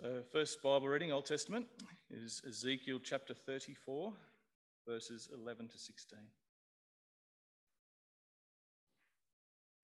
So, 0.00 0.22
first 0.32 0.62
Bible 0.62 0.88
reading, 0.88 1.12
Old 1.12 1.26
Testament, 1.26 1.66
is 2.10 2.40
Ezekiel 2.48 2.98
chapter 3.04 3.34
34, 3.34 4.10
verses 4.88 5.28
11 5.34 5.68
to 5.68 5.78
16. 5.78 6.18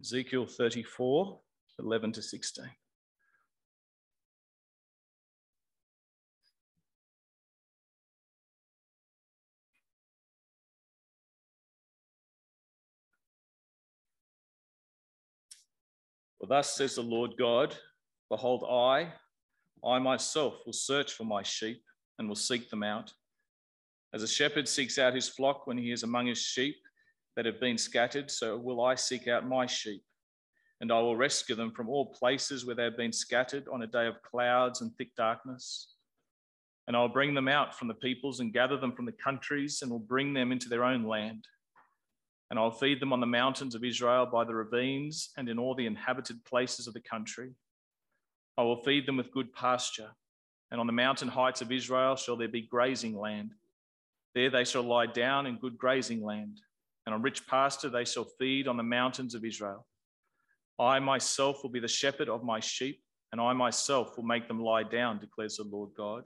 Ezekiel 0.00 0.46
34, 0.46 1.38
11 1.80 2.12
to 2.12 2.22
16. 2.22 2.64
For 16.40 16.46
thus 16.46 16.74
says 16.74 16.94
the 16.94 17.02
Lord 17.02 17.32
God 17.38 17.76
Behold, 18.30 18.64
I, 18.70 19.12
I 19.84 19.98
myself 19.98 20.54
will 20.66 20.72
search 20.72 21.12
for 21.12 21.24
my 21.24 21.42
sheep 21.42 21.82
and 22.18 22.28
will 22.28 22.36
seek 22.36 22.70
them 22.70 22.82
out. 22.82 23.12
As 24.14 24.22
a 24.22 24.28
shepherd 24.28 24.66
seeks 24.66 24.98
out 24.98 25.14
his 25.14 25.28
flock 25.28 25.66
when 25.66 25.78
he 25.78 25.92
is 25.92 26.02
among 26.02 26.26
his 26.26 26.38
sheep 26.38 26.76
that 27.36 27.46
have 27.46 27.60
been 27.60 27.78
scattered, 27.78 28.30
so 28.30 28.56
will 28.56 28.80
I 28.80 28.94
seek 28.94 29.28
out 29.28 29.46
my 29.46 29.66
sheep, 29.66 30.02
and 30.80 30.90
I 30.90 31.00
will 31.00 31.16
rescue 31.16 31.54
them 31.54 31.72
from 31.72 31.88
all 31.88 32.06
places 32.06 32.64
where 32.64 32.74
they 32.74 32.84
have 32.84 32.96
been 32.96 33.12
scattered 33.12 33.68
on 33.72 33.82
a 33.82 33.86
day 33.86 34.06
of 34.06 34.22
clouds 34.22 34.80
and 34.80 34.94
thick 34.96 35.14
darkness. 35.14 35.94
And 36.86 36.96
I'll 36.96 37.08
bring 37.08 37.34
them 37.34 37.48
out 37.48 37.78
from 37.78 37.86
the 37.88 37.94
peoples 37.94 38.40
and 38.40 38.52
gather 38.52 38.78
them 38.78 38.92
from 38.92 39.04
the 39.04 39.12
countries 39.12 39.80
and 39.82 39.90
will 39.90 39.98
bring 39.98 40.32
them 40.32 40.52
into 40.52 40.70
their 40.70 40.84
own 40.84 41.04
land. 41.04 41.46
And 42.50 42.58
I'll 42.58 42.70
feed 42.70 42.98
them 42.98 43.12
on 43.12 43.20
the 43.20 43.26
mountains 43.26 43.74
of 43.74 43.84
Israel 43.84 44.24
by 44.24 44.44
the 44.44 44.54
ravines 44.54 45.30
and 45.36 45.50
in 45.50 45.58
all 45.58 45.74
the 45.74 45.84
inhabited 45.84 46.42
places 46.46 46.86
of 46.86 46.94
the 46.94 47.00
country. 47.00 47.50
I 48.58 48.62
will 48.62 48.82
feed 48.82 49.06
them 49.06 49.16
with 49.16 49.30
good 49.30 49.54
pasture, 49.54 50.10
and 50.72 50.80
on 50.80 50.88
the 50.88 50.92
mountain 50.92 51.28
heights 51.28 51.62
of 51.62 51.70
Israel 51.70 52.16
shall 52.16 52.36
there 52.36 52.48
be 52.48 52.62
grazing 52.62 53.16
land. 53.16 53.52
There 54.34 54.50
they 54.50 54.64
shall 54.64 54.82
lie 54.82 55.06
down 55.06 55.46
in 55.46 55.58
good 55.58 55.78
grazing 55.78 56.24
land, 56.24 56.60
and 57.06 57.14
on 57.14 57.22
rich 57.22 57.46
pasture 57.46 57.88
they 57.88 58.04
shall 58.04 58.26
feed 58.36 58.66
on 58.66 58.76
the 58.76 58.82
mountains 58.82 59.36
of 59.36 59.44
Israel. 59.44 59.86
I 60.76 60.98
myself 60.98 61.62
will 61.62 61.70
be 61.70 61.78
the 61.78 61.86
shepherd 61.86 62.28
of 62.28 62.42
my 62.42 62.58
sheep, 62.58 63.00
and 63.30 63.40
I 63.40 63.52
myself 63.52 64.16
will 64.16 64.24
make 64.24 64.48
them 64.48 64.60
lie 64.60 64.82
down, 64.82 65.20
declares 65.20 65.58
the 65.58 65.62
Lord 65.64 65.90
God. 65.96 66.24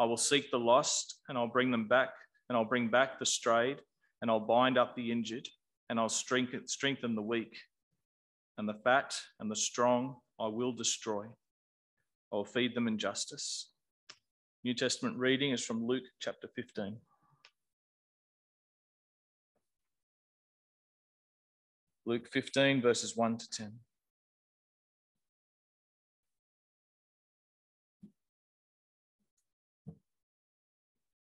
I 0.00 0.04
will 0.04 0.16
seek 0.16 0.50
the 0.50 0.58
lost, 0.58 1.20
and 1.28 1.38
I'll 1.38 1.46
bring 1.46 1.70
them 1.70 1.86
back, 1.86 2.10
and 2.48 2.58
I'll 2.58 2.64
bring 2.64 2.88
back 2.88 3.20
the 3.20 3.26
strayed, 3.26 3.78
and 4.20 4.30
I'll 4.32 4.40
bind 4.40 4.78
up 4.78 4.96
the 4.96 5.12
injured, 5.12 5.48
and 5.88 6.00
I'll 6.00 6.08
strengthen 6.08 7.14
the 7.14 7.22
weak, 7.22 7.56
and 8.58 8.68
the 8.68 8.74
fat 8.74 9.14
and 9.40 9.50
the 9.50 9.56
strong 9.56 10.16
I 10.40 10.48
will 10.48 10.72
destroy. 10.72 11.24
I 12.32 12.36
will 12.36 12.44
feed 12.44 12.74
them 12.74 12.88
in 12.88 12.98
justice. 12.98 13.70
New 14.64 14.74
Testament 14.74 15.18
reading 15.18 15.52
is 15.52 15.64
from 15.64 15.86
Luke 15.86 16.04
chapter 16.20 16.48
15. 16.48 16.96
Luke 22.04 22.28
15, 22.32 22.80
verses 22.80 23.16
1 23.16 23.38
to 23.38 23.50
10. 23.50 23.72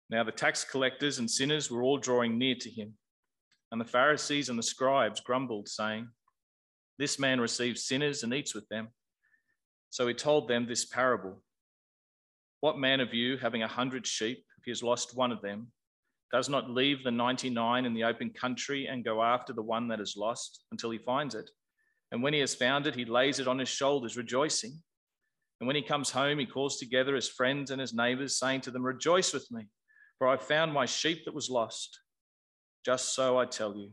Now 0.09 0.25
the 0.25 0.33
tax 0.33 0.63
collectors 0.63 1.19
and 1.19 1.31
sinners 1.31 1.71
were 1.71 1.83
all 1.83 1.97
drawing 1.97 2.39
near 2.39 2.55
to 2.57 2.71
him, 2.71 2.95
and 3.71 3.81
the 3.81 3.87
Pharisees 3.87 4.51
and 4.51 4.59
the 4.59 4.63
scribes 4.63 5.21
grumbled, 5.21 5.69
saying, 5.69 6.09
this 6.99 7.19
man 7.19 7.41
receives 7.41 7.85
sinners 7.85 8.23
and 8.23 8.35
eats 8.35 8.55
with 8.55 8.69
them. 8.69 8.89
So 9.91 10.07
he 10.07 10.15
told 10.15 10.49
them 10.49 10.67
this 10.67 10.85
parable 10.85 11.43
What 12.61 12.79
man 12.79 13.01
of 13.01 13.13
you, 13.13 13.37
having 13.37 13.63
a 13.63 13.69
hundred 13.69 14.07
sheep, 14.07 14.45
if 14.59 14.65
he 14.65 14.71
has 14.71 14.83
lost 14.83 15.17
one 15.17 15.33
of 15.33 15.43
them, 15.43 15.73
does 16.33 16.49
not 16.49 16.71
leave 16.71 17.05
the 17.05 17.11
99 17.11 17.85
in 17.85 17.93
the 17.93 18.05
open 18.05 18.31
country 18.31 18.87
and 18.87 19.05
go 19.05 19.23
after 19.23 19.53
the 19.53 19.63
one 19.63 19.89
that 19.89 20.01
is 20.01 20.17
lost 20.17 20.65
until 20.71 20.91
he 20.91 20.99
finds 20.99 21.35
it? 21.35 21.51
And 22.11 22.23
when 22.23 22.33
he 22.33 22.41
has 22.41 22.55
found 22.55 22.87
it, 22.87 22.95
he 22.95 23.05
lays 23.05 23.39
it 23.39 23.49
on 23.49 23.59
his 23.59 23.69
shoulders, 23.69 24.17
rejoicing. 24.17 24.83
And 25.61 25.67
when 25.67 25.77
he 25.77 25.83
comes 25.83 26.11
home, 26.11 26.39
he 26.39 26.47
calls 26.47 26.79
together 26.79 27.15
his 27.15 27.29
friends 27.29 27.71
and 27.71 27.81
his 27.81 27.95
neighbors, 27.95 28.39
saying 28.39 28.63
to 28.63 28.71
them, 28.71 28.83
Rejoice 28.83 29.33
with 29.33 29.51
me, 29.51 29.67
for 30.19 30.27
I 30.27 30.37
found 30.37 30.73
my 30.73 30.87
sheep 30.87 31.25
that 31.25 31.35
was 31.35 31.51
lost. 31.51 32.01
Just 32.85 33.15
so 33.15 33.39
I 33.39 33.45
tell 33.47 33.77
you, 33.77 33.93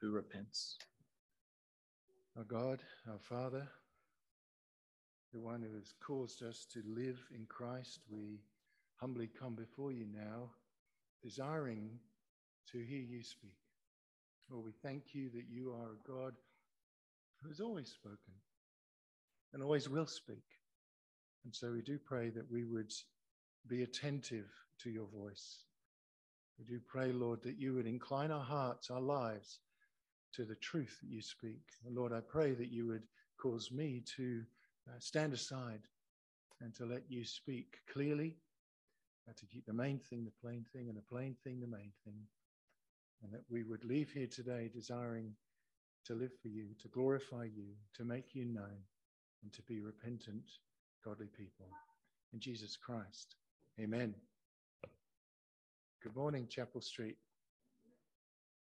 who 0.00 0.10
repents. 0.10 0.76
Our 2.36 2.44
God, 2.44 2.82
our 3.08 3.18
Father, 3.18 3.66
the 5.32 5.40
one 5.40 5.62
who 5.62 5.74
has 5.76 5.92
caused 6.00 6.42
us 6.42 6.66
to 6.72 6.82
live 6.86 7.18
in 7.34 7.46
Christ, 7.48 8.00
we 8.10 8.40
humbly 8.96 9.28
come 9.38 9.54
before 9.54 9.92
you 9.92 10.06
now, 10.12 10.50
desiring 11.22 11.90
to 12.72 12.78
hear 12.78 13.00
you 13.00 13.22
speak. 13.22 13.56
Lord, 14.50 14.64
we 14.64 14.72
thank 14.82 15.14
you 15.14 15.30
that 15.30 15.46
you 15.50 15.72
are 15.72 15.92
a 15.92 16.10
God 16.10 16.34
who 17.42 17.48
has 17.48 17.60
always 17.60 17.88
spoken 17.88 18.34
and 19.52 19.62
always 19.62 19.88
will 19.88 20.06
speak. 20.06 20.44
And 21.44 21.54
so 21.54 21.72
we 21.72 21.82
do 21.82 21.98
pray 21.98 22.30
that 22.30 22.50
we 22.50 22.64
would 22.64 22.92
be 23.68 23.82
attentive 23.82 24.46
to 24.82 24.90
your 24.90 25.06
voice. 25.06 25.64
We 26.58 26.64
do 26.64 26.80
pray, 26.86 27.12
Lord, 27.12 27.42
that 27.42 27.58
you 27.58 27.74
would 27.74 27.86
incline 27.86 28.30
our 28.30 28.44
hearts, 28.44 28.90
our 28.90 29.00
lives 29.00 29.58
to 30.34 30.44
the 30.44 30.56
truth 30.56 30.98
that 31.02 31.10
you 31.10 31.22
speak. 31.22 31.60
Lord, 31.90 32.12
I 32.12 32.20
pray 32.20 32.52
that 32.52 32.70
you 32.70 32.86
would 32.86 33.02
cause 33.40 33.70
me 33.70 34.02
to 34.16 34.42
uh, 34.88 34.98
stand 34.98 35.32
aside 35.32 35.80
and 36.60 36.74
to 36.74 36.84
let 36.84 37.02
you 37.08 37.24
speak 37.24 37.76
clearly, 37.92 38.36
uh, 39.28 39.32
to 39.36 39.46
keep 39.46 39.66
the 39.66 39.72
main 39.72 39.98
thing 39.98 40.24
the 40.24 40.32
plain 40.40 40.64
thing 40.72 40.88
and 40.88 40.96
the 40.96 41.02
plain 41.02 41.36
thing 41.44 41.60
the 41.60 41.66
main 41.66 41.92
thing. 42.04 42.20
And 43.22 43.32
that 43.32 43.44
we 43.50 43.64
would 43.64 43.84
leave 43.84 44.10
here 44.12 44.28
today 44.28 44.70
desiring 44.72 45.34
to 46.06 46.14
live 46.14 46.32
for 46.40 46.48
you, 46.48 46.68
to 46.82 46.88
glorify 46.88 47.44
you, 47.44 47.66
to 47.94 48.04
make 48.04 48.34
you 48.34 48.44
known, 48.44 48.78
and 49.42 49.52
to 49.52 49.62
be 49.62 49.80
repentant, 49.80 50.44
godly 51.04 51.28
people. 51.36 51.66
In 52.32 52.40
Jesus 52.40 52.76
Christ, 52.76 53.36
amen. 53.80 54.14
Good 56.02 56.14
morning, 56.14 56.46
Chapel 56.48 56.80
Street. 56.80 57.16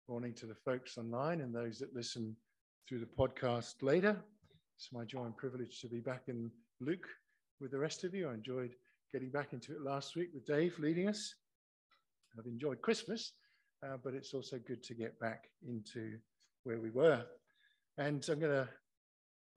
Morning 0.08 0.32
to 0.36 0.46
the 0.46 0.54
folks 0.54 0.96
online 0.96 1.42
and 1.42 1.54
those 1.54 1.78
that 1.80 1.94
listen 1.94 2.34
through 2.88 3.00
the 3.00 3.04
podcast 3.04 3.74
later. 3.82 4.16
It's 4.74 4.88
my 4.90 5.04
joy 5.04 5.24
and 5.24 5.36
privilege 5.36 5.82
to 5.82 5.86
be 5.86 6.00
back 6.00 6.22
in 6.28 6.50
Luke 6.80 7.06
with 7.60 7.72
the 7.72 7.78
rest 7.78 8.04
of 8.04 8.14
you. 8.14 8.30
I 8.30 8.32
enjoyed 8.32 8.70
getting 9.12 9.28
back 9.28 9.52
into 9.52 9.72
it 9.72 9.82
last 9.82 10.16
week 10.16 10.30
with 10.32 10.46
Dave 10.46 10.78
leading 10.78 11.08
us. 11.08 11.34
I've 12.38 12.46
enjoyed 12.46 12.80
Christmas, 12.80 13.32
uh, 13.86 13.98
but 14.02 14.14
it's 14.14 14.32
also 14.32 14.58
good 14.66 14.82
to 14.84 14.94
get 14.94 15.20
back 15.20 15.50
into 15.68 16.16
where 16.64 16.80
we 16.80 16.88
were. 16.88 17.22
And 17.98 18.26
I'm 18.30 18.40
going 18.40 18.66
to 18.66 18.68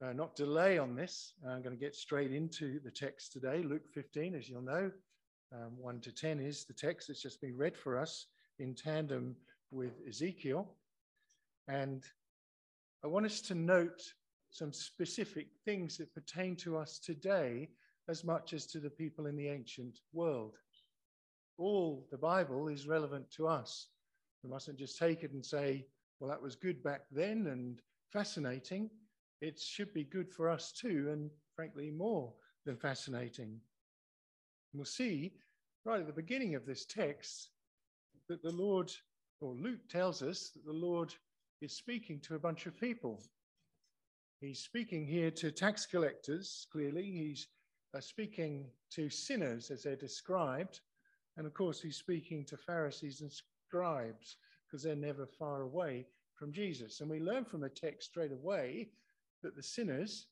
uh, 0.06 0.12
not 0.12 0.36
delay 0.36 0.76
on 0.76 0.94
this. 0.94 1.32
I'm 1.48 1.62
going 1.62 1.74
to 1.74 1.82
get 1.82 1.94
straight 1.94 2.30
into 2.30 2.78
the 2.80 2.90
text 2.90 3.32
today. 3.32 3.62
Luke 3.62 3.88
15, 3.94 4.34
as 4.34 4.50
you'll 4.50 4.60
know, 4.60 4.90
um, 5.54 5.70
1 5.78 6.00
to 6.00 6.12
10 6.12 6.40
is 6.40 6.66
the 6.66 6.74
text 6.74 7.08
that's 7.08 7.22
just 7.22 7.40
been 7.40 7.56
read 7.56 7.74
for 7.74 7.96
us 7.96 8.26
in 8.58 8.74
tandem 8.74 9.34
with 9.72 9.94
Ezekiel. 10.08 10.68
And 11.66 12.04
I 13.02 13.08
want 13.08 13.26
us 13.26 13.40
to 13.42 13.54
note 13.54 14.02
some 14.50 14.72
specific 14.72 15.48
things 15.64 15.96
that 15.96 16.14
pertain 16.14 16.54
to 16.56 16.76
us 16.76 16.98
today 16.98 17.70
as 18.08 18.22
much 18.22 18.52
as 18.52 18.66
to 18.66 18.80
the 18.80 18.90
people 18.90 19.26
in 19.26 19.36
the 19.36 19.48
ancient 19.48 19.98
world. 20.12 20.56
All 21.58 22.06
the 22.10 22.18
Bible 22.18 22.68
is 22.68 22.86
relevant 22.86 23.30
to 23.32 23.48
us. 23.48 23.88
We 24.42 24.50
mustn't 24.50 24.78
just 24.78 24.98
take 24.98 25.22
it 25.22 25.32
and 25.32 25.44
say, 25.44 25.86
well, 26.20 26.30
that 26.30 26.42
was 26.42 26.54
good 26.54 26.82
back 26.82 27.02
then 27.10 27.46
and 27.46 27.80
fascinating. 28.12 28.90
It 29.40 29.58
should 29.58 29.92
be 29.94 30.04
good 30.04 30.30
for 30.30 30.48
us 30.48 30.72
too, 30.72 31.08
and 31.12 31.30
frankly, 31.56 31.90
more 31.90 32.32
than 32.64 32.76
fascinating. 32.76 33.58
We'll 34.72 34.84
see 34.84 35.32
right 35.84 36.00
at 36.00 36.06
the 36.06 36.12
beginning 36.12 36.54
of 36.54 36.66
this 36.66 36.86
text 36.86 37.50
that 38.28 38.42
the 38.42 38.52
Lord 38.52 38.92
or 39.42 39.54
Luke 39.54 39.88
tells 39.88 40.22
us 40.22 40.50
that 40.50 40.64
the 40.64 40.72
Lord 40.72 41.12
is 41.60 41.76
speaking 41.76 42.20
to 42.20 42.36
a 42.36 42.38
bunch 42.38 42.66
of 42.66 42.78
people. 42.78 43.20
He's 44.40 44.60
speaking 44.60 45.04
here 45.04 45.32
to 45.32 45.50
tax 45.50 45.84
collectors, 45.84 46.66
clearly. 46.70 47.02
He's 47.02 47.48
uh, 47.94 48.00
speaking 48.00 48.66
to 48.92 49.10
sinners 49.10 49.70
as 49.70 49.82
they're 49.82 49.96
described. 49.96 50.80
And 51.36 51.46
of 51.46 51.54
course, 51.54 51.80
he's 51.80 51.96
speaking 51.96 52.44
to 52.46 52.56
Pharisees 52.56 53.20
and 53.20 53.32
scribes 53.32 54.36
because 54.66 54.84
they're 54.84 54.94
never 54.94 55.26
far 55.26 55.62
away 55.62 56.06
from 56.34 56.52
Jesus. 56.52 57.00
And 57.00 57.10
we 57.10 57.20
learn 57.20 57.44
from 57.44 57.60
the 57.60 57.68
text 57.68 58.10
straight 58.10 58.32
away 58.32 58.90
that 59.42 59.56
the 59.56 59.62
sinners, 59.62 60.26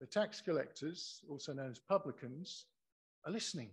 the 0.00 0.06
tax 0.06 0.40
collectors, 0.40 1.20
also 1.28 1.52
known 1.52 1.70
as 1.70 1.78
publicans, 1.78 2.64
are 3.26 3.32
listening. 3.32 3.70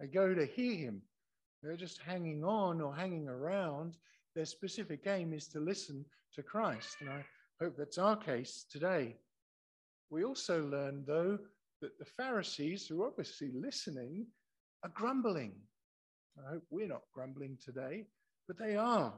They 0.00 0.08
go 0.08 0.34
to 0.34 0.46
hear 0.46 0.74
him. 0.74 1.02
They're 1.62 1.76
just 1.76 2.00
hanging 2.00 2.44
on 2.44 2.80
or 2.80 2.94
hanging 2.94 3.28
around. 3.28 3.96
Their 4.34 4.44
specific 4.44 5.06
aim 5.06 5.32
is 5.32 5.48
to 5.48 5.60
listen 5.60 6.04
to 6.34 6.42
Christ. 6.42 6.98
And 7.00 7.10
I 7.10 7.24
hope 7.60 7.76
that's 7.76 7.98
our 7.98 8.16
case 8.16 8.64
today. 8.70 9.16
We 10.10 10.24
also 10.24 10.64
learn, 10.66 11.04
though, 11.06 11.38
that 11.80 11.98
the 11.98 12.04
Pharisees, 12.04 12.86
who 12.86 13.02
are 13.02 13.08
obviously 13.08 13.50
listening, 13.52 14.26
are 14.84 14.90
grumbling. 14.94 15.52
I 16.38 16.52
hope 16.52 16.64
we're 16.70 16.88
not 16.88 17.02
grumbling 17.12 17.58
today, 17.62 18.06
but 18.46 18.58
they 18.58 18.76
are. 18.76 19.12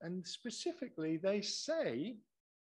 And 0.00 0.26
specifically, 0.26 1.16
they 1.16 1.40
say, 1.40 2.16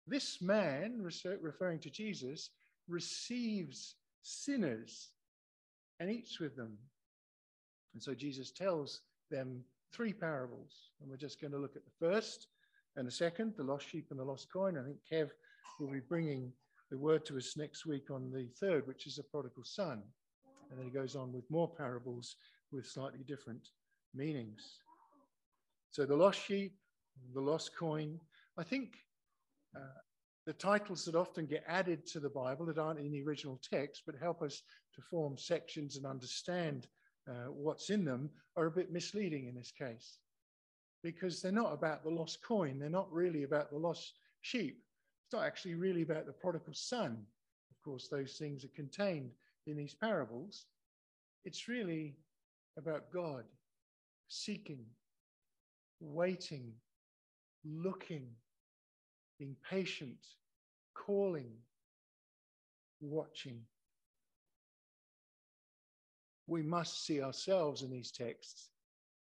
This 0.06 0.40
man, 0.42 1.02
referring 1.40 1.78
to 1.80 1.90
Jesus, 1.90 2.50
receives 2.88 3.94
sinners 4.22 5.10
and 6.00 6.10
eats 6.10 6.40
with 6.40 6.56
them. 6.56 6.78
And 7.96 8.02
so 8.02 8.12
Jesus 8.12 8.50
tells 8.50 9.00
them 9.30 9.64
three 9.90 10.12
parables. 10.12 10.90
And 11.00 11.08
we're 11.08 11.16
just 11.16 11.40
going 11.40 11.52
to 11.52 11.58
look 11.58 11.76
at 11.76 11.84
the 11.86 12.06
first 12.06 12.48
and 12.94 13.08
the 13.08 13.10
second, 13.10 13.54
the 13.56 13.64
lost 13.64 13.88
sheep 13.88 14.08
and 14.10 14.20
the 14.20 14.24
lost 14.24 14.52
coin. 14.52 14.76
I 14.76 14.84
think 14.84 14.98
Kev 15.10 15.30
will 15.80 15.90
be 15.90 16.00
bringing 16.00 16.52
the 16.90 16.98
word 16.98 17.24
to 17.24 17.38
us 17.38 17.56
next 17.56 17.86
week 17.86 18.10
on 18.10 18.30
the 18.30 18.48
third, 18.60 18.86
which 18.86 19.06
is 19.06 19.16
the 19.16 19.22
prodigal 19.22 19.64
son. 19.64 20.02
And 20.68 20.78
then 20.78 20.84
he 20.84 20.92
goes 20.92 21.16
on 21.16 21.32
with 21.32 21.50
more 21.50 21.70
parables 21.74 22.36
with 22.70 22.86
slightly 22.86 23.24
different 23.26 23.70
meanings. 24.14 24.80
So 25.90 26.04
the 26.04 26.16
lost 26.16 26.44
sheep, 26.44 26.74
the 27.32 27.40
lost 27.40 27.74
coin. 27.78 28.20
I 28.58 28.62
think 28.62 28.98
uh, 29.74 30.00
the 30.44 30.52
titles 30.52 31.06
that 31.06 31.14
often 31.14 31.46
get 31.46 31.64
added 31.66 32.06
to 32.08 32.20
the 32.20 32.28
Bible 32.28 32.66
that 32.66 32.76
aren't 32.76 33.00
in 33.00 33.10
the 33.10 33.22
original 33.22 33.58
text, 33.62 34.02
but 34.04 34.16
help 34.20 34.42
us 34.42 34.60
to 34.96 35.00
form 35.00 35.38
sections 35.38 35.96
and 35.96 36.04
understand 36.04 36.88
uh, 37.28 37.50
what's 37.50 37.90
in 37.90 38.04
them, 38.04 38.30
are 38.56 38.66
a 38.66 38.70
bit 38.70 38.92
misleading 38.92 39.46
in 39.46 39.54
this 39.54 39.72
case. 39.72 40.18
Because 41.02 41.40
they're 41.40 41.52
not 41.52 41.72
about 41.72 42.02
the 42.02 42.10
lost 42.10 42.42
coin, 42.42 42.78
they're 42.78 42.88
not 42.88 43.12
really 43.12 43.42
about 43.42 43.70
the 43.70 43.78
lost 43.78 44.14
sheep. 44.40 44.82
It's 45.24 45.32
not 45.32 45.44
actually 45.44 45.74
really 45.74 46.02
about 46.02 46.26
the 46.26 46.32
prodigal 46.32 46.74
son. 46.74 47.24
Of 47.70 47.82
course, 47.84 48.08
those 48.08 48.34
things 48.34 48.64
are 48.64 48.68
contained 48.76 49.30
in 49.66 49.76
these 49.76 49.94
parables. 49.94 50.66
It's 51.44 51.68
really 51.68 52.16
about 52.76 53.12
God 53.12 53.44
seeking, 54.28 54.84
waiting, 56.00 56.72
looking, 57.64 58.26
being 59.38 59.56
patient, 59.68 60.26
calling, 60.94 61.50
watching. 63.00 63.60
We 66.46 66.62
must 66.62 67.04
see 67.04 67.22
ourselves 67.22 67.82
in 67.82 67.90
these 67.90 68.10
texts, 68.12 68.70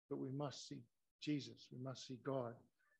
but 0.09 0.19
we 0.19 0.29
must 0.29 0.67
see 0.67 0.81
Jesus. 1.21 1.67
We 1.71 1.83
must 1.83 2.07
see 2.07 2.19
God 2.25 2.53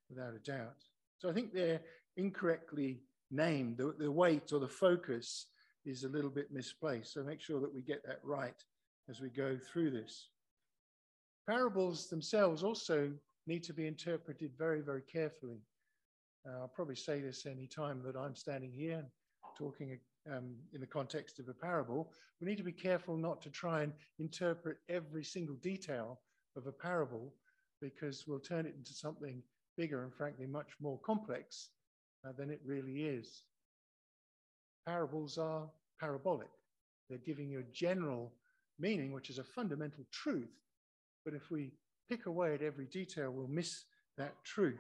without 0.09 0.33
a 0.33 0.39
doubt. 0.39 0.83
So 1.17 1.29
I 1.29 1.33
think 1.33 1.53
they're 1.53 1.81
incorrectly 2.17 3.01
named. 3.31 3.77
The, 3.77 3.95
the 3.97 4.11
weight 4.11 4.51
or 4.51 4.59
the 4.59 4.67
focus 4.67 5.47
is 5.85 6.03
a 6.03 6.09
little 6.09 6.29
bit 6.29 6.51
misplaced. 6.51 7.13
So 7.13 7.23
make 7.23 7.41
sure 7.41 7.61
that 7.61 7.73
we 7.73 7.81
get 7.81 8.05
that 8.05 8.19
right 8.23 8.61
as 9.09 9.21
we 9.21 9.29
go 9.29 9.57
through 9.57 9.91
this. 9.91 10.29
Parables 11.47 12.07
themselves 12.07 12.63
also 12.63 13.11
need 13.47 13.63
to 13.63 13.73
be 13.73 13.87
interpreted 13.87 14.51
very, 14.57 14.81
very 14.81 15.01
carefully. 15.01 15.61
Uh, 16.47 16.61
I'll 16.61 16.67
probably 16.67 16.95
say 16.95 17.21
this 17.21 17.45
any 17.45 17.67
time 17.67 18.01
that 18.05 18.15
I'm 18.15 18.35
standing 18.35 18.71
here 18.71 19.05
talking 19.59 19.99
um, 20.31 20.55
in 20.73 20.79
the 20.79 20.87
context 20.87 21.39
of 21.39 21.49
a 21.49 21.53
parable. 21.53 22.11
We 22.39 22.47
need 22.47 22.57
to 22.57 22.63
be 22.63 22.71
careful 22.71 23.17
not 23.17 23.41
to 23.41 23.49
try 23.49 23.83
and 23.83 23.93
interpret 24.17 24.77
every 24.87 25.23
single 25.23 25.55
detail 25.55 26.19
of 26.55 26.65
a 26.67 26.71
parable 26.71 27.33
because 27.81 28.25
we'll 28.27 28.39
turn 28.39 28.65
it 28.65 28.75
into 28.77 28.93
something 28.93 29.41
bigger 29.77 30.03
and, 30.03 30.13
frankly, 30.13 30.45
much 30.45 30.71
more 30.81 30.99
complex 30.99 31.69
uh, 32.25 32.31
than 32.37 32.49
it 32.49 32.61
really 32.65 33.03
is. 33.03 33.43
Parables 34.87 35.37
are 35.37 35.69
parabolic, 35.99 36.49
they're 37.09 37.19
giving 37.19 37.49
you 37.49 37.59
a 37.59 37.73
general 37.73 38.31
meaning, 38.79 39.11
which 39.11 39.29
is 39.29 39.39
a 39.39 39.43
fundamental 39.43 40.05
truth. 40.11 40.55
But 41.25 41.33
if 41.33 41.51
we 41.51 41.73
pick 42.09 42.25
away 42.25 42.53
at 42.53 42.61
every 42.61 42.85
detail, 42.85 43.31
we'll 43.31 43.47
miss 43.47 43.83
that 44.17 44.35
truth 44.43 44.79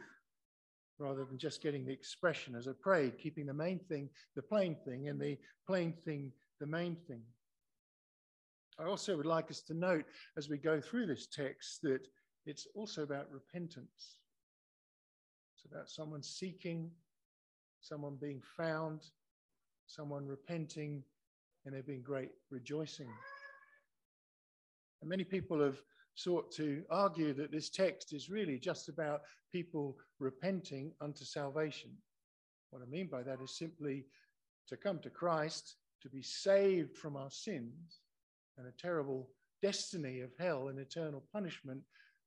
rather 0.99 1.25
than 1.25 1.37
just 1.37 1.63
getting 1.63 1.85
the 1.85 1.93
expression 1.93 2.55
as 2.55 2.67
I 2.67 2.73
prayed, 2.79 3.17
keeping 3.17 3.45
the 3.45 3.53
main 3.53 3.79
thing 3.79 4.09
the 4.35 4.41
plain 4.41 4.75
thing 4.85 5.07
and 5.07 5.19
the 5.19 5.37
plain 5.65 5.93
thing 5.93 6.31
the 6.59 6.67
main 6.67 6.95
thing. 7.07 7.21
I 8.79 8.83
also 8.85 9.17
would 9.17 9.25
like 9.25 9.49
us 9.49 9.61
to 9.63 9.73
note 9.73 10.05
as 10.37 10.49
we 10.49 10.57
go 10.57 10.79
through 10.79 11.07
this 11.07 11.27
text 11.27 11.81
that 11.83 12.07
it's 12.45 12.67
also 12.75 13.03
about 13.03 13.31
repentance. 13.31 14.17
It's 15.55 15.65
about 15.69 15.89
someone 15.89 16.23
seeking, 16.23 16.91
someone 17.81 18.17
being 18.21 18.41
found, 18.55 19.01
someone 19.87 20.25
repenting, 20.25 21.03
and 21.65 21.75
there 21.75 21.83
being 21.83 22.01
great 22.01 22.29
rejoicing. 22.49 23.09
And 25.01 25.09
many 25.09 25.23
people 25.23 25.61
have 25.61 25.81
sought 26.19 26.51
to 26.51 26.83
argue 26.89 27.33
that 27.33 27.51
this 27.51 27.69
text 27.69 28.13
is 28.13 28.29
really 28.29 28.59
just 28.59 28.89
about 28.89 29.21
people 29.51 29.97
repenting 30.19 30.91
unto 30.99 31.23
salvation. 31.23 31.91
What 32.71 32.81
I 32.81 32.85
mean 32.85 33.07
by 33.07 33.23
that 33.23 33.41
is 33.41 33.57
simply 33.57 34.05
to 34.67 34.75
come 34.75 34.99
to 34.99 35.09
Christ, 35.09 35.77
to 36.01 36.09
be 36.09 36.21
saved 36.21 36.97
from 36.97 37.15
our 37.15 37.31
sins 37.31 38.01
and 38.57 38.67
a 38.67 38.71
terrible 38.71 39.29
destiny 39.61 40.19
of 40.19 40.31
hell 40.37 40.67
and 40.67 40.77
eternal 40.77 41.23
punishment, 41.31 41.81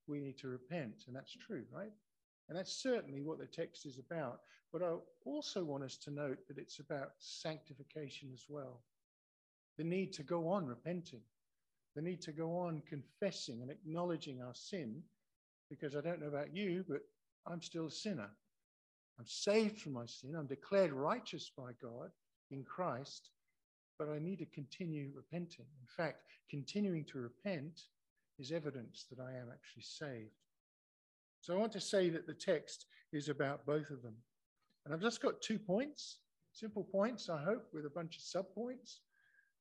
we 0.06 0.20
need 0.20 0.38
to 0.38 0.48
repent. 0.48 1.04
And 1.06 1.14
that's 1.14 1.36
true, 1.36 1.64
right? 1.70 1.92
And 2.48 2.58
that's 2.58 2.82
certainly 2.82 3.20
what 3.20 3.38
the 3.38 3.46
text 3.46 3.86
is 3.86 3.98
about. 3.98 4.40
But 4.72 4.82
I 4.82 4.94
also 5.26 5.64
want 5.64 5.84
us 5.84 5.98
to 5.98 6.10
note 6.10 6.38
that 6.48 6.58
it's 6.58 6.80
about 6.80 7.10
sanctification 7.18 8.30
as 8.32 8.44
well. 8.48 8.82
The 9.76 9.84
need 9.84 10.12
to 10.14 10.22
go 10.22 10.48
on 10.48 10.66
repenting, 10.66 11.22
the 11.94 12.02
need 12.02 12.20
to 12.22 12.32
go 12.32 12.56
on 12.58 12.82
confessing 12.88 13.60
and 13.62 13.70
acknowledging 13.70 14.42
our 14.42 14.54
sin, 14.54 15.02
because 15.68 15.94
I 15.94 16.00
don't 16.00 16.20
know 16.20 16.28
about 16.28 16.54
you, 16.54 16.84
but 16.88 17.00
I'm 17.46 17.62
still 17.62 17.86
a 17.86 17.90
sinner. 17.90 18.30
I'm 19.18 19.26
saved 19.26 19.80
from 19.80 19.92
my 19.92 20.06
sin. 20.06 20.34
I'm 20.36 20.46
declared 20.46 20.92
righteous 20.92 21.50
by 21.56 21.72
God 21.82 22.10
in 22.50 22.64
Christ, 22.64 23.30
but 23.98 24.08
I 24.08 24.18
need 24.18 24.38
to 24.38 24.46
continue 24.46 25.10
repenting. 25.14 25.66
In 25.80 26.04
fact, 26.04 26.22
continuing 26.50 27.04
to 27.06 27.18
repent 27.18 27.82
is 28.38 28.52
evidence 28.52 29.06
that 29.10 29.22
I 29.22 29.30
am 29.32 29.48
actually 29.52 29.82
saved. 29.82 30.30
So 31.40 31.54
I 31.54 31.58
want 31.58 31.72
to 31.72 31.80
say 31.80 32.08
that 32.10 32.26
the 32.26 32.34
text 32.34 32.86
is 33.12 33.28
about 33.28 33.66
both 33.66 33.90
of 33.90 34.02
them. 34.02 34.14
And 34.84 34.94
I've 34.94 35.00
just 35.02 35.22
got 35.22 35.40
two 35.40 35.58
points, 35.58 36.18
simple 36.52 36.84
points, 36.84 37.28
I 37.28 37.42
hope, 37.42 37.66
with 37.72 37.86
a 37.86 37.90
bunch 37.90 38.16
of 38.16 38.22
subpoints 38.22 38.98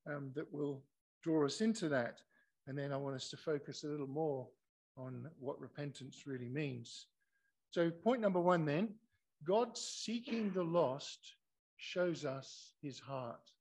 um, 0.10 0.32
that 0.36 0.52
will 0.52 0.82
draw 1.24 1.46
us 1.46 1.62
into 1.62 1.90
that. 1.90 2.22
And 2.68 2.78
then 2.78 2.92
I 2.92 2.98
want 2.98 3.16
us 3.16 3.30
to 3.30 3.38
focus 3.38 3.84
a 3.84 3.88
little 3.88 4.08
more 4.08 4.48
on 4.98 5.28
what 5.40 5.60
repentance 5.60 6.24
really 6.26 6.50
means. 6.50 7.08
So, 7.72 7.90
point 7.90 8.22
number 8.22 8.40
one 8.40 8.66
then 8.66 8.90
God 9.44 9.78
seeking 9.78 10.52
the 10.52 10.64
lost 10.64 11.36
shows 11.78 12.26
us 12.26 12.74
his 12.82 13.00
heart. 13.00 13.52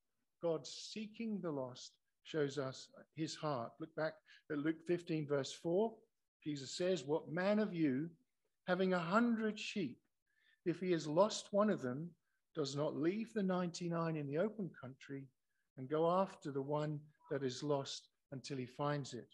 God 0.42 0.66
seeking 0.66 1.40
the 1.40 1.50
lost 1.50 1.92
shows 2.24 2.58
us 2.58 2.88
his 3.16 3.34
heart. 3.34 3.72
Look 3.80 3.94
back 3.96 4.14
at 4.50 4.58
Luke 4.58 4.82
15, 4.86 5.26
verse 5.26 5.52
4. 5.52 5.92
Jesus 6.44 6.76
says, 6.76 7.04
What 7.04 7.30
man 7.30 7.58
of 7.58 7.74
you, 7.74 8.10
having 8.66 8.92
a 8.92 8.98
hundred 8.98 9.58
sheep, 9.58 9.98
if 10.66 10.80
he 10.80 10.92
has 10.92 11.06
lost 11.06 11.48
one 11.50 11.70
of 11.70 11.80
them, 11.80 12.10
does 12.54 12.76
not 12.76 12.96
leave 12.96 13.32
the 13.32 13.42
99 13.42 14.16
in 14.16 14.26
the 14.26 14.38
open 14.38 14.70
country 14.78 15.24
and 15.78 15.88
go 15.88 16.10
after 16.10 16.50
the 16.50 16.62
one 16.62 17.00
that 17.30 17.42
is 17.42 17.62
lost 17.62 18.08
until 18.32 18.56
he 18.56 18.66
finds 18.66 19.14
it? 19.14 19.28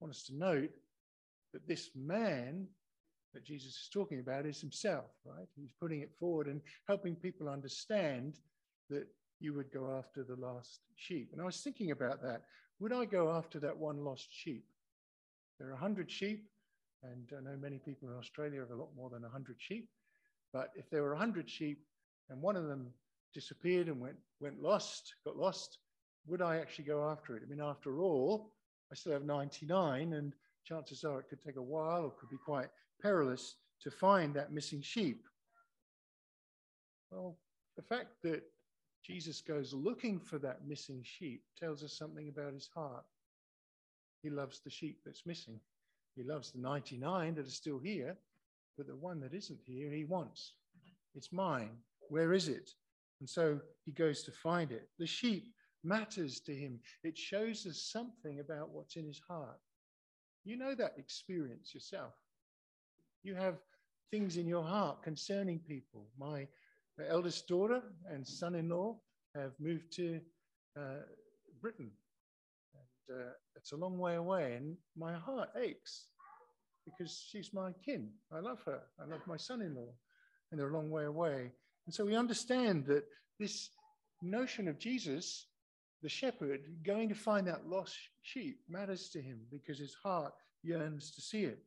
I 0.00 0.04
want 0.04 0.14
us 0.14 0.24
to 0.24 0.36
note 0.36 0.70
that 1.52 1.66
this 1.66 1.90
man 1.94 2.68
that 3.34 3.44
Jesus 3.44 3.72
is 3.72 3.88
talking 3.92 4.20
about 4.20 4.46
is 4.46 4.60
himself, 4.60 5.10
right? 5.24 5.48
He's 5.56 5.72
putting 5.80 6.00
it 6.00 6.10
forward 6.18 6.46
and 6.46 6.60
helping 6.86 7.14
people 7.14 7.48
understand 7.48 8.38
that 8.90 9.06
you 9.40 9.54
would 9.54 9.72
go 9.72 9.96
after 9.96 10.24
the 10.24 10.36
lost 10.36 10.80
sheep. 10.96 11.30
And 11.32 11.40
I 11.40 11.44
was 11.44 11.60
thinking 11.60 11.90
about 11.90 12.22
that. 12.22 12.42
Would 12.80 12.92
I 12.92 13.04
go 13.04 13.30
after 13.30 13.60
that 13.60 13.76
one 13.76 14.04
lost 14.04 14.28
sheep? 14.30 14.64
There 15.58 15.68
are 15.68 15.72
100 15.72 16.10
sheep, 16.10 16.48
and 17.02 17.28
I 17.36 17.42
know 17.42 17.56
many 17.56 17.78
people 17.78 18.08
in 18.08 18.16
Australia 18.16 18.60
have 18.60 18.70
a 18.70 18.80
lot 18.80 18.90
more 18.96 19.10
than 19.10 19.22
100 19.22 19.56
sheep. 19.58 19.88
But 20.52 20.70
if 20.76 20.88
there 20.90 21.02
were 21.02 21.10
100 21.10 21.48
sheep 21.48 21.84
and 22.30 22.40
one 22.40 22.56
of 22.56 22.66
them 22.66 22.88
disappeared 23.34 23.88
and 23.88 24.00
went, 24.00 24.16
went 24.40 24.62
lost, 24.62 25.14
got 25.24 25.36
lost, 25.36 25.78
would 26.28 26.42
I 26.42 26.58
actually 26.58 26.84
go 26.84 27.08
after 27.08 27.36
it? 27.36 27.42
I 27.44 27.48
mean, 27.48 27.60
after 27.60 28.00
all, 28.00 28.52
I 28.92 28.94
still 28.94 29.12
have 29.12 29.24
99, 29.24 30.12
and 30.12 30.32
chances 30.64 31.04
are 31.04 31.20
it 31.20 31.28
could 31.28 31.42
take 31.42 31.56
a 31.56 31.62
while 31.62 32.04
or 32.04 32.10
could 32.10 32.30
be 32.30 32.36
quite 32.36 32.68
perilous 33.00 33.56
to 33.82 33.90
find 33.90 34.34
that 34.34 34.52
missing 34.52 34.82
sheep. 34.82 35.24
Well, 37.10 37.38
the 37.76 37.82
fact 37.82 38.22
that 38.22 38.42
Jesus 39.04 39.40
goes 39.40 39.72
looking 39.72 40.20
for 40.20 40.38
that 40.38 40.66
missing 40.66 41.02
sheep 41.02 41.42
tells 41.58 41.82
us 41.82 41.96
something 41.96 42.28
about 42.28 42.52
his 42.52 42.68
heart. 42.74 43.04
He 44.22 44.30
loves 44.30 44.60
the 44.60 44.70
sheep 44.70 45.00
that's 45.04 45.24
missing. 45.24 45.60
He 46.16 46.24
loves 46.24 46.50
the 46.50 46.58
99 46.58 47.36
that 47.36 47.46
are 47.46 47.50
still 47.50 47.78
here, 47.78 48.16
but 48.76 48.86
the 48.86 48.96
one 48.96 49.20
that 49.20 49.32
isn't 49.32 49.60
here, 49.64 49.90
he 49.92 50.04
wants. 50.04 50.52
It's 51.14 51.32
mine. 51.32 51.70
Where 52.08 52.32
is 52.32 52.48
it? 52.48 52.70
And 53.20 53.28
so 53.28 53.60
he 53.84 53.92
goes 53.92 54.22
to 54.24 54.32
find 54.32 54.72
it. 54.72 54.88
The 54.98 55.06
sheep 55.06 55.54
matters 55.88 56.40
to 56.40 56.54
him. 56.54 56.78
It 57.02 57.16
shows 57.16 57.66
us 57.66 57.90
something 57.90 58.40
about 58.40 58.70
what's 58.70 58.96
in 58.96 59.06
his 59.06 59.20
heart. 59.26 59.58
You 60.44 60.56
know 60.56 60.74
that 60.74 60.94
experience 60.98 61.74
yourself. 61.74 62.14
You 63.22 63.34
have 63.34 63.56
things 64.10 64.36
in 64.36 64.46
your 64.46 64.62
heart 64.62 65.02
concerning 65.02 65.58
people. 65.58 66.06
My 66.18 66.46
eldest 67.08 67.48
daughter 67.48 67.82
and 68.10 68.26
son 68.26 68.54
in 68.54 68.68
law 68.68 68.96
have 69.34 69.52
moved 69.60 69.92
to 69.92 70.20
uh, 70.76 71.02
Britain. 71.60 71.90
And 72.74 73.18
uh, 73.18 73.32
it's 73.56 73.72
a 73.72 73.76
long 73.76 73.98
way 73.98 74.16
away, 74.16 74.54
and 74.54 74.76
my 74.96 75.14
heart 75.14 75.50
aches 75.60 76.06
because 76.84 77.26
she's 77.30 77.52
my 77.52 77.72
kin. 77.84 78.08
I 78.32 78.40
love 78.40 78.62
her. 78.64 78.80
I 79.00 79.04
love 79.04 79.20
my 79.26 79.36
son 79.36 79.62
in 79.62 79.74
law, 79.74 79.92
and 80.50 80.58
they're 80.58 80.70
a 80.70 80.76
long 80.76 80.90
way 80.90 81.04
away. 81.04 81.52
And 81.86 81.94
so 81.94 82.04
we 82.04 82.16
understand 82.16 82.86
that 82.86 83.04
this 83.38 83.70
notion 84.22 84.68
of 84.68 84.78
Jesus, 84.78 85.47
the 86.02 86.08
shepherd, 86.08 86.60
going 86.84 87.08
to 87.08 87.14
find 87.14 87.46
that 87.46 87.68
lost 87.68 87.96
sheep 88.22 88.60
matters 88.68 89.08
to 89.10 89.20
him 89.20 89.40
because 89.50 89.78
his 89.78 89.94
heart 89.94 90.32
yearns 90.62 91.10
to 91.12 91.20
see 91.20 91.44
it. 91.44 91.60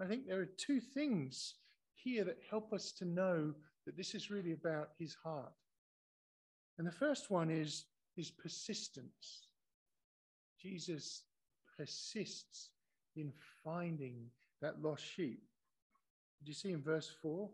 I 0.00 0.06
think 0.06 0.26
there 0.26 0.40
are 0.40 0.48
two 0.56 0.80
things 0.80 1.54
here 1.94 2.24
that 2.24 2.38
help 2.50 2.72
us 2.72 2.92
to 2.92 3.04
know 3.04 3.54
that 3.86 3.96
this 3.96 4.14
is 4.14 4.30
really 4.30 4.52
about 4.52 4.90
his 4.98 5.14
heart. 5.14 5.52
And 6.78 6.86
the 6.86 6.92
first 6.92 7.30
one 7.30 7.50
is 7.50 7.84
his 8.16 8.30
persistence. 8.30 9.48
Jesus 10.60 11.22
persists 11.76 12.70
in 13.16 13.32
finding 13.62 14.30
that 14.60 14.82
lost 14.82 15.04
sheep. 15.04 15.42
Do 16.42 16.50
you 16.50 16.54
see 16.54 16.72
in 16.72 16.82
verse 16.82 17.10
4? 17.22 17.48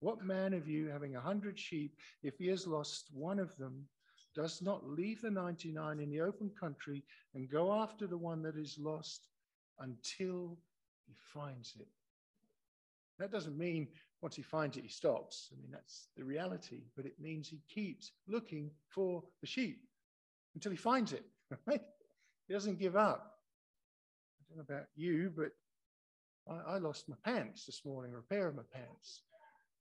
What 0.00 0.24
man 0.24 0.54
of 0.54 0.66
you, 0.66 0.88
having 0.88 1.16
a 1.16 1.20
hundred 1.20 1.58
sheep, 1.58 1.96
if 2.22 2.38
he 2.38 2.46
has 2.48 2.66
lost 2.66 3.10
one 3.12 3.38
of 3.38 3.54
them, 3.56 3.86
does 4.34 4.62
not 4.62 4.88
leave 4.88 5.20
the 5.20 5.30
99 5.30 6.00
in 6.00 6.10
the 6.10 6.20
open 6.20 6.50
country 6.58 7.02
and 7.34 7.50
go 7.50 7.72
after 7.72 8.06
the 8.06 8.18
one 8.18 8.42
that 8.42 8.56
is 8.56 8.78
lost 8.78 9.28
until 9.80 10.56
he 11.06 11.14
finds 11.32 11.74
it? 11.78 11.88
That 13.18 13.32
doesn't 13.32 13.58
mean 13.58 13.88
once 14.22 14.36
he 14.36 14.42
finds 14.42 14.76
it, 14.76 14.82
he 14.82 14.88
stops. 14.88 15.50
I 15.52 15.60
mean, 15.60 15.70
that's 15.70 16.08
the 16.16 16.24
reality, 16.24 16.82
but 16.96 17.06
it 17.06 17.14
means 17.18 17.48
he 17.48 17.60
keeps 17.68 18.12
looking 18.28 18.70
for 18.88 19.22
the 19.40 19.46
sheep 19.46 19.82
until 20.54 20.70
he 20.70 20.76
finds 20.76 21.12
it, 21.12 21.24
right? 21.66 21.80
He 22.46 22.54
doesn't 22.54 22.78
give 22.78 22.96
up. 22.96 23.38
I 24.40 24.54
don't 24.54 24.58
know 24.58 24.74
about 24.74 24.88
you, 24.94 25.32
but 25.34 25.52
I, 26.50 26.74
I 26.74 26.78
lost 26.78 27.08
my 27.08 27.16
pants 27.24 27.64
this 27.64 27.82
morning, 27.84 28.12
a 28.16 28.22
pair 28.22 28.48
of 28.48 28.56
my 28.56 28.62
pants. 28.72 29.22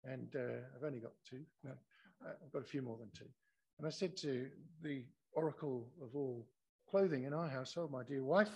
And 0.06 0.34
uh, 0.36 0.62
I've 0.76 0.84
only 0.86 1.00
got 1.00 1.12
two. 1.30 1.42
No, 1.64 1.72
I've 2.26 2.52
got 2.54 2.62
a 2.62 2.66
few 2.66 2.82
more 2.82 2.98
than 2.98 3.10
two. 3.14 3.26
And 3.80 3.88
I 3.88 3.92
said 3.92 4.18
to 4.18 4.48
the 4.84 5.06
oracle 5.32 5.88
of 6.04 6.14
all 6.14 6.46
clothing 6.90 7.24
in 7.24 7.34
our 7.34 7.48
household, 7.48 7.92
my 7.92 8.04
dear 8.04 8.24
wife, 8.26 8.50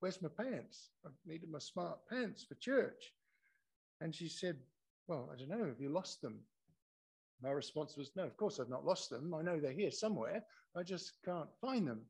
where's 0.00 0.20
my 0.20 0.28
pants? 0.28 0.90
I 1.06 1.10
needed 1.24 1.48
my 1.48 1.60
smart 1.60 1.98
pants 2.10 2.44
for 2.44 2.56
church. 2.56 3.12
And 4.00 4.12
she 4.12 4.28
said, 4.28 4.56
Well, 5.06 5.30
I 5.32 5.38
don't 5.38 5.48
know, 5.48 5.64
have 5.64 5.80
you 5.80 5.90
lost 5.90 6.20
them? 6.22 6.40
My 7.40 7.50
response 7.50 7.96
was, 7.96 8.10
No, 8.16 8.24
of 8.24 8.36
course 8.36 8.58
I've 8.58 8.68
not 8.68 8.84
lost 8.84 9.10
them. 9.10 9.32
I 9.32 9.42
know 9.42 9.60
they're 9.60 9.70
here 9.70 9.92
somewhere. 9.92 10.42
I 10.76 10.82
just 10.82 11.12
can't 11.24 11.54
find 11.60 11.86
them. 11.86 12.00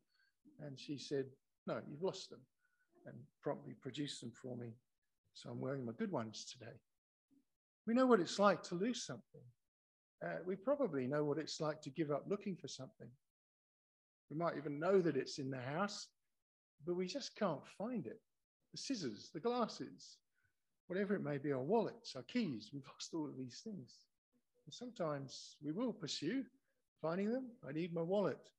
And 0.61 0.81
she 0.81 0.97
said, 0.97 1.27
No, 1.67 1.83
you've 1.87 2.03
lost 2.03 2.31
them. 2.31 2.41
And 3.07 3.15
promptly 3.43 3.75
produced 3.75 4.23
them 4.23 4.33
for 4.41 4.57
me. 4.57 4.73
So 5.35 5.51
I'm 5.51 5.61
wearing 5.61 5.85
my 5.85 5.93
good 5.99 6.11
ones 6.13 6.47
today. 6.51 6.73
We 7.87 7.93
know 7.93 8.07
what 8.07 8.21
it's 8.21 8.39
like 8.39 8.63
to 8.65 8.75
lose 8.75 9.05
something. 9.05 9.43
Uh, 10.25 10.37
we 10.47 10.57
probably 10.57 11.07
know 11.07 11.25
what 11.25 11.39
it's 11.39 11.61
like 11.61 11.83
to 11.83 11.91
give 11.91 12.11
up 12.11 12.25
looking 12.29 12.57
for 12.57 12.69
something. 12.69 13.09
We 14.31 14.39
might 14.39 14.57
even 14.57 14.79
know 14.79 15.01
that 15.01 15.17
it's 15.17 15.39
in 15.39 15.51
the 15.51 15.61
house, 15.61 16.09
but 16.87 16.95
we 16.95 17.07
just 17.07 17.37
can't 17.37 17.67
find 17.77 18.07
it. 18.07 18.21
The 18.73 18.79
scissors, 18.79 19.31
the 19.35 19.41
glasses, 19.41 20.17
whatever 20.87 21.15
it 21.15 21.23
may 21.23 21.37
be, 21.37 21.53
our 21.53 21.61
wallets, 21.61 22.17
our 22.17 22.23
keys, 22.23 22.71
we've 22.73 22.87
lost 22.87 23.13
all 23.13 23.27
of 23.27 23.37
these 23.37 23.61
things. 23.63 23.99
And 24.67 24.73
sometimes 24.73 25.57
we 25.63 25.73
will 25.73 25.93
pursue 25.93 26.45
finding 27.03 27.31
them. 27.31 27.47
I 27.69 27.73
need 27.73 27.93
my 27.93 28.03
wallet. 28.03 28.51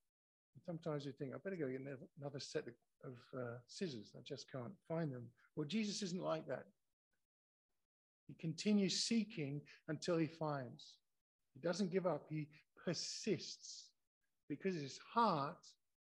And 0.53 0.63
sometimes 0.63 1.05
we 1.05 1.13
think, 1.13 1.33
I 1.33 1.37
better 1.43 1.55
go 1.55 1.67
get 1.67 1.81
another 2.21 2.39
set 2.39 2.65
of, 3.03 3.13
uh, 3.37 3.57
scissors. 3.67 4.13
I 4.15 4.21
just 4.23 4.51
can't 4.51 4.73
find 4.87 5.11
them. 5.11 5.23
Well, 5.55 5.67
Jesus 5.67 6.03
isn't 6.03 6.21
like 6.21 6.47
that. 6.47 6.65
He 8.27 8.35
continues 8.35 9.03
seeking 9.03 9.61
until 9.87 10.17
he 10.17 10.27
finds. 10.27 10.97
He 11.55 11.61
doesn't 11.61 11.91
give 11.91 12.05
up, 12.05 12.25
he 12.29 12.47
persists 12.85 13.85
because 14.47 14.75
his 14.75 14.99
heart 15.13 15.65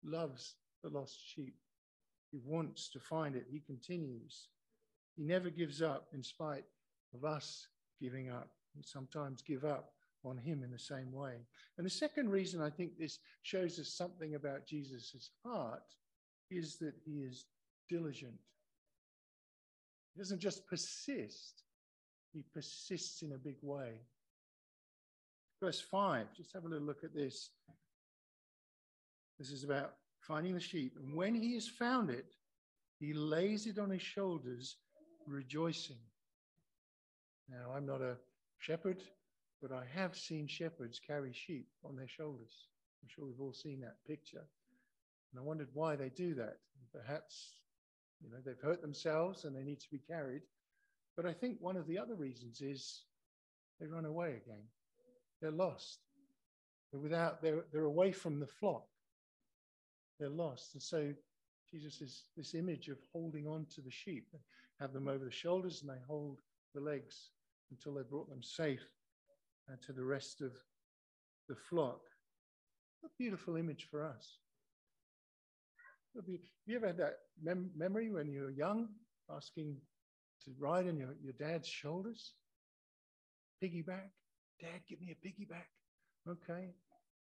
loves 0.03 0.55
the 0.83 0.89
lost 0.89 1.19
sheep. 1.25 1.55
He 2.33 2.41
wants 2.45 2.89
to 2.91 2.99
find 2.99 3.37
it. 3.37 3.47
He 3.51 3.61
continues. 3.61 4.49
He 5.17 5.23
never 5.23 5.51
gives 5.51 5.81
up 5.81 6.09
in 6.13 6.23
spite 6.23 6.65
of 7.15 7.25
us 7.25 7.69
giving 8.01 8.31
up. 8.31 8.49
We 8.75 8.83
sometimes 8.83 9.43
give 9.43 9.65
up 9.65 9.93
on 10.25 10.37
him 10.37 10.63
in 10.63 10.71
the 10.71 10.79
same 10.79 11.13
way. 11.13 11.35
And 11.79 11.87
the 11.87 11.91
second 11.91 12.31
reason 12.31 12.61
I 12.61 12.71
think 12.71 12.99
this 12.99 13.19
shows 13.43 13.79
us 13.79 13.89
something 13.89 14.35
about 14.35 14.67
Jesus' 14.67 15.31
heart 15.45 15.85
is 16.51 16.77
that 16.79 16.95
he 17.05 17.21
is 17.21 17.45
diligent. 17.89 18.35
He 20.15 20.21
doesn't 20.21 20.41
just 20.41 20.67
persist, 20.67 21.63
he 22.33 22.45
persists 22.53 23.23
in 23.23 23.33
a 23.33 23.39
big 23.39 23.57
way. 23.63 24.01
Verse 25.61 25.81
5, 25.81 26.27
just 26.37 26.53
have 26.53 26.65
a 26.65 26.69
little 26.69 26.87
look 26.87 27.03
at 27.03 27.15
this. 27.15 27.51
This 29.39 29.51
is 29.51 29.65
about 29.65 29.95
finding 30.21 30.55
the 30.55 30.61
sheep. 30.61 30.95
And 31.03 31.15
when 31.15 31.35
he 31.35 31.55
has 31.55 31.69
found 31.69 32.11
it, 32.11 32.27
he 32.99 33.13
lays 33.13 33.67
it 33.67 33.79
on 33.79 33.91
his 33.91 34.03
shoulders, 34.03 34.77
rejoicing. 35.27 35.97
Now, 37.49 37.73
I'm 37.75 37.87
not 37.87 38.01
a 38.03 38.17
shepherd, 38.59 39.03
but 39.63 39.73
I 39.73 39.85
have 39.95 40.17
seen 40.17 40.47
shepherds 40.47 41.01
carry 41.07 41.33
sheep 41.33 41.69
on 41.85 41.97
their 41.97 42.09
shoulders. 42.09 42.69
I'm 43.03 43.09
sure 43.09 43.27
we've 43.27 43.41
all 43.41 43.53
seen 43.53 43.81
that 43.81 43.97
picture. 44.07 44.45
And 45.33 45.41
I 45.41 45.43
wondered 45.43 45.69
why 45.73 45.97
they 45.97 46.09
do 46.09 46.35
that. 46.35 46.57
Perhaps, 46.93 47.53
you 48.23 48.31
know, 48.31 48.39
they've 48.45 48.61
hurt 48.63 48.81
themselves 48.81 49.45
and 49.45 49.55
they 49.55 49.63
need 49.63 49.81
to 49.81 49.91
be 49.91 49.99
carried. 49.99 50.43
But 51.17 51.27
I 51.27 51.33
think 51.33 51.59
one 51.61 51.77
of 51.77 51.87
the 51.87 51.99
other 51.99 52.15
reasons 52.15 52.61
is 52.61 53.03
they 53.81 53.87
run 53.87 54.05
away 54.05 54.41
again. 54.43 54.63
They're 55.41 55.51
lost. 55.51 55.99
They're 56.91 57.01
without, 57.01 57.43
they're, 57.43 57.65
they're 57.73 57.85
away 57.85 58.13
from 58.13 58.41
the 58.41 58.47
flock. 58.47 58.87
They're 60.19 60.29
lost. 60.29 60.75
And 60.75 60.83
so 60.83 61.13
Jesus 61.71 62.01
is 62.01 62.25
this 62.37 62.55
image 62.55 62.89
of 62.89 62.99
holding 63.13 63.47
on 63.47 63.67
to 63.75 63.81
the 63.81 63.91
sheep, 63.91 64.29
have 64.81 64.93
them 64.93 65.09
over 65.09 65.25
the 65.25 65.31
shoulders, 65.31 65.83
and 65.83 65.91
they 65.91 66.01
hold 66.07 66.39
the 66.75 66.81
legs 66.81 67.31
until 67.71 67.95
they 67.95 68.03
brought 68.03 68.29
them 68.29 68.43
safe 68.43 68.87
uh, 69.71 69.77
to 69.85 69.93
the 69.93 70.05
rest 70.05 70.41
of 70.41 70.53
the 71.49 71.57
flock. 71.57 72.01
What 73.01 73.11
A 73.11 73.19
beautiful 73.19 73.57
image 73.57 73.89
for 73.91 74.05
us. 74.05 74.39
Have 76.15 76.25
you 76.29 76.77
ever 76.77 76.87
had 76.87 76.97
that 76.97 77.19
mem- 77.43 77.71
memory 77.77 78.11
when 78.11 78.29
you 78.29 78.43
were 78.43 78.51
young, 78.51 78.89
asking 79.31 79.77
to 80.45 80.53
ride 80.59 80.89
on 80.89 80.97
your, 80.97 81.15
your 81.23 81.33
dad's 81.33 81.69
shoulders. 81.69 82.33
Piggyback. 83.63 84.11
Dad, 84.61 84.81
give 84.89 85.01
me 85.01 85.13
a 85.13 85.27
piggyback. 85.27 85.67
Okay. 86.29 86.71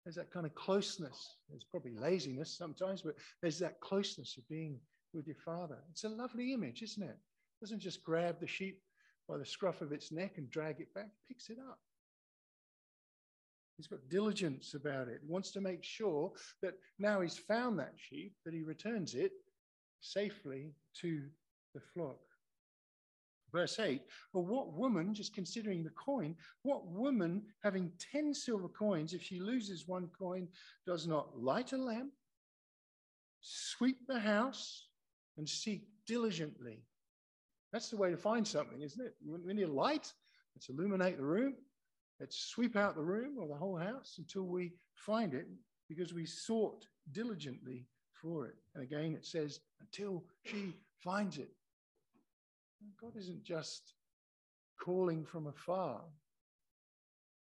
There's 0.03 0.15
that 0.15 0.31
kind 0.31 0.45
of 0.45 0.55
closeness. 0.55 1.35
There's 1.49 1.65
probably 1.65 1.93
laziness 1.93 2.57
sometimes, 2.57 3.01
but 3.01 3.15
there's 3.41 3.59
that 3.59 3.79
closeness 3.81 4.37
of 4.37 4.47
being 4.47 4.79
with 5.13 5.27
your 5.27 5.35
father. 5.43 5.77
It's 5.91 6.03
a 6.03 6.09
lovely 6.09 6.53
image, 6.53 6.81
isn't 6.81 7.03
it? 7.03 7.09
it 7.09 7.65
doesn't 7.65 7.79
just 7.79 8.03
grab 8.03 8.39
the 8.39 8.47
sheep 8.47 8.81
by 9.27 9.37
the 9.37 9.45
scruff 9.45 9.81
of 9.81 9.91
its 9.91 10.11
neck 10.11 10.37
and 10.37 10.49
drag 10.49 10.79
it 10.79 10.93
back, 10.93 11.09
picks 11.27 11.49
it 11.49 11.57
up. 11.69 11.79
He's 13.77 13.87
got 13.87 14.09
diligence 14.09 14.73
about 14.73 15.07
it. 15.07 15.21
He 15.23 15.31
wants 15.31 15.51
to 15.51 15.61
make 15.61 15.83
sure 15.83 16.31
that 16.61 16.73
now 16.97 17.21
he's 17.21 17.37
found 17.37 17.79
that 17.79 17.93
sheep, 17.95 18.33
that 18.43 18.53
he 18.53 18.61
returns 18.61 19.13
it 19.13 19.31
safely 20.01 20.73
to 21.01 21.21
the 21.73 21.81
flock. 21.93 22.19
Verse 23.51 23.79
8 23.79 24.01
Well, 24.33 24.45
what 24.45 24.73
woman, 24.73 25.13
just 25.13 25.33
considering 25.33 25.83
the 25.83 25.89
coin, 25.91 26.35
what 26.63 26.87
woman 26.87 27.43
having 27.63 27.91
10 28.11 28.33
silver 28.33 28.67
coins, 28.67 29.13
if 29.13 29.23
she 29.23 29.39
loses 29.39 29.87
one 29.87 30.09
coin, 30.17 30.47
does 30.85 31.07
not 31.07 31.37
light 31.37 31.73
a 31.73 31.77
lamp, 31.77 32.11
sweep 33.41 33.97
the 34.07 34.19
house, 34.19 34.87
and 35.37 35.47
seek 35.47 35.87
diligently? 36.05 36.83
That's 37.71 37.89
the 37.89 37.97
way 37.97 38.09
to 38.09 38.17
find 38.17 38.47
something, 38.47 38.81
isn't 38.81 39.05
it? 39.05 39.15
We 39.25 39.53
need 39.53 39.69
light. 39.69 40.11
Let's 40.55 40.69
illuminate 40.69 41.17
the 41.17 41.25
room. 41.25 41.55
Let's 42.19 42.37
sweep 42.37 42.75
out 42.75 42.95
the 42.95 43.03
room 43.03 43.37
or 43.39 43.47
the 43.47 43.55
whole 43.55 43.77
house 43.77 44.15
until 44.17 44.43
we 44.43 44.73
find 44.95 45.33
it 45.33 45.47
because 45.87 46.13
we 46.13 46.25
sought 46.25 46.85
diligently 47.11 47.87
for 48.11 48.47
it. 48.47 48.55
And 48.75 48.83
again, 48.83 49.13
it 49.13 49.25
says, 49.25 49.59
until 49.79 50.25
she 50.43 50.73
finds 50.99 51.37
it. 51.37 51.49
God 53.01 53.13
isn't 53.17 53.43
just 53.43 53.93
calling 54.83 55.25
from 55.25 55.47
afar, 55.47 56.01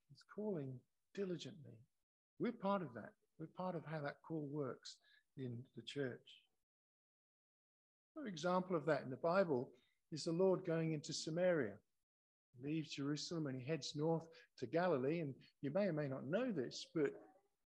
He's 0.09 0.23
calling 0.35 0.79
diligently. 1.15 1.77
We're 2.39 2.51
part 2.51 2.81
of 2.81 2.93
that. 2.95 3.13
We're 3.39 3.47
part 3.47 3.75
of 3.75 3.85
how 3.85 4.01
that 4.01 4.17
call 4.27 4.47
works 4.51 4.97
in 5.38 5.57
the 5.75 5.81
church. 5.81 6.41
Another 8.15 8.29
example 8.29 8.75
of 8.75 8.85
that 8.85 9.03
in 9.03 9.09
the 9.09 9.17
Bible 9.17 9.69
is 10.11 10.25
the 10.25 10.31
Lord 10.31 10.65
going 10.65 10.91
into 10.91 11.13
Samaria. 11.13 11.73
He 12.57 12.67
leaves 12.67 12.89
Jerusalem 12.89 13.47
and 13.47 13.55
he 13.55 13.65
heads 13.65 13.93
north 13.95 14.23
to 14.59 14.65
Galilee. 14.67 15.21
And 15.21 15.33
you 15.61 15.71
may 15.71 15.85
or 15.85 15.93
may 15.93 16.07
not 16.07 16.27
know 16.27 16.51
this, 16.51 16.85
but 16.93 17.13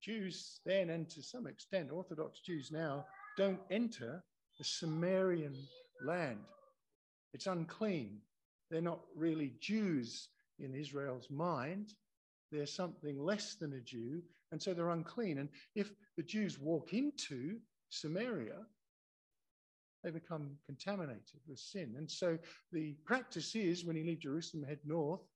Jews 0.01 0.59
then, 0.65 0.91
and 0.91 1.09
to 1.09 1.23
some 1.23 1.47
extent, 1.47 1.91
Orthodox 1.91 2.39
Jews 2.41 2.69
now, 2.71 3.05
don't 3.37 3.59
enter 3.71 4.23
the 4.57 4.63
Samarian 4.63 5.55
land. 6.05 6.39
It's 7.35 7.47
unclean. 7.47 8.21
They're 8.71 8.79
not 8.79 9.01
really 9.13 9.55
Jews 9.59 10.29
in 10.57 10.73
Israel's 10.73 11.29
mind. 11.29 11.93
They're 12.49 12.65
something 12.65 13.19
less 13.19 13.55
than 13.55 13.73
a 13.73 13.81
Jew, 13.81 14.21
and 14.53 14.63
so 14.63 14.73
they're 14.73 14.91
unclean. 14.91 15.39
And 15.39 15.49
if 15.75 15.91
the 16.15 16.23
Jews 16.23 16.57
walk 16.57 16.93
into 16.93 17.57
Samaria, 17.89 18.65
they 20.01 20.11
become 20.11 20.51
contaminated 20.65 21.41
with 21.45 21.59
sin. 21.59 21.95
And 21.97 22.09
so 22.09 22.37
the 22.71 22.95
practice 23.03 23.53
is 23.53 23.83
when 23.83 23.97
you 23.97 24.05
leave 24.05 24.21
Jerusalem, 24.21 24.63
head 24.63 24.79
north, 24.85 25.27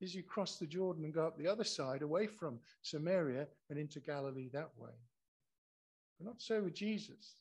is 0.00 0.16
you 0.16 0.24
cross 0.24 0.56
the 0.56 0.66
Jordan 0.66 1.04
and 1.04 1.14
go 1.14 1.28
up 1.28 1.38
the 1.38 1.46
other 1.46 1.62
side 1.62 2.02
away 2.02 2.26
from 2.26 2.58
Samaria 2.82 3.46
and 3.70 3.78
into 3.78 4.00
Galilee 4.00 4.48
that 4.52 4.70
way. 4.76 4.90
But 6.18 6.26
not 6.26 6.42
so 6.42 6.62
with 6.62 6.74
Jesus. 6.74 7.36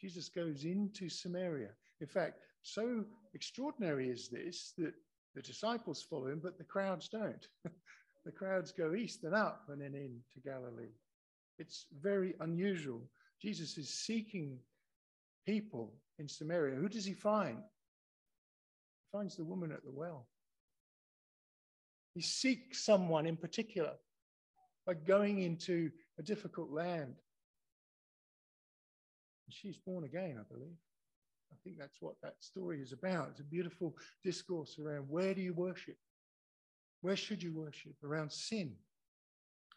Jesus 0.00 0.28
goes 0.28 0.64
into 0.64 1.08
Samaria. 1.08 1.70
In 2.00 2.08
fact, 2.08 2.40
so 2.64 3.04
extraordinary 3.34 4.08
is 4.08 4.28
this 4.28 4.72
that 4.78 4.94
the 5.34 5.42
disciples 5.42 6.02
follow 6.02 6.28
him, 6.28 6.40
but 6.42 6.56
the 6.56 6.64
crowds 6.64 7.08
don't. 7.08 7.46
the 8.24 8.32
crowds 8.32 8.72
go 8.72 8.94
east 8.94 9.22
and 9.24 9.34
up 9.34 9.64
and 9.68 9.80
then 9.80 9.94
into 9.94 10.40
Galilee. 10.42 10.94
It's 11.58 11.86
very 12.00 12.34
unusual. 12.40 13.02
Jesus 13.40 13.76
is 13.76 13.90
seeking 13.90 14.58
people 15.46 15.92
in 16.18 16.26
Samaria. 16.26 16.76
Who 16.76 16.88
does 16.88 17.04
he 17.04 17.12
find? 17.12 17.58
He 17.58 19.18
finds 19.18 19.36
the 19.36 19.44
woman 19.44 19.70
at 19.70 19.84
the 19.84 19.92
well. 19.92 20.26
He 22.14 22.22
seeks 22.22 22.82
someone 22.82 23.26
in 23.26 23.36
particular 23.36 23.92
by 24.86 24.94
going 24.94 25.42
into 25.42 25.90
a 26.18 26.22
difficult 26.22 26.70
land. 26.70 27.16
She's 29.50 29.76
born 29.76 30.04
again, 30.04 30.38
I 30.40 30.52
believe. 30.52 30.78
I 31.54 31.56
think 31.62 31.78
that's 31.78 32.00
what 32.00 32.16
that 32.22 32.34
story 32.40 32.80
is 32.80 32.92
about. 32.92 33.28
It's 33.30 33.40
a 33.40 33.44
beautiful 33.44 33.94
discourse 34.22 34.78
around 34.78 35.06
where 35.08 35.34
do 35.34 35.40
you 35.40 35.54
worship? 35.54 35.96
Where 37.00 37.16
should 37.16 37.42
you 37.42 37.52
worship? 37.52 37.94
Around 38.02 38.32
sin. 38.32 38.74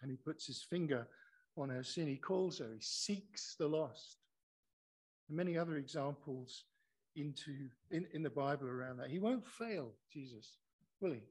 And 0.02 0.10
he 0.10 0.18
puts 0.18 0.48
his 0.48 0.64
finger 0.64 1.08
on 1.58 1.70
her 1.70 1.84
sin. 1.84 2.08
He 2.08 2.18
calls 2.18 2.60
her, 2.60 2.70
he 2.74 2.82
seeks 2.82 3.56
the 3.60 3.68
lost. 3.68 4.18
And 5.28 5.38
many 5.38 5.58
other 5.58 5.76
examples 5.76 6.64
into 7.16 7.70
in, 7.92 8.06
in 8.14 8.24
the 8.24 8.30
Bible 8.30 8.68
around 8.68 8.98
that. 8.98 9.10
He 9.10 9.20
won't 9.20 9.46
fail, 9.46 9.92
Jesus, 10.12 10.58
will 11.02 11.12
he? 11.12 11.24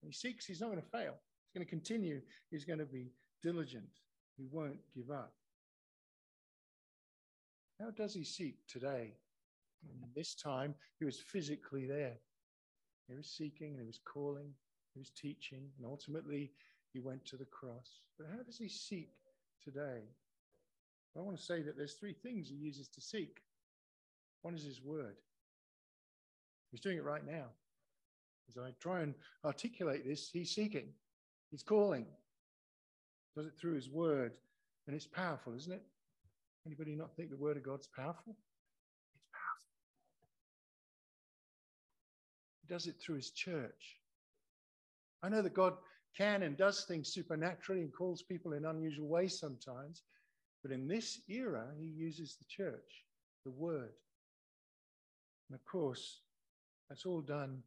When 0.00 0.10
he 0.10 0.12
seeks, 0.12 0.46
he's 0.46 0.60
not 0.60 0.70
going 0.70 0.82
to 0.82 0.88
fail. 0.88 1.14
He's 1.44 1.54
going 1.54 1.66
to 1.66 1.70
continue. 1.70 2.20
He's 2.50 2.64
going 2.64 2.78
to 2.78 2.86
be 2.86 3.12
diligent. 3.42 3.84
He 4.36 4.46
won't 4.50 4.78
give 4.94 5.10
up. 5.10 5.34
How 7.80 7.90
does 7.90 8.14
he 8.14 8.24
seek 8.24 8.66
today? 8.66 9.14
This 10.14 10.34
time, 10.34 10.74
he 10.98 11.04
was 11.04 11.18
physically 11.18 11.86
there. 11.86 12.18
He 13.08 13.14
was 13.14 13.28
seeking, 13.28 13.72
and 13.72 13.80
he 13.80 13.86
was 13.86 14.00
calling, 14.04 14.50
he 14.94 15.00
was 15.00 15.10
teaching, 15.10 15.70
and 15.76 15.86
ultimately 15.86 16.52
he 16.92 17.00
went 17.00 17.24
to 17.26 17.36
the 17.36 17.46
cross. 17.46 18.00
But 18.18 18.28
how 18.30 18.42
does 18.42 18.58
he 18.58 18.68
seek 18.68 19.10
today? 19.62 20.02
I 21.16 21.20
want 21.20 21.36
to 21.36 21.42
say 21.42 21.62
that 21.62 21.76
there's 21.76 21.94
three 21.94 22.14
things 22.14 22.48
he 22.48 22.54
uses 22.54 22.88
to 22.88 23.00
seek. 23.00 23.40
One 24.42 24.54
is 24.54 24.64
his 24.64 24.82
word. 24.82 25.16
He's 26.70 26.80
doing 26.80 26.96
it 26.96 27.04
right 27.04 27.26
now. 27.26 27.46
As 28.48 28.56
I 28.58 28.70
try 28.80 29.00
and 29.00 29.14
articulate 29.44 30.06
this, 30.06 30.30
he's 30.32 30.54
seeking, 30.54 30.88
he's 31.50 31.62
calling. 31.62 32.06
Does 33.36 33.46
it 33.46 33.52
through 33.58 33.74
his 33.74 33.88
word, 33.88 34.32
and 34.86 34.96
it's 34.96 35.06
powerful, 35.06 35.54
isn't 35.54 35.72
it? 35.72 35.82
Anybody 36.66 36.94
not 36.94 37.14
think 37.16 37.30
the 37.30 37.36
word 37.36 37.56
of 37.56 37.62
God's 37.62 37.86
powerful? 37.86 38.36
Does 42.68 42.86
it 42.86 42.96
through 43.00 43.16
his 43.16 43.30
church. 43.30 43.98
I 45.22 45.28
know 45.28 45.42
that 45.42 45.54
God 45.54 45.74
can 46.16 46.42
and 46.42 46.56
does 46.56 46.84
things 46.84 47.12
supernaturally 47.12 47.82
and 47.82 47.92
calls 47.92 48.22
people 48.22 48.52
in 48.52 48.64
unusual 48.64 49.08
ways 49.08 49.38
sometimes, 49.38 50.02
but 50.62 50.72
in 50.72 50.86
this 50.86 51.20
era, 51.28 51.66
he 51.78 51.86
uses 51.86 52.36
the 52.36 52.44
church, 52.48 53.04
the 53.44 53.50
word. 53.50 53.92
And 55.48 55.58
of 55.58 55.64
course, 55.64 56.20
that's 56.88 57.06
all 57.06 57.20
done 57.20 57.62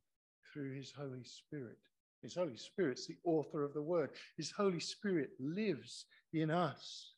through 0.54 0.76
his 0.76 0.92
Holy 0.92 1.24
Spirit. 1.24 1.78
His 2.22 2.36
Holy 2.36 2.58
Spirit's 2.58 3.08
the 3.08 3.18
author 3.24 3.64
of 3.64 3.74
the 3.74 3.82
word. 3.82 4.12
His 4.38 4.52
Holy 4.52 4.80
Spirit 4.80 5.30
lives 5.40 6.06
in 6.34 6.50
us, 6.50 7.14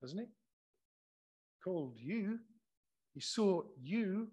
doesn't 0.00 0.18
he? 0.18 0.26
Called 1.62 1.94
you, 1.96 2.38
he 3.14 3.20
sought 3.20 3.66
you 3.80 4.28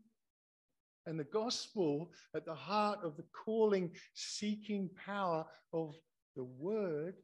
and 1.05 1.19
the 1.19 1.25
gospel 1.25 2.11
at 2.35 2.45
the 2.45 2.53
heart 2.53 2.99
of 3.03 3.17
the 3.17 3.25
calling, 3.33 3.91
seeking 4.13 4.89
power 5.05 5.45
of 5.73 5.95
the 6.35 6.43
word, 6.43 7.15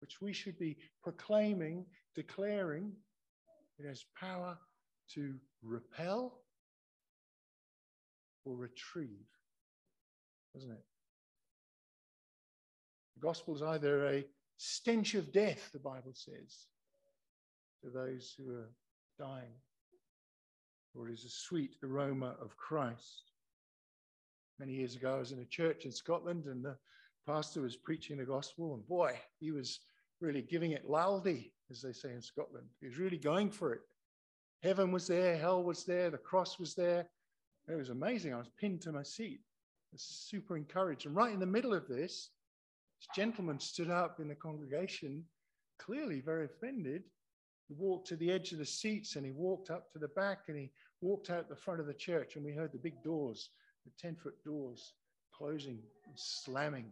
which 0.00 0.20
we 0.20 0.32
should 0.32 0.58
be 0.58 0.76
proclaiming, 1.02 1.84
declaring. 2.14 2.92
It 3.78 3.86
has 3.86 4.04
power 4.18 4.56
to 5.14 5.34
repel 5.62 6.40
or 8.44 8.56
retrieve, 8.56 9.28
doesn't 10.54 10.70
it? 10.70 10.84
The 13.16 13.20
gospel 13.20 13.54
is 13.54 13.62
either 13.62 14.06
a 14.06 14.24
stench 14.56 15.14
of 15.14 15.32
death, 15.32 15.70
the 15.72 15.78
Bible 15.78 16.12
says, 16.14 16.66
to 17.82 17.90
those 17.90 18.34
who 18.36 18.54
are 18.54 18.70
dying, 19.18 19.54
or 20.94 21.08
is 21.08 21.24
a 21.24 21.28
sweet 21.28 21.76
aroma 21.82 22.36
of 22.40 22.56
Christ. 22.56 23.32
Many 24.58 24.72
years 24.72 24.94
ago, 24.94 25.16
I 25.16 25.18
was 25.18 25.32
in 25.32 25.40
a 25.40 25.46
church 25.46 25.84
in 25.84 25.92
Scotland 25.92 26.46
and 26.46 26.64
the 26.64 26.76
pastor 27.26 27.62
was 27.62 27.76
preaching 27.76 28.18
the 28.18 28.24
gospel, 28.24 28.74
and 28.74 28.86
boy, 28.86 29.18
he 29.40 29.50
was 29.50 29.80
really 30.20 30.42
giving 30.42 30.72
it 30.72 30.88
laldi, 30.88 31.50
as 31.70 31.82
they 31.82 31.92
say 31.92 32.12
in 32.12 32.22
Scotland. 32.22 32.66
He 32.80 32.86
was 32.86 32.98
really 32.98 33.18
going 33.18 33.50
for 33.50 33.72
it. 33.72 33.80
Heaven 34.62 34.92
was 34.92 35.06
there, 35.06 35.36
hell 35.36 35.62
was 35.62 35.84
there, 35.84 36.10
the 36.10 36.18
cross 36.18 36.58
was 36.58 36.74
there. 36.74 37.06
It 37.68 37.74
was 37.74 37.88
amazing. 37.88 38.34
I 38.34 38.38
was 38.38 38.50
pinned 38.60 38.82
to 38.82 38.92
my 38.92 39.02
seat. 39.02 39.40
Super 39.96 40.56
encouraged. 40.56 41.06
And 41.06 41.16
right 41.16 41.32
in 41.32 41.40
the 41.40 41.46
middle 41.46 41.72
of 41.72 41.88
this, 41.88 42.30
this 42.98 43.08
gentleman 43.14 43.58
stood 43.58 43.90
up 43.90 44.20
in 44.20 44.28
the 44.28 44.34
congregation, 44.34 45.24
clearly 45.78 46.20
very 46.20 46.46
offended, 46.46 47.04
he 47.68 47.74
walked 47.74 48.08
to 48.08 48.16
the 48.16 48.30
edge 48.30 48.52
of 48.52 48.58
the 48.58 48.66
seats 48.66 49.16
and 49.16 49.24
he 49.24 49.32
walked 49.32 49.70
up 49.70 49.90
to 49.92 49.98
the 49.98 50.08
back 50.08 50.44
and 50.48 50.56
he 50.56 50.70
walked 51.04 51.30
out 51.30 51.48
the 51.48 51.54
front 51.54 51.80
of 51.80 51.86
the 51.86 51.94
church 51.94 52.34
and 52.34 52.44
we 52.44 52.52
heard 52.52 52.72
the 52.72 52.78
big 52.78 53.02
doors, 53.02 53.50
the 53.84 53.92
10 54.00 54.16
foot 54.16 54.42
doors 54.42 54.94
closing 55.36 55.78
and 56.06 56.14
slamming. 56.16 56.90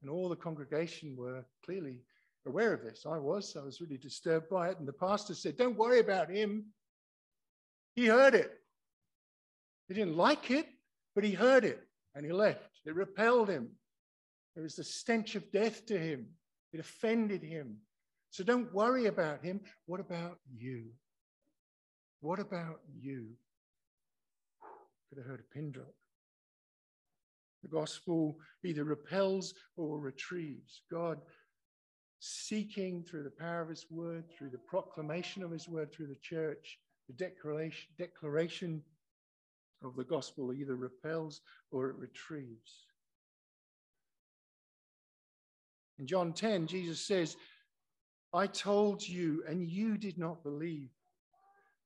And 0.00 0.10
all 0.10 0.28
the 0.28 0.36
congregation 0.36 1.16
were 1.16 1.44
clearly 1.64 2.00
aware 2.46 2.72
of 2.72 2.82
this. 2.82 3.04
I 3.06 3.18
was. 3.18 3.56
I 3.60 3.64
was 3.64 3.80
really 3.80 3.98
disturbed 3.98 4.48
by 4.48 4.70
it. 4.70 4.78
And 4.78 4.86
the 4.86 4.92
pastor 4.92 5.34
said, 5.34 5.56
Don't 5.56 5.76
worry 5.76 5.98
about 5.98 6.30
him. 6.30 6.66
He 7.94 8.06
heard 8.06 8.34
it. 8.34 8.52
He 9.88 9.94
didn't 9.94 10.16
like 10.16 10.50
it, 10.50 10.66
but 11.14 11.24
he 11.24 11.32
heard 11.32 11.64
it 11.64 11.80
and 12.14 12.24
he 12.24 12.32
left. 12.32 12.80
It 12.86 12.94
repelled 12.94 13.50
him. 13.50 13.70
It 14.56 14.60
was 14.60 14.76
the 14.76 14.84
stench 14.84 15.34
of 15.34 15.50
death 15.50 15.84
to 15.86 15.98
him. 15.98 16.26
It 16.72 16.80
offended 16.80 17.42
him. 17.42 17.78
So 18.30 18.44
don't 18.44 18.72
worry 18.72 19.06
about 19.06 19.44
him. 19.44 19.60
What 19.86 20.00
about 20.00 20.38
you? 20.56 20.84
What 22.20 22.38
about 22.38 22.80
you? 23.00 23.28
Could 25.08 25.18
have 25.18 25.26
heard 25.26 25.40
a 25.40 25.54
pin 25.54 25.72
drop. 25.72 25.94
The 27.62 27.68
gospel 27.68 28.38
either 28.64 28.84
repels 28.84 29.54
or 29.76 29.98
retrieves. 29.98 30.82
God 30.90 31.20
seeking 32.20 33.02
through 33.02 33.24
the 33.24 33.30
power 33.30 33.62
of 33.62 33.68
his 33.68 33.86
word, 33.90 34.24
through 34.36 34.50
the 34.50 34.58
proclamation 34.58 35.42
of 35.42 35.50
his 35.50 35.68
word, 35.68 35.92
through 35.92 36.06
the 36.06 36.18
church, 36.22 36.78
the 37.06 37.14
declaration, 37.14 37.88
declaration 37.98 38.82
of 39.82 39.96
the 39.96 40.04
gospel 40.04 40.52
either 40.52 40.76
repels 40.76 41.40
or 41.70 41.88
it 41.88 41.96
retrieves. 41.96 42.84
In 45.98 46.06
John 46.06 46.32
10, 46.32 46.66
Jesus 46.66 47.00
says, 47.00 47.36
I 48.32 48.46
told 48.46 49.06
you, 49.06 49.42
and 49.48 49.66
you 49.66 49.96
did 49.96 50.18
not 50.18 50.42
believe. 50.42 50.90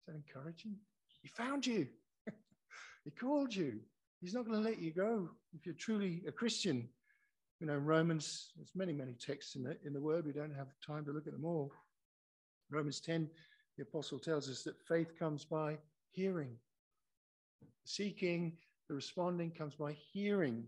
Is 0.00 0.06
that 0.06 0.14
encouraging? 0.16 0.76
He 1.22 1.28
found 1.28 1.66
you. 1.66 1.86
he 3.04 3.10
called 3.10 3.54
you. 3.54 3.80
He's 4.20 4.34
not 4.34 4.46
going 4.46 4.62
to 4.62 4.68
let 4.68 4.80
you 4.80 4.92
go 4.92 5.28
if 5.54 5.66
you're 5.66 5.74
truly 5.74 6.22
a 6.26 6.32
Christian. 6.32 6.88
You 7.60 7.66
know, 7.66 7.76
Romans, 7.76 8.50
there's 8.56 8.74
many, 8.74 8.92
many 8.92 9.14
texts 9.14 9.54
in 9.54 9.62
the, 9.62 9.76
in 9.84 9.92
the 9.92 10.00
Word. 10.00 10.26
We 10.26 10.32
don't 10.32 10.54
have 10.54 10.68
time 10.86 11.04
to 11.04 11.12
look 11.12 11.26
at 11.26 11.32
them 11.32 11.44
all. 11.44 11.72
Romans 12.70 13.00
10, 13.00 13.28
the 13.76 13.82
apostle 13.82 14.18
tells 14.18 14.48
us 14.48 14.62
that 14.62 14.80
faith 14.86 15.18
comes 15.18 15.44
by 15.44 15.76
hearing. 16.10 16.56
Seeking, 17.84 18.52
the 18.88 18.94
responding 18.94 19.50
comes 19.50 19.74
by 19.74 19.92
hearing, 20.12 20.64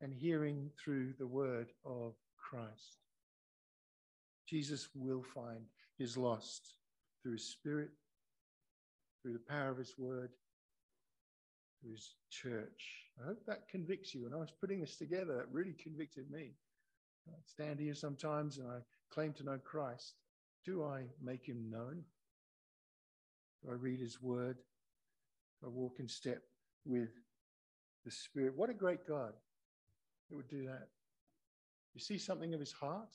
and 0.00 0.12
hearing 0.12 0.70
through 0.82 1.14
the 1.18 1.26
word 1.26 1.68
of 1.84 2.14
Christ. 2.36 2.98
Jesus 4.48 4.88
will 4.94 5.22
find 5.22 5.64
his 5.98 6.16
lost 6.16 6.74
through 7.22 7.32
his 7.32 7.44
spirit, 7.44 7.90
through 9.22 9.34
the 9.34 9.52
power 9.52 9.70
of 9.70 9.78
his 9.78 9.94
word, 9.96 10.30
through 11.80 11.92
his 11.92 12.14
church. 12.30 13.06
I 13.22 13.26
hope 13.26 13.44
that 13.46 13.68
convicts 13.68 14.14
you. 14.14 14.24
When 14.24 14.34
I 14.34 14.38
was 14.38 14.50
putting 14.50 14.80
this 14.80 14.96
together, 14.96 15.36
that 15.36 15.52
really 15.52 15.74
convicted 15.74 16.30
me. 16.30 16.52
I 17.28 17.38
stand 17.46 17.78
here 17.78 17.94
sometimes 17.94 18.58
and 18.58 18.68
I 18.68 18.78
claim 19.10 19.32
to 19.34 19.44
know 19.44 19.58
Christ. 19.58 20.14
Do 20.64 20.84
I 20.84 21.02
make 21.22 21.46
him 21.46 21.70
known? 21.70 22.02
Do 23.62 23.70
I 23.70 23.74
read 23.74 24.00
his 24.00 24.20
word? 24.20 24.56
Do 25.60 25.66
I 25.66 25.70
walk 25.70 25.96
in 26.00 26.08
step 26.08 26.42
with 26.84 27.10
the 28.04 28.10
Spirit? 28.10 28.56
What 28.56 28.70
a 28.70 28.74
great 28.74 29.06
God 29.06 29.32
that 30.28 30.36
would 30.36 30.48
do 30.48 30.66
that. 30.66 30.88
You 31.94 32.00
see 32.00 32.18
something 32.18 32.54
of 32.54 32.60
his 32.60 32.72
heart? 32.72 33.14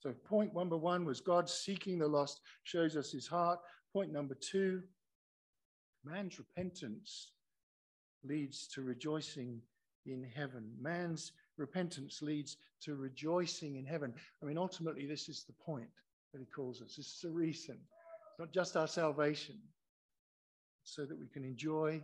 So, 0.00 0.12
point 0.24 0.54
number 0.54 0.78
one 0.78 1.04
was 1.04 1.20
God 1.20 1.48
seeking 1.48 1.98
the 1.98 2.08
lost, 2.08 2.40
shows 2.64 2.96
us 2.96 3.12
his 3.12 3.26
heart. 3.26 3.58
Point 3.92 4.12
number 4.12 4.34
two, 4.34 4.82
man's 6.04 6.38
repentance 6.38 7.32
leads 8.24 8.66
to 8.68 8.82
rejoicing 8.82 9.60
in 10.06 10.24
heaven. 10.34 10.72
Man's 10.80 11.32
repentance 11.58 12.22
leads 12.22 12.56
to 12.82 12.96
rejoicing 12.96 13.76
in 13.76 13.84
heaven. 13.84 14.14
I 14.42 14.46
mean, 14.46 14.56
ultimately, 14.56 15.06
this 15.06 15.28
is 15.28 15.44
the 15.44 15.52
point 15.52 15.88
that 16.32 16.40
he 16.40 16.46
calls 16.46 16.80
us. 16.80 16.96
This 16.96 17.06
is 17.06 17.20
the 17.22 17.30
reason. 17.30 17.76
It's 17.76 18.38
not 18.38 18.52
just 18.52 18.76
our 18.76 18.88
salvation, 18.88 19.58
so 20.82 21.04
that 21.04 21.18
we 21.18 21.26
can 21.26 21.44
enjoy 21.44 22.02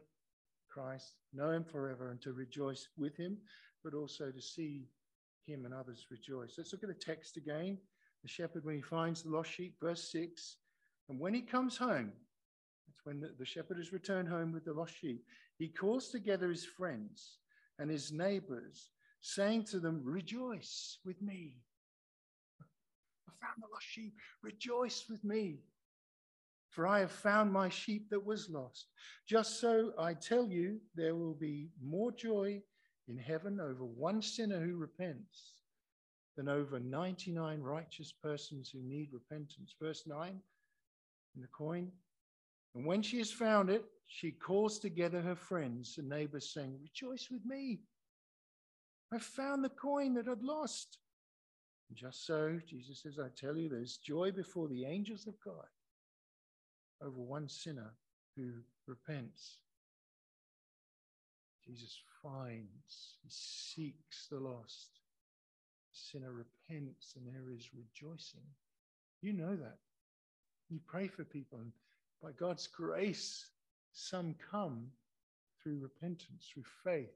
Christ, 0.68 1.14
know 1.32 1.50
him 1.50 1.64
forever, 1.64 2.10
and 2.10 2.20
to 2.20 2.34
rejoice 2.34 2.88
with 2.98 3.16
him, 3.16 3.38
but 3.82 3.94
also 3.94 4.30
to 4.30 4.42
see 4.42 4.86
him 5.46 5.64
and 5.64 5.72
others 5.72 6.06
rejoice. 6.10 6.54
Let's 6.58 6.72
look 6.72 6.82
at 6.82 6.88
the 6.88 6.94
text 6.94 7.36
again. 7.36 7.78
The 8.22 8.28
shepherd, 8.28 8.64
when 8.64 8.74
he 8.74 8.82
finds 8.82 9.22
the 9.22 9.30
lost 9.30 9.50
sheep, 9.50 9.76
verse 9.80 10.10
6, 10.10 10.56
and 11.08 11.20
when 11.20 11.34
he 11.34 11.42
comes 11.42 11.76
home, 11.76 12.12
that's 12.86 13.04
when 13.04 13.20
the, 13.20 13.30
the 13.38 13.44
shepherd 13.44 13.78
has 13.78 13.92
returned 13.92 14.28
home 14.28 14.52
with 14.52 14.64
the 14.64 14.72
lost 14.72 14.98
sheep, 14.98 15.24
he 15.58 15.68
calls 15.68 16.08
together 16.08 16.48
his 16.48 16.64
friends 16.64 17.38
and 17.78 17.90
his 17.90 18.10
neighbors, 18.10 18.90
saying 19.20 19.64
to 19.64 19.78
them, 19.78 20.00
Rejoice 20.02 20.98
with 21.04 21.22
me. 21.22 21.58
I 23.28 23.32
found 23.40 23.62
the 23.62 23.72
lost 23.72 23.86
sheep. 23.86 24.14
Rejoice 24.42 25.04
with 25.08 25.22
me. 25.24 25.60
For 26.70 26.86
I 26.86 27.00
have 27.00 27.12
found 27.12 27.52
my 27.52 27.68
sheep 27.68 28.10
that 28.10 28.24
was 28.24 28.50
lost. 28.50 28.88
Just 29.26 29.60
so 29.60 29.92
I 29.98 30.14
tell 30.14 30.46
you, 30.46 30.80
there 30.94 31.14
will 31.14 31.34
be 31.34 31.70
more 31.82 32.12
joy 32.12 32.60
in 33.08 33.16
heaven 33.16 33.60
over 33.60 33.84
one 33.84 34.20
sinner 34.20 34.60
who 34.60 34.76
repents 34.76 35.52
than 36.36 36.48
over 36.48 36.78
99 36.78 37.60
righteous 37.60 38.12
persons 38.12 38.70
who 38.70 38.80
need 38.82 39.08
repentance. 39.12 39.74
Verse 39.80 40.04
9 40.06 40.40
in 41.36 41.42
the 41.42 41.48
coin. 41.48 41.90
And 42.74 42.84
when 42.84 43.02
she 43.02 43.18
has 43.18 43.30
found 43.30 43.70
it, 43.70 43.84
she 44.06 44.30
calls 44.30 44.78
together 44.78 45.20
her 45.20 45.36
friends 45.36 45.96
and 45.98 46.08
neighbors, 46.08 46.52
saying, 46.52 46.78
Rejoice 46.82 47.28
with 47.30 47.44
me. 47.44 47.80
I 49.12 49.18
found 49.18 49.64
the 49.64 49.70
coin 49.70 50.14
that 50.14 50.28
I'd 50.28 50.42
lost. 50.42 50.98
And 51.88 51.96
just 51.96 52.26
so, 52.26 52.58
Jesus 52.66 53.02
says, 53.02 53.18
I 53.18 53.28
tell 53.36 53.56
you, 53.56 53.68
there's 53.68 53.98
joy 53.98 54.32
before 54.32 54.68
the 54.68 54.84
angels 54.84 55.26
of 55.26 55.34
God 55.44 55.66
over 57.02 57.20
one 57.20 57.48
sinner 57.48 57.94
who 58.36 58.50
repents. 58.86 59.58
Jesus 61.66 61.98
finds, 62.22 63.16
he 63.22 63.28
seeks 63.28 64.28
the 64.30 64.38
lost. 64.38 65.00
Sinner 65.92 66.32
repents, 66.32 67.14
and 67.16 67.26
there 67.26 67.52
is 67.52 67.70
rejoicing. 67.74 68.46
You 69.22 69.32
know 69.32 69.56
that. 69.56 69.78
You 70.68 70.78
pray 70.86 71.08
for 71.08 71.24
people, 71.24 71.58
and 71.58 71.72
by 72.22 72.30
God's 72.32 72.66
grace, 72.66 73.46
some 73.92 74.34
come 74.50 74.88
through 75.62 75.78
repentance, 75.80 76.50
through 76.52 76.64
faith. 76.84 77.14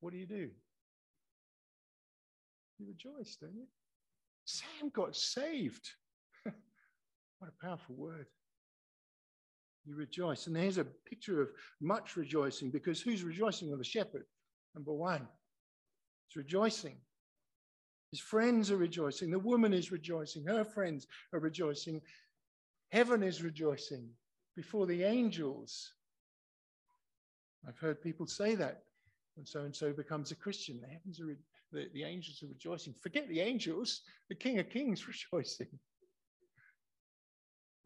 What 0.00 0.12
do 0.12 0.18
you 0.18 0.26
do? 0.26 0.50
You 2.78 2.86
rejoice, 2.86 3.36
don't 3.40 3.54
you? 3.54 3.66
Sam 4.44 4.90
got 4.92 5.16
saved. 5.16 5.90
what 6.42 7.50
a 7.50 7.64
powerful 7.66 7.94
word. 7.94 8.26
You 9.86 9.96
rejoice. 9.96 10.46
And 10.46 10.56
there's 10.56 10.78
a 10.78 10.84
picture 10.84 11.40
of 11.40 11.48
much 11.80 12.16
rejoicing 12.16 12.70
because 12.70 13.00
who's 13.00 13.22
rejoicing? 13.22 13.68
Well, 13.68 13.78
the 13.78 13.84
shepherd, 13.84 14.24
number 14.74 14.92
one. 14.92 15.26
It's 16.28 16.36
rejoicing. 16.36 16.96
His 18.10 18.20
friends 18.20 18.70
are 18.70 18.76
rejoicing. 18.76 19.30
The 19.30 19.38
woman 19.38 19.72
is 19.72 19.92
rejoicing. 19.92 20.44
Her 20.44 20.64
friends 20.64 21.06
are 21.32 21.40
rejoicing. 21.40 22.00
Heaven 22.90 23.22
is 23.22 23.42
rejoicing 23.42 24.08
before 24.56 24.86
the 24.86 25.04
angels. 25.04 25.92
I've 27.66 27.78
heard 27.78 28.02
people 28.02 28.26
say 28.26 28.54
that 28.54 28.82
when 29.34 29.46
so 29.46 29.60
and 29.60 29.74
so 29.74 29.92
becomes 29.92 30.30
a 30.30 30.36
Christian. 30.36 30.80
The 30.80 30.88
heavens 30.88 31.20
are, 31.20 31.26
re- 31.26 31.36
the, 31.72 31.88
the 31.92 32.04
angels 32.04 32.42
are 32.42 32.48
rejoicing. 32.48 32.94
Forget 32.94 33.28
the 33.28 33.40
angels, 33.40 34.02
the 34.28 34.34
King 34.34 34.58
of 34.58 34.68
Kings 34.70 35.06
rejoicing 35.32 35.68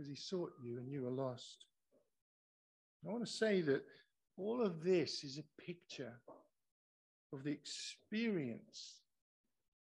because 0.02 0.08
he 0.08 0.16
sought 0.16 0.52
you 0.62 0.78
and 0.78 0.90
you 0.90 1.02
were 1.02 1.10
lost. 1.10 1.66
I 3.04 3.10
want 3.10 3.26
to 3.26 3.32
say 3.32 3.60
that 3.62 3.82
all 4.36 4.62
of 4.62 4.82
this 4.82 5.24
is 5.24 5.38
a 5.38 5.62
picture 5.62 6.12
of 7.32 7.42
the 7.42 7.50
experience 7.50 9.00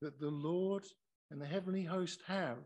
that 0.01 0.19
the 0.19 0.31
Lord 0.31 0.85
and 1.31 1.40
the 1.40 1.47
heavenly 1.47 1.85
host 1.85 2.23
have 2.27 2.59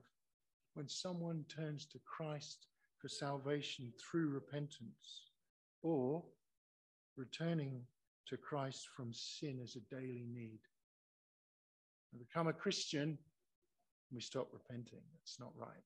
when 0.75 0.89
someone 0.89 1.45
turns 1.49 1.87
to 1.87 1.99
Christ 2.05 2.67
for 2.99 3.09
salvation 3.09 3.93
through 3.99 4.29
repentance 4.29 5.31
or 5.83 6.23
returning 7.17 7.83
to 8.27 8.37
Christ 8.37 8.89
from 8.97 9.13
sin 9.13 9.59
as 9.63 9.77
a 9.77 9.95
daily 9.95 10.27
need. 10.33 10.61
We 12.13 12.21
become 12.21 12.49
a 12.49 12.53
Christian, 12.53 13.19
we 14.13 14.21
stop 14.21 14.49
repenting. 14.53 15.01
That's 15.15 15.41
not 15.41 15.53
right. 15.57 15.83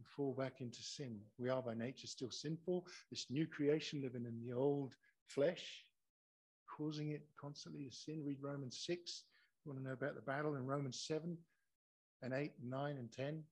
We 0.00 0.06
fall 0.16 0.32
back 0.32 0.62
into 0.62 0.82
sin. 0.82 1.20
We 1.38 1.50
are 1.50 1.60
by 1.60 1.74
nature 1.74 2.06
still 2.06 2.30
sinful. 2.30 2.86
This 3.10 3.26
new 3.28 3.46
creation 3.46 4.00
living 4.00 4.24
in 4.24 4.40
the 4.40 4.56
old 4.56 4.96
flesh, 5.26 5.84
causing 6.66 7.10
it 7.10 7.26
constantly 7.38 7.84
to 7.84 7.94
sin. 7.94 8.22
Read 8.24 8.38
Romans 8.40 8.82
6. 8.86 9.24
You 9.62 9.70
want 9.70 9.78
to 9.78 9.86
know 9.86 9.92
about 9.92 10.14
the 10.14 10.22
battle 10.22 10.54
in 10.54 10.64
Romans 10.64 11.04
7 11.06 11.36
and 12.22 12.32
8 12.32 12.50
9 12.64 12.96
and 12.96 13.12
10. 13.12 13.42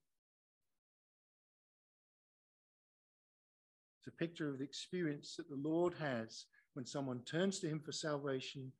It's 3.99 4.07
a 4.07 4.11
picture 4.11 4.49
of 4.49 4.57
the 4.57 4.63
experience 4.63 5.35
that 5.35 5.49
the 5.49 5.69
Lord 5.69 5.93
has 5.99 6.45
when 6.73 6.87
someone 6.87 7.19
turns 7.25 7.59
to 7.59 7.67
Him 7.67 7.79
for 7.79 7.91
salvation 7.91 8.71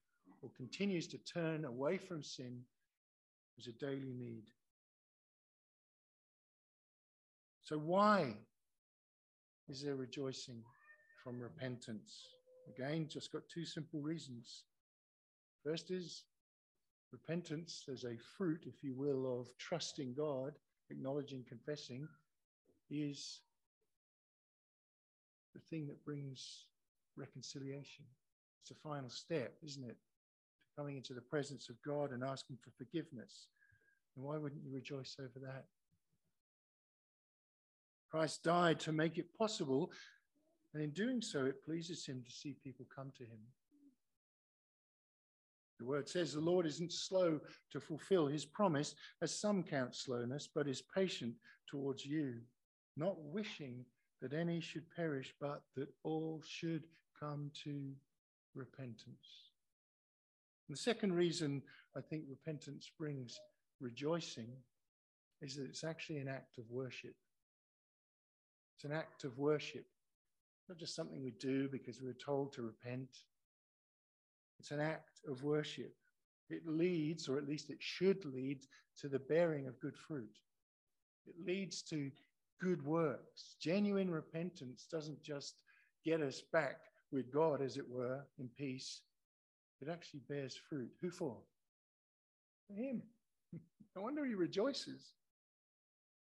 or 0.42 0.50
continues 0.58 1.08
to 1.10 1.20
turn 1.20 1.66
away 1.66 2.00
from 2.00 2.24
sin 2.24 2.62
as 3.60 3.68
a 3.68 3.74
daily 3.74 4.14
need. 4.18 4.46
So, 7.70 7.78
why 7.78 8.34
is 9.68 9.84
there 9.84 9.96
rejoicing 9.96 10.64
from 11.24 11.40
repentance? 11.40 12.20
Again, 12.68 13.08
just 13.08 13.32
got 13.32 13.44
two 13.48 13.64
simple 13.64 14.02
reasons. 14.02 14.64
First 15.64 15.92
is 15.92 16.24
repentance 17.12 17.84
as 17.88 18.06
a 18.06 18.18
fruit, 18.36 18.64
if 18.66 18.84
you 18.84 18.96
will, 18.96 19.40
of 19.40 19.56
trusting 19.60 20.16
God, 20.16 20.54
acknowledging, 20.90 21.46
confessing, 21.48 22.08
is 22.90 23.42
the 25.54 25.62
thing 25.70 25.86
that 25.90 26.04
brings 26.04 26.66
reconciliation. 27.16 28.06
It's 28.64 28.72
a 28.72 28.82
final 28.82 29.12
step, 29.12 29.54
isn't 29.64 29.88
it? 29.88 29.98
Coming 30.76 30.98
into 30.98 31.14
the 31.14 31.22
presence 31.22 31.70
of 31.70 31.76
God 31.86 32.14
and 32.14 32.24
asking 32.24 32.58
for 32.64 32.72
forgiveness. 32.72 33.50
And 34.16 34.26
why 34.26 34.38
wouldn't 34.38 34.64
you 34.64 34.72
rejoice 34.74 35.18
over 35.20 35.38
that? 35.46 35.66
Christ 38.10 38.44
died 38.44 38.80
to 38.82 38.92
make 38.92 39.18
it 39.18 39.34
possible, 39.38 39.92
and 40.74 40.84
in 40.84 40.92
doing 40.92 41.22
so, 41.22 41.46
it 41.46 41.64
pleases 41.64 42.06
him 42.06 42.24
to 42.26 42.32
see 42.32 42.56
people 42.64 42.86
come 42.94 43.12
to 43.18 43.24
him. 43.24 43.40
The 45.80 45.86
word 45.86 46.10
says 46.10 46.34
the 46.34 46.42
Lord 46.42 46.66
isn't 46.66 46.92
slow 46.92 47.40
to 47.72 47.80
fulfill 47.80 48.28
his 48.28 48.46
promise, 48.46 48.96
as 49.22 49.40
some 49.40 49.64
count 49.64 49.96
slowness, 49.96 50.50
but 50.54 50.68
is 50.68 50.82
patient 50.82 51.36
towards 51.68 52.06
you, 52.06 52.36
not 52.98 53.16
wishing 53.22 53.86
that 54.22 54.34
any 54.34 54.60
should 54.60 54.90
perish, 54.94 55.34
but 55.40 55.62
that 55.76 55.88
all 56.04 56.44
should 56.46 56.84
come 57.18 57.52
to 57.64 57.94
repentance. 58.56 59.52
And 60.68 60.76
the 60.76 60.82
second 60.82 61.14
reason 61.14 61.62
I 61.96 62.02
think 62.02 62.24
repentance 62.30 62.92
brings 63.00 63.40
rejoicing 63.80 64.50
is 65.42 65.56
that 65.56 65.66
it's 65.66 65.86
actually 65.86 66.18
an 66.18 66.28
act 66.28 66.58
of 66.58 66.66
worship. 66.70 67.16
It's 68.80 68.86
an 68.86 68.94
act 68.94 69.26
of 69.26 69.38
worship, 69.38 69.84
not 70.70 70.78
just 70.78 70.96
something 70.96 71.22
we 71.22 71.32
do 71.32 71.68
because 71.68 72.02
we're 72.02 72.14
told 72.14 72.54
to 72.54 72.62
repent. 72.62 73.10
It's 74.58 74.72
an 74.72 74.80
act 74.80 75.20
of 75.28 75.44
worship. 75.44 75.94
It 76.50 76.66
leads, 76.66 77.28
or 77.28 77.38
at 77.38 77.46
least 77.46 77.70
it 77.72 77.80
should 77.82 78.24
lead, 78.24 78.62
to 79.00 79.10
the 79.10 79.20
bearing 79.20 79.68
of 79.68 79.82
good 79.82 79.98
fruit. 79.98 80.34
It 81.28 81.36
leads 81.46 81.82
to 81.90 82.10
good 82.62 82.82
works. 82.86 83.58
Genuine 83.60 84.10
repentance 84.10 84.88
doesn't 84.90 85.22
just 85.22 85.56
get 86.06 86.22
us 86.22 86.42
back 86.54 86.78
with 87.12 87.34
God, 87.34 87.62
as 87.62 87.76
it 87.76 87.90
were, 87.90 88.22
in 88.38 88.48
peace. 88.58 89.02
It 89.82 89.90
actually 89.90 90.22
bears 90.30 90.56
fruit. 90.56 90.92
Who 91.02 91.10
for? 91.10 91.36
For 92.70 92.76
Him. 92.76 93.02
no 93.98 94.04
wonder 94.04 94.24
He 94.24 94.36
rejoices. 94.36 95.16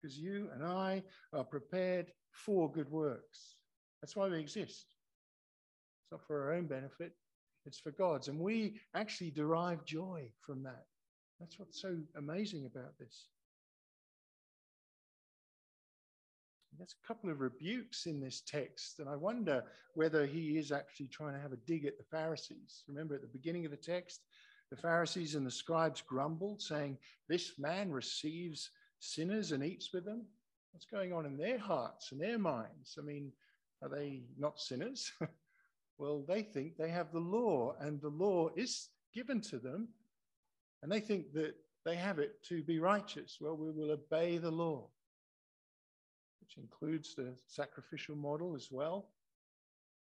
Because 0.01 0.17
you 0.17 0.49
and 0.53 0.63
I 0.63 1.03
are 1.33 1.43
prepared 1.43 2.11
for 2.31 2.71
good 2.71 2.89
works. 2.89 3.55
That's 4.01 4.15
why 4.15 4.27
we 4.29 4.39
exist. 4.39 4.85
It's 6.03 6.11
not 6.11 6.25
for 6.25 6.41
our 6.41 6.53
own 6.53 6.67
benefit, 6.67 7.13
it's 7.65 7.79
for 7.79 7.91
God's. 7.91 8.29
And 8.29 8.39
we 8.39 8.79
actually 8.95 9.31
derive 9.31 9.85
joy 9.85 10.31
from 10.41 10.63
that. 10.63 10.85
That's 11.39 11.59
what's 11.59 11.81
so 11.81 11.97
amazing 12.17 12.65
about 12.65 12.97
this. 12.99 13.27
There's 16.77 16.95
a 17.03 17.07
couple 17.07 17.29
of 17.29 17.41
rebukes 17.41 18.05
in 18.05 18.21
this 18.21 18.41
text, 18.47 18.99
and 18.99 19.09
I 19.09 19.17
wonder 19.17 19.65
whether 19.95 20.25
he 20.25 20.57
is 20.57 20.71
actually 20.71 21.07
trying 21.07 21.33
to 21.33 21.41
have 21.41 21.51
a 21.51 21.57
dig 21.67 21.85
at 21.85 21.97
the 21.97 22.05
Pharisees. 22.05 22.83
Remember 22.87 23.15
at 23.15 23.21
the 23.21 23.27
beginning 23.27 23.65
of 23.65 23.71
the 23.71 23.77
text, 23.77 24.21
the 24.71 24.77
Pharisees 24.77 25.35
and 25.35 25.45
the 25.45 25.51
scribes 25.51 26.01
grumbled, 26.01 26.61
saying, 26.61 26.97
This 27.27 27.59
man 27.59 27.91
receives 27.91 28.71
sinners 28.99 29.51
and 29.51 29.63
eats 29.63 29.91
with 29.93 30.05
them. 30.05 30.25
What's 30.71 30.85
going 30.85 31.13
on 31.13 31.25
in 31.25 31.37
their 31.37 31.57
hearts 31.57 32.11
and 32.11 32.21
their 32.21 32.37
minds? 32.37 32.97
I 32.97 33.01
mean, 33.01 33.31
are 33.81 33.89
they 33.89 34.23
not 34.37 34.59
sinners? 34.59 35.11
Well, 35.99 36.23
they 36.25 36.43
think 36.43 36.77
they 36.77 36.89
have 36.89 37.11
the 37.11 37.19
law, 37.19 37.75
and 37.81 37.99
the 37.99 38.07
law 38.07 38.49
is 38.55 38.87
given 39.13 39.41
to 39.41 39.59
them, 39.59 39.89
and 40.81 40.89
they 40.89 41.01
think 41.01 41.33
that 41.33 41.55
they 41.85 41.95
have 41.95 42.19
it 42.19 42.41
to 42.43 42.63
be 42.63 42.79
righteous. 42.79 43.37
Well, 43.41 43.57
we 43.57 43.69
will 43.69 43.91
obey 43.91 44.37
the 44.37 44.49
law, 44.49 44.87
which 46.39 46.57
includes 46.57 47.15
the 47.15 47.35
sacrificial 47.47 48.15
model 48.15 48.55
as 48.55 48.69
well. 48.71 49.09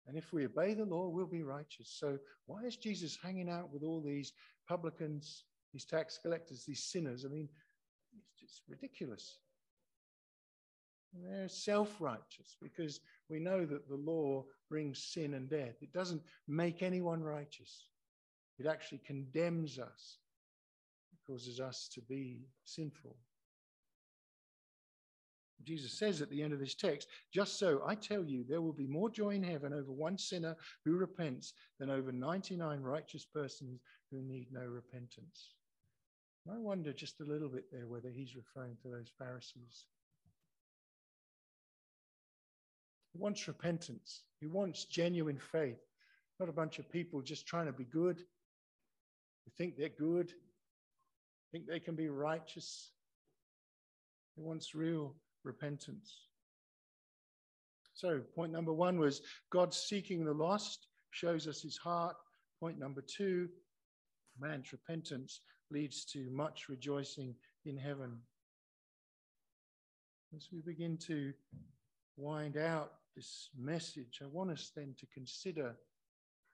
And 0.08 0.18
if 0.18 0.32
we 0.32 0.46
obey 0.46 0.74
the 0.74 0.86
law, 0.86 1.10
we'll 1.10 1.26
be 1.26 1.44
righteous. 1.44 1.94
So, 2.00 2.18
why 2.46 2.64
is 2.64 2.78
Jesus 2.78 3.18
hanging 3.22 3.50
out 3.50 3.70
with 3.72 3.84
all 3.84 4.02
these 4.02 4.32
publicans, 4.70 5.44
these 5.74 5.86
tax 5.86 6.18
collectors, 6.18 6.64
these 6.64 6.86
sinners? 6.86 7.26
I 7.26 7.28
mean, 7.28 7.50
it's 8.52 8.62
ridiculous. 8.68 9.38
They're 11.14 11.48
self 11.48 12.00
righteous 12.00 12.58
because 12.62 13.00
we 13.30 13.40
know 13.40 13.66
that 13.66 13.88
the 13.88 13.96
law 13.96 14.46
brings 14.70 15.04
sin 15.04 15.34
and 15.34 15.50
death. 15.50 15.76
It 15.82 15.94
doesn't 15.94 16.22
make 16.48 16.84
anyone 16.84 17.24
righteous, 17.24 17.86
it 18.60 18.66
actually 18.66 19.02
condemns 19.06 19.80
us, 19.80 20.18
it 21.14 21.20
causes 21.26 21.60
us 21.60 21.90
to 21.94 22.02
be 22.02 22.48
sinful. 22.66 23.16
Jesus 25.64 25.94
says 25.94 26.24
at 26.24 26.30
the 26.32 26.42
end 26.42 26.54
of 26.54 26.60
this 26.60 26.74
text, 26.74 27.08
just 27.32 27.60
so 27.60 27.84
I 27.86 27.94
tell 27.94 28.26
you, 28.26 28.44
there 28.44 28.62
will 28.62 28.74
be 28.74 28.88
more 28.88 29.12
joy 29.12 29.36
in 29.36 29.44
heaven 29.44 29.74
over 29.74 29.92
one 29.92 30.18
sinner 30.18 30.58
who 30.84 30.94
repents 30.94 31.54
than 31.80 31.92
over 31.92 32.12
99 32.12 32.82
righteous 32.82 33.26
persons 33.26 33.80
who 34.10 34.24
need 34.24 34.48
no 34.52 34.66
repentance. 34.66 35.52
I 36.50 36.58
wonder 36.58 36.92
just 36.92 37.20
a 37.22 37.26
little 37.26 37.50
bit 37.50 37.66
there 37.72 37.88
whether 37.88 38.10
he's 38.10 38.36
referring 38.36 38.76
to 38.82 38.90
those 38.90 39.12
Pharisees. 39.18 39.86
He 43.14 43.20
wants 43.20 43.48
repentance. 43.48 44.24
He 44.40 44.48
wants 44.48 44.86
genuine 44.86 45.38
faith, 45.38 45.82
not 46.40 46.50
a 46.50 46.54
bunch 46.54 46.80
of 46.80 46.90
people 46.92 47.22
just 47.22 47.46
trying 47.46 47.68
to 47.68 47.74
be 47.74 47.84
good, 47.84 48.18
who 48.18 49.52
think 49.58 49.78
they're 49.78 49.90
good, 49.90 50.34
think 51.52 51.68
they 51.68 51.80
can 51.80 51.96
be 51.96 52.10
righteous. 52.10 52.92
He 54.36 54.42
wants 54.42 54.74
real 54.74 55.16
repentance. 55.44 56.28
So, 57.94 58.22
point 58.34 58.52
number 58.52 58.74
one 58.74 59.00
was 59.00 59.22
God 59.52 59.74
seeking 59.74 60.24
the 60.24 60.34
lost 60.34 60.88
shows 61.12 61.48
us 61.48 61.62
his 61.62 61.78
heart. 61.78 62.16
Point 62.60 62.80
number 62.80 63.02
two, 63.02 63.50
man's 64.40 64.72
repentance 64.72 65.42
leads 65.72 66.06
to 66.06 66.30
much 66.32 66.68
rejoicing 66.70 67.36
in 67.66 67.78
heaven. 67.78 68.18
As 70.36 70.50
we 70.52 70.62
begin 70.62 70.98
to 71.08 71.34
wind 72.18 72.58
out 72.58 72.92
this 73.16 73.50
message, 73.58 74.20
I 74.22 74.28
want 74.28 74.52
us 74.52 74.72
then 74.76 74.96
to 75.00 75.06
consider 75.08 75.76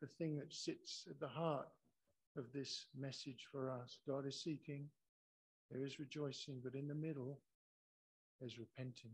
the 0.02 0.08
thing 0.08 0.38
that 0.38 0.54
sits 0.54 1.06
at 1.10 1.20
the 1.20 1.28
heart 1.28 1.68
of 2.38 2.46
this 2.54 2.86
message 2.98 3.48
for 3.52 3.70
us. 3.70 4.00
God 4.08 4.26
is 4.28 4.42
seeking, 4.42 4.86
there 5.72 5.84
is 5.84 6.00
rejoicing, 6.00 6.62
but 6.64 6.76
in 6.76 6.88
the 6.88 6.96
middle, 6.96 7.40
there's 8.40 8.60
repenting. 8.60 9.12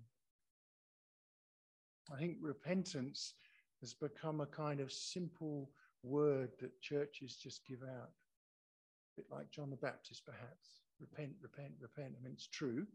I 2.14 2.18
think 2.18 2.38
repentance 2.42 3.34
has 3.80 3.94
become 3.94 4.42
a 4.42 4.46
kind 4.46 4.80
of 4.82 4.92
simple 4.92 5.72
word 6.04 6.52
that 6.60 6.82
churches 6.82 7.36
just 7.36 7.66
give 7.66 7.82
out, 7.84 8.12
a 9.18 9.22
bit 9.22 9.28
like 9.32 9.52
John 9.52 9.70
the 9.70 9.76
Baptist, 9.76 10.26
perhaps. 10.26 10.82
Repent, 11.00 11.34
repent, 11.42 11.74
repent. 11.80 12.14
I 12.20 12.24
mean, 12.24 12.34
it's 12.34 12.48
true, 12.48 12.86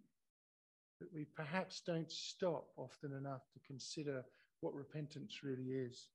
that 1.00 1.12
we 1.12 1.24
perhaps 1.36 1.82
don't 1.86 2.10
stop 2.10 2.68
often 2.76 3.12
enough 3.12 3.42
to 3.52 3.60
consider 3.66 4.24
what 4.60 4.74
repentance 4.74 5.40
really 5.42 5.70
is. 5.70 6.08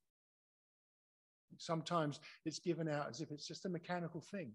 Sometimes 1.58 2.20
it's 2.44 2.58
given 2.58 2.88
out 2.88 3.08
as 3.08 3.20
if 3.20 3.30
it's 3.30 3.46
just 3.46 3.64
a 3.64 3.68
mechanical 3.68 4.20
thing. 4.20 4.52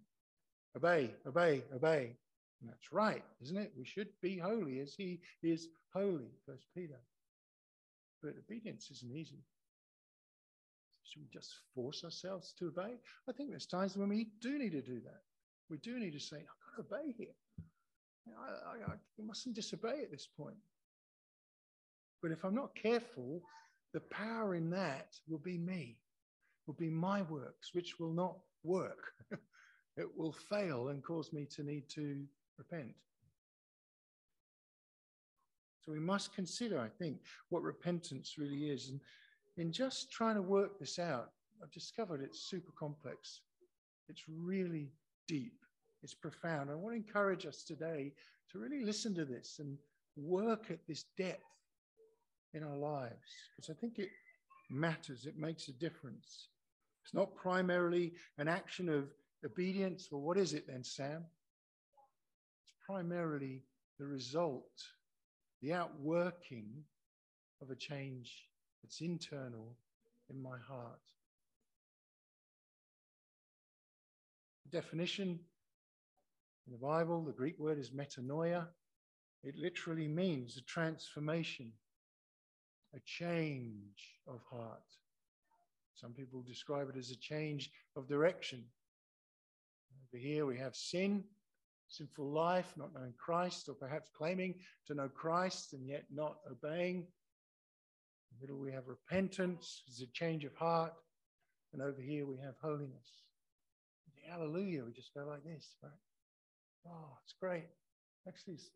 Obey, 0.76 1.12
obey, 1.26 1.64
obey. 1.74 2.16
And 2.62 2.70
that's 2.70 2.92
right, 2.92 3.24
isn't 3.42 3.58
it? 3.58 3.72
We 3.78 3.86
should 3.86 4.10
be 4.22 4.38
holy 4.38 4.80
as 4.82 4.94
he 4.94 5.22
is 5.42 5.70
holy, 5.94 6.32
First 6.46 6.66
Peter. 6.76 7.00
But 8.22 8.34
obedience 8.38 8.92
isn't 8.92 9.16
easy. 9.16 9.40
Should 11.04 11.22
we 11.22 11.30
just 11.34 11.54
force 11.74 12.04
ourselves 12.04 12.54
to 12.60 12.68
obey? 12.68 12.96
I 13.28 13.32
think 13.32 13.50
there's 13.50 13.66
times 13.66 13.96
when 13.98 14.10
we 14.10 14.28
do 14.42 14.60
need 14.60 14.74
to 14.74 14.82
do 14.82 15.00
that. 15.06 15.22
We 15.70 15.78
do 15.78 16.00
need 16.00 16.14
to 16.14 16.20
say, 16.20 16.38
I've 16.38 16.86
got 16.86 16.90
to 16.90 16.96
obey 16.96 17.14
here. 17.18 17.36
I, 18.28 18.92
I, 18.92 18.94
I 18.94 19.22
mustn't 19.22 19.56
disobey 19.56 20.02
at 20.04 20.12
this 20.12 20.28
point. 20.38 20.58
But 22.22 22.32
if 22.32 22.44
I'm 22.44 22.56
not 22.56 22.76
careful, 22.76 23.42
the 23.94 24.02
power 24.02 24.56
in 24.56 24.70
that 24.72 25.16
will 25.28 25.40
be 25.40 25.58
me, 25.58 25.98
will 26.68 26.76
be 26.76 26.90
my 26.90 27.22
works, 27.24 27.74
which 27.74 28.00
will 28.00 28.14
not 28.14 28.38
work. 28.64 29.14
it 29.98 30.08
will 30.18 30.34
fail 30.34 30.90
and 30.90 31.04
cause 31.04 31.32
me 31.32 31.48
to 31.56 31.64
need 31.64 31.90
to 31.90 32.24
repent. 32.58 32.94
So 35.82 35.92
we 35.92 36.00
must 36.00 36.36
consider, 36.36 36.80
I 36.80 36.90
think, 36.90 37.20
what 37.50 37.64
repentance 37.64 38.36
really 38.38 38.70
is. 38.70 38.90
And 38.90 39.00
in 39.58 39.72
just 39.72 40.12
trying 40.12 40.36
to 40.36 40.42
work 40.42 40.80
this 40.80 41.00
out, 41.00 41.32
I've 41.64 41.72
discovered 41.72 42.22
it's 42.22 42.50
super 42.50 42.72
complex. 42.78 43.42
It's 44.08 44.24
really 44.28 44.92
deep. 45.30 45.54
It's 46.02 46.16
profound. 46.16 46.72
I 46.72 46.76
want 46.76 46.96
to 46.96 47.08
encourage 47.08 47.46
us 47.46 47.64
today 47.64 48.12
to 48.52 48.58
really 48.58 48.84
listen 48.84 49.14
to 49.14 49.26
this 49.26 49.58
and 49.60 49.78
work 50.18 50.72
at 50.72 50.80
this 50.88 51.06
depth 51.18 51.44
in 52.54 52.64
our 52.64 52.76
lives 52.76 53.30
because 53.56 53.70
I 53.70 53.80
think 53.80 54.00
it 54.00 54.10
matters. 54.72 55.28
It 55.28 55.38
makes 55.38 55.68
a 55.68 55.74
difference. 55.74 56.48
It's 57.04 57.14
not 57.14 57.36
primarily 57.36 58.14
an 58.40 58.48
action 58.48 58.90
of 58.90 59.06
obedience. 59.46 60.08
Well, 60.12 60.22
what 60.22 60.38
is 60.38 60.54
it 60.54 60.66
then, 60.68 60.84
Sam? 60.84 61.24
It's 62.64 62.74
primarily 62.86 63.62
the 64.00 64.08
result, 64.08 64.72
the 65.62 65.74
outworking 65.74 66.70
of 67.62 67.70
a 67.70 67.76
change 67.76 68.46
that's 68.82 69.02
internal 69.02 69.76
in 70.30 70.42
my 70.42 70.58
heart. 70.68 71.02
Definition 74.72 75.40
in 76.68 76.74
the 76.74 76.78
Bible, 76.78 77.24
the 77.24 77.32
Greek 77.32 77.58
word 77.58 77.80
is 77.80 77.92
metanoia. 77.92 78.68
It 79.44 79.56
literally 79.56 80.08
means 80.08 80.58
a 80.58 80.62
transformation, 80.62 81.72
a 82.94 83.00
change 83.06 84.20
of 84.28 84.42
heart. 84.52 84.84
Some 85.96 86.14
people 86.14 86.42
describe 86.42 86.90
it 86.90 86.98
as 86.98 87.12
a 87.12 87.18
change 87.18 87.72
of 87.96 88.08
direction. 88.08 88.64
Over 90.14 90.22
here 90.22 90.46
we 90.46 90.58
have 90.58 90.76
sin, 90.76 91.24
sinful 91.88 92.32
life, 92.32 92.74
not 92.78 92.94
knowing 92.94 93.14
Christ, 93.18 93.68
or 93.68 93.74
perhaps 93.74 94.10
claiming 94.16 94.56
to 94.88 94.94
know 94.94 95.10
Christ 95.10 95.74
and 95.74 95.88
yet 95.88 96.06
not 96.12 96.38
obeying. 96.50 96.98
In 96.98 98.38
the 98.40 98.42
middle 98.42 98.60
we 98.60 98.72
have 98.72 98.88
repentance, 98.88 99.84
it's 99.88 100.02
a 100.02 100.08
change 100.14 100.46
of 100.46 100.56
heart. 100.56 100.94
And 101.74 101.82
over 101.82 102.02
here 102.02 102.26
we 102.26 102.38
have 102.38 102.56
holiness. 102.62 103.24
Hallelujah, 104.30 104.84
we 104.86 104.92
just 104.92 105.14
go 105.14 105.26
like 105.26 105.44
this, 105.44 105.76
right? 105.82 105.92
Oh, 106.88 107.18
it's 107.24 107.34
great. 107.40 107.66
Actually, 108.28 108.56
it's 108.56 108.70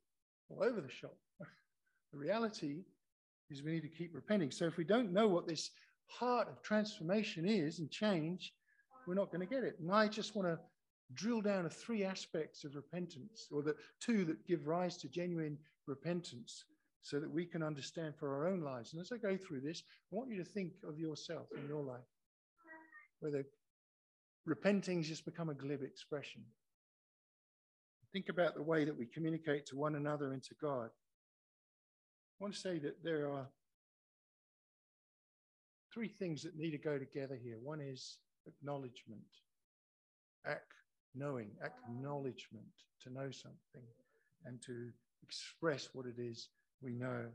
all 0.49 0.63
over 0.63 0.81
the 0.81 0.89
shop. 0.89 1.15
the 2.11 2.17
reality 2.17 2.83
is 3.49 3.63
we 3.63 3.73
need 3.73 3.81
to 3.81 3.87
keep 3.87 4.15
repenting. 4.15 4.51
So 4.51 4.65
if 4.65 4.77
we 4.77 4.83
don't 4.83 5.13
know 5.13 5.27
what 5.27 5.47
this 5.47 5.69
heart 6.07 6.47
of 6.47 6.61
transformation 6.61 7.47
is 7.47 7.79
and 7.79 7.89
change, 7.91 8.53
we're 9.07 9.13
not 9.13 9.31
going 9.31 9.47
to 9.47 9.53
get 9.53 9.63
it. 9.63 9.77
And 9.79 9.91
I 9.91 10.07
just 10.07 10.35
want 10.35 10.47
to 10.47 10.59
drill 11.13 11.41
down 11.41 11.63
to 11.63 11.69
three 11.69 12.03
aspects 12.03 12.63
of 12.63 12.75
repentance, 12.75 13.47
or 13.51 13.61
the 13.61 13.75
two 13.99 14.25
that 14.25 14.47
give 14.47 14.67
rise 14.67 14.97
to 14.97 15.07
genuine 15.07 15.57
repentance, 15.85 16.65
so 17.01 17.19
that 17.19 17.29
we 17.29 17.45
can 17.45 17.61
understand 17.61 18.15
for 18.15 18.33
our 18.33 18.47
own 18.47 18.61
lives. 18.61 18.93
And 18.93 19.01
as 19.01 19.11
I 19.11 19.17
go 19.17 19.37
through 19.37 19.61
this, 19.61 19.83
I 20.11 20.15
want 20.15 20.31
you 20.31 20.37
to 20.37 20.49
think 20.49 20.71
of 20.87 20.97
yourself 20.97 21.47
in 21.55 21.67
your 21.67 21.83
life, 21.83 21.99
whether 23.19 23.43
repenting's 24.45 25.07
just 25.07 25.25
become 25.25 25.49
a 25.49 25.53
glib 25.53 25.81
expression. 25.83 26.41
Think 28.11 28.29
about 28.29 28.55
the 28.55 28.61
way 28.61 28.85
that 28.85 28.97
we 28.97 29.05
communicate 29.05 29.65
to 29.67 29.75
one 29.75 29.95
another 29.95 30.33
and 30.33 30.43
to 30.43 30.55
God. 30.61 30.89
I 30.89 32.37
want 32.39 32.53
to 32.53 32.59
say 32.59 32.77
that 32.79 33.03
there 33.03 33.31
are 33.31 33.47
three 35.93 36.09
things 36.09 36.43
that 36.43 36.57
need 36.57 36.71
to 36.71 36.77
go 36.77 36.97
together 36.97 37.37
here. 37.41 37.57
One 37.61 37.79
is 37.79 38.17
acknowledgement, 38.47 39.21
act 40.45 40.73
knowing, 41.15 41.49
acknowledgement 41.63 42.65
to 43.03 43.13
know 43.13 43.31
something 43.31 43.87
and 44.45 44.61
to 44.63 44.89
express 45.23 45.89
what 45.93 46.05
it 46.05 46.19
is 46.19 46.49
we 46.81 46.93
know. 46.93 47.25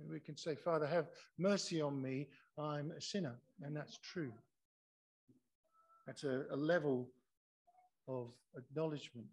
And 0.00 0.10
we 0.10 0.20
can 0.20 0.36
say, 0.36 0.54
Father, 0.54 0.86
have 0.86 1.06
mercy 1.38 1.80
on 1.80 2.00
me. 2.00 2.28
I'm 2.58 2.90
a 2.96 3.00
sinner. 3.00 3.36
And 3.62 3.76
that's 3.76 3.98
true. 3.98 4.32
That's 6.06 6.24
a, 6.24 6.44
a 6.50 6.56
level 6.56 7.08
of 8.08 8.32
acknowledgement. 8.56 9.26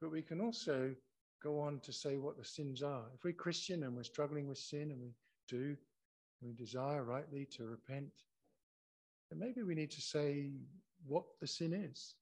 But 0.00 0.12
we 0.12 0.22
can 0.22 0.40
also 0.40 0.94
go 1.42 1.58
on 1.58 1.80
to 1.80 1.92
say 1.92 2.16
what 2.16 2.38
the 2.38 2.44
sins 2.44 2.82
are. 2.82 3.04
If 3.14 3.24
we're 3.24 3.32
Christian 3.32 3.82
and 3.82 3.96
we're 3.96 4.02
struggling 4.02 4.48
with 4.48 4.58
sin, 4.58 4.90
and 4.92 5.00
we 5.00 5.12
do, 5.48 5.76
we 6.42 6.52
desire 6.52 7.04
rightly 7.04 7.46
to 7.56 7.64
repent, 7.64 8.12
then 9.30 9.38
maybe 9.38 9.62
we 9.62 9.74
need 9.74 9.90
to 9.90 10.00
say 10.00 10.52
what 11.06 11.24
the 11.40 11.46
sin 11.46 11.72
is. 11.72 12.14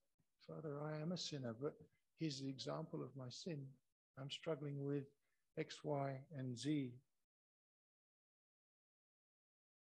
Father, 0.47 0.79
I 0.83 1.01
am 1.01 1.11
a 1.11 1.17
sinner, 1.17 1.55
but 1.61 1.75
here's 2.19 2.39
the 2.39 2.49
example 2.49 3.01
of 3.03 3.15
my 3.15 3.29
sin. 3.29 3.65
I'm 4.19 4.29
struggling 4.29 4.83
with 4.83 5.03
X, 5.57 5.83
Y, 5.83 6.17
and 6.35 6.57
Z. 6.57 6.91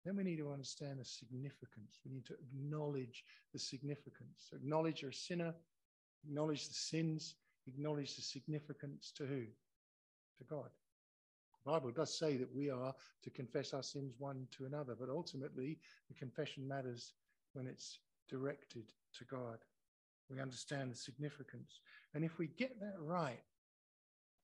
Then 0.04 0.16
we 0.16 0.24
need 0.24 0.38
to 0.38 0.52
understand 0.52 1.00
the 1.00 1.04
significance. 1.04 1.98
We 2.04 2.12
need 2.12 2.26
to 2.26 2.34
acknowledge 2.34 3.24
the 3.52 3.58
significance. 3.58 4.48
So 4.50 4.56
Acknowledge 4.56 5.00
you're 5.00 5.10
a 5.10 5.14
sinner, 5.14 5.54
acknowledge 6.26 6.68
the 6.68 6.74
sins, 6.74 7.36
acknowledge 7.66 8.16
the 8.16 8.22
significance 8.22 9.12
to 9.16 9.24
who? 9.24 9.44
To 10.38 10.44
God. 10.44 10.68
The 11.64 11.70
Bible 11.70 11.90
does 11.90 12.18
say 12.18 12.36
that 12.36 12.54
we 12.54 12.68
are 12.68 12.94
to 13.22 13.30
confess 13.30 13.72
our 13.72 13.82
sins 13.82 14.14
one 14.18 14.46
to 14.58 14.66
another, 14.66 14.94
but 14.98 15.08
ultimately 15.08 15.78
the 16.08 16.14
confession 16.14 16.68
matters 16.68 17.14
when 17.54 17.66
it's 17.66 18.00
directed 18.28 18.92
to 19.18 19.24
God. 19.24 19.58
We 20.28 20.40
understand 20.40 20.90
the 20.90 20.96
significance. 20.96 21.80
And 22.14 22.24
if 22.24 22.38
we 22.38 22.48
get 22.48 22.78
that 22.80 22.96
right, 22.98 23.42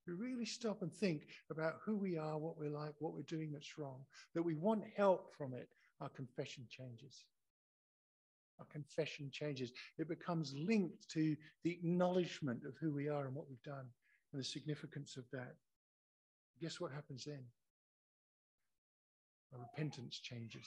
we 0.07 0.15
really 0.15 0.45
stop 0.45 0.83
and 0.83 0.93
think 0.93 1.27
about 1.51 1.77
who 1.85 1.97
we 1.97 2.17
are, 2.17 2.39
what 2.39 2.59
we're 2.59 2.71
like, 2.71 2.95
what 2.99 3.15
we're 3.15 3.23
doing 3.23 3.53
that's 3.53 3.79
wrong, 3.79 4.01
that 4.35 4.43
we 4.43 4.55
want 4.55 4.83
help 4.97 5.35
from 5.37 5.55
it, 5.55 5.69
our 6.01 6.09
confession 6.09 6.67
changes. 6.69 7.25
Our 8.59 8.67
confession 8.67 9.31
changes. 9.33 9.73
It 9.99 10.09
becomes 10.09 10.55
linked 10.55 11.09
to 11.11 11.37
the 11.65 11.71
acknowledgement 11.71 12.65
of 12.67 12.75
who 12.81 12.93
we 12.93 13.09
are 13.09 13.27
and 13.27 13.35
what 13.35 13.49
we've 13.49 13.63
done 13.63 13.87
and 14.33 14.41
the 14.41 14.45
significance 14.45 15.17
of 15.17 15.25
that. 15.33 15.55
Guess 16.61 16.81
what 16.81 16.93
happens 16.93 17.25
then? 17.25 17.43
Our 19.53 19.61
repentance 19.61 20.19
changes. 20.19 20.67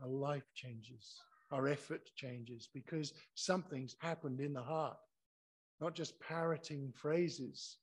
Our 0.00 0.08
life 0.08 0.52
changes. 0.54 1.14
Our 1.50 1.68
effort 1.68 2.10
changes 2.16 2.68
because 2.72 3.12
something's 3.34 3.96
happened 4.00 4.40
in 4.40 4.52
the 4.52 4.62
heart 4.62 4.96
not 5.82 5.96
just 5.96 6.20
parroting 6.20 6.92
phrases. 6.94 7.78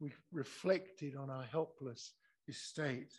We've 0.00 0.20
reflected 0.32 1.16
on 1.16 1.30
our 1.30 1.44
helpless 1.44 2.12
estate. 2.46 3.14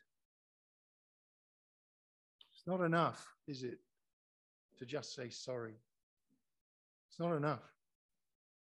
It's 2.54 2.68
not 2.68 2.82
enough, 2.82 3.28
is 3.48 3.64
it, 3.64 3.80
to 4.78 4.86
just 4.86 5.16
say 5.16 5.30
sorry? 5.30 5.74
It's 7.10 7.20
not 7.20 7.36
enough. 7.36 7.64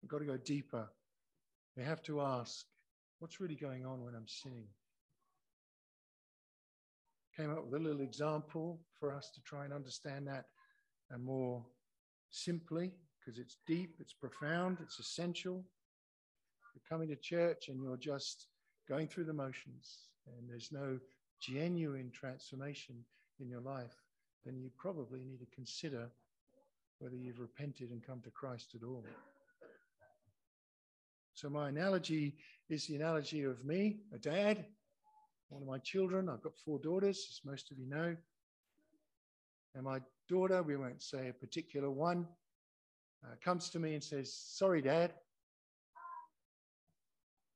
We've 0.01 0.09
got 0.09 0.19
to 0.19 0.25
go 0.25 0.37
deeper. 0.37 0.87
We 1.75 1.83
have 1.83 2.01
to 2.03 2.21
ask, 2.21 2.65
what's 3.19 3.41
really 3.41 3.55
going 3.55 3.85
on 3.85 4.01
when 4.01 4.15
I'm 4.15 4.27
sinning? 4.27 4.67
Came 7.35 7.51
up 7.51 7.65
with 7.65 7.81
a 7.81 7.83
little 7.83 8.01
example 8.01 8.79
for 8.97 9.13
us 9.13 9.29
to 9.35 9.41
try 9.41 9.65
and 9.65 9.73
understand 9.73 10.27
that 10.27 10.45
and 11.11 11.21
more 11.21 11.65
simply 12.29 12.93
because 13.29 13.39
it's 13.39 13.57
deep, 13.67 13.97
it's 13.99 14.13
profound, 14.13 14.77
it's 14.81 14.97
essential. 14.97 15.63
You're 16.73 16.81
coming 16.89 17.09
to 17.09 17.15
church 17.15 17.67
and 17.67 17.79
you're 17.83 17.97
just 17.97 18.47
going 18.87 19.07
through 19.07 19.25
the 19.25 19.33
motions 19.33 20.07
and 20.25 20.49
there's 20.49 20.71
no 20.71 20.97
genuine 21.39 22.11
transformation 22.11 22.95
in 23.39 23.47
your 23.47 23.61
life, 23.61 23.93
then 24.45 24.57
you 24.57 24.71
probably 24.77 25.19
need 25.23 25.39
to 25.39 25.55
consider 25.55 26.09
whether 26.97 27.15
you've 27.15 27.39
repented 27.39 27.91
and 27.91 28.03
come 28.03 28.19
to 28.23 28.31
Christ 28.31 28.73
at 28.75 28.83
all. 28.83 29.05
So, 31.35 31.49
my 31.49 31.69
analogy 31.69 32.35
is 32.67 32.87
the 32.87 32.95
analogy 32.95 33.43
of 33.43 33.63
me, 33.63 33.99
a 34.13 34.17
dad, 34.17 34.65
one 35.49 35.61
of 35.61 35.67
my 35.67 35.77
children. 35.77 36.29
I've 36.29 36.41
got 36.41 36.57
four 36.65 36.79
daughters, 36.79 37.27
as 37.29 37.49
most 37.49 37.71
of 37.71 37.77
you 37.77 37.87
know. 37.87 38.15
And 39.75 39.83
my 39.83 39.99
daughter, 40.27 40.63
we 40.63 40.75
won't 40.75 41.01
say 41.01 41.29
a 41.29 41.33
particular 41.33 41.89
one, 41.89 42.27
uh, 43.23 43.35
comes 43.43 43.69
to 43.71 43.79
me 43.79 43.93
and 43.93 44.03
says, 44.03 44.33
Sorry, 44.33 44.81
Dad. 44.81 45.13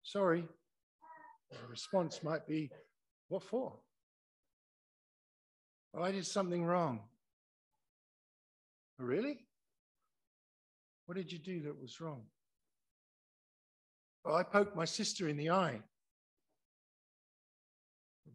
Sorry. 0.04 0.44
The 1.52 1.68
response 1.70 2.24
might 2.24 2.48
be, 2.48 2.70
What 3.30 3.44
for? 3.44 3.74
Well, 5.94 6.04
I 6.04 6.12
did 6.12 6.26
something 6.26 6.66
wrong. 6.66 7.02
Really? 8.98 9.40
What 11.06 11.16
did 11.16 11.32
you 11.32 11.40
do 11.40 11.62
that 11.62 11.80
was 11.80 12.00
wrong? 12.00 12.24
Well, 14.24 14.36
I 14.36 14.44
poked 14.44 14.76
my 14.76 14.86
sister 14.86 15.28
in 15.28 15.38
the 15.38 15.50
eye. 15.50 15.82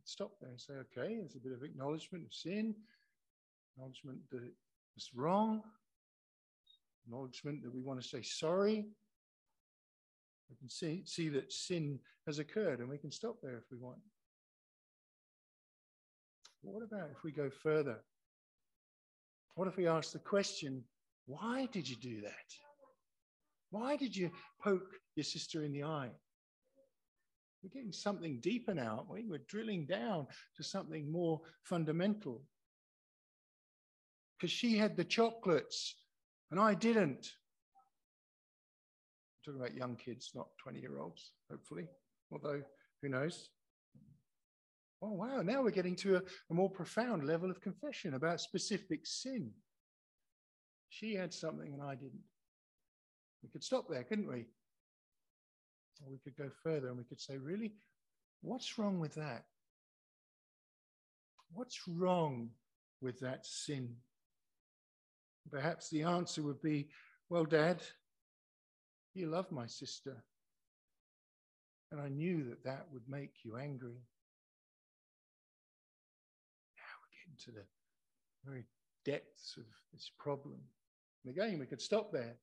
Stop 0.09 0.33
there 0.41 0.49
and 0.49 0.59
say, 0.59 0.73
okay, 0.73 1.17
there's 1.19 1.35
a 1.35 1.39
bit 1.39 1.53
of 1.53 1.63
acknowledgement 1.63 2.25
of 2.25 2.33
sin, 2.33 2.75
acknowledgement 3.77 4.19
that 4.31 4.43
it 4.43 4.55
was 4.95 5.11
wrong, 5.15 5.63
acknowledgement 7.09 7.63
that 7.63 7.75
we 7.75 7.81
want 7.81 8.01
to 8.01 8.07
say 8.07 8.23
sorry. 8.23 8.87
We 10.51 10.57
can 10.57 10.69
see, 10.69 11.03
see 11.05 11.29
that 11.31 11.53
sin 11.53 11.99
has 12.27 12.39
occurred 12.39 12.81
and 12.81 12.89
we 12.89 12.99
can 12.99 13.11
stop 13.11 13.37
there 13.43 13.57
if 13.57 13.65
we 13.71 13.79
want. 13.79 13.99
what 16.63 16.83
about 16.83 17.11
if 17.11 17.23
we 17.25 17.33
go 17.33 17.51
further? 17.51 17.99
What 19.55 19.69
if 19.69 19.77
we 19.77 19.87
ask 19.87 20.13
the 20.13 20.19
question, 20.19 20.85
why 21.27 21.69
did 21.73 21.89
you 21.89 21.97
do 21.97 22.21
that? 22.23 22.33
Why 23.71 23.97
did 23.97 24.17
you 24.17 24.31
poke 24.63 24.95
your 25.17 25.25
sister 25.25 25.65
in 25.65 25.73
the 25.73 25.85
eye? 25.85 26.11
We're 27.63 27.71
getting 27.71 27.93
something 27.93 28.39
deeper 28.41 28.73
now, 28.73 28.99
aren't 28.99 29.11
we? 29.11 29.27
We're 29.27 29.45
drilling 29.49 29.87
down 29.87 30.27
to 30.57 30.63
something 30.63 31.11
more 31.11 31.41
fundamental. 31.65 32.43
Because 34.39 34.53
she 34.53 34.79
had 34.79 34.97
the 34.97 35.05
chocolates 35.05 35.97
and 36.51 36.61
I 36.61 36.75
didn't. 36.75 37.33
I'm 39.47 39.55
talking 39.55 39.61
about 39.61 39.77
young 39.77 39.97
kids, 39.97 40.31
not 40.35 40.49
20 40.63 40.81
year 40.81 40.99
olds, 40.99 41.33
hopefully, 41.51 41.87
although 42.33 42.63
who 43.03 43.09
knows? 43.09 43.51
Oh, 45.01 45.13
wow. 45.13 45.43
Now 45.43 45.63
we're 45.63 45.71
getting 45.71 45.97
to 45.97 46.17
a, 46.17 46.23
a 46.51 46.55
more 46.55 46.71
profound 46.71 47.25
level 47.25 47.51
of 47.51 47.61
confession 47.61 48.15
about 48.15 48.41
specific 48.41 49.01
sin. 49.05 49.51
She 50.89 51.15
had 51.15 51.33
something 51.33 51.73
and 51.73 51.83
I 51.83 51.95
didn't. 51.95 52.25
We 53.43 53.49
could 53.51 53.63
stop 53.63 53.89
there, 53.89 54.03
couldn't 54.03 54.29
we? 54.29 54.47
Or 56.05 56.11
we 56.11 56.19
could 56.19 56.37
go 56.37 56.51
further 56.63 56.89
and 56.89 56.97
we 56.97 57.05
could 57.05 57.21
say, 57.21 57.37
really, 57.37 57.75
what's 58.41 58.79
wrong 58.79 58.99
with 58.99 59.15
that? 59.15 59.45
What's 61.53 61.87
wrong 61.87 62.51
with 63.01 63.21
that 63.21 63.47
sin? 63.47 63.95
Perhaps 65.51 65.89
the 65.91 66.03
answer 66.03 66.43
would 66.43 66.61
be, 66.61 66.89
well, 67.31 67.45
Dad, 67.45 67.83
you 69.15 69.29
love 69.29 69.51
my 69.51 69.67
sister. 69.67 70.23
And 71.91 72.01
I 72.01 72.09
knew 72.09 72.45
that 72.45 72.65
that 72.65 72.87
would 72.93 73.09
make 73.09 73.45
you 73.45 73.57
angry. 73.57 74.03
Now 76.77 76.95
we're 77.01 77.17
getting 77.17 77.39
to 77.45 77.51
the 77.53 77.65
very 78.45 78.65
depths 79.05 79.57
of 79.57 79.65
this 79.93 80.11
problem. 80.19 80.61
And 81.25 81.33
again, 81.35 81.59
we 81.59 81.67
could 81.67 81.81
stop 81.81 82.13
there. 82.13 82.37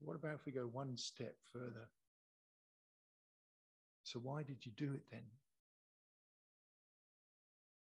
What 0.00 0.16
about 0.16 0.34
if 0.34 0.46
we 0.46 0.52
go 0.52 0.62
one 0.62 0.96
step 0.96 1.34
further? 1.52 1.88
So, 4.04 4.18
why 4.18 4.42
did 4.42 4.64
you 4.64 4.72
do 4.76 4.94
it 4.94 5.02
then? 5.10 5.22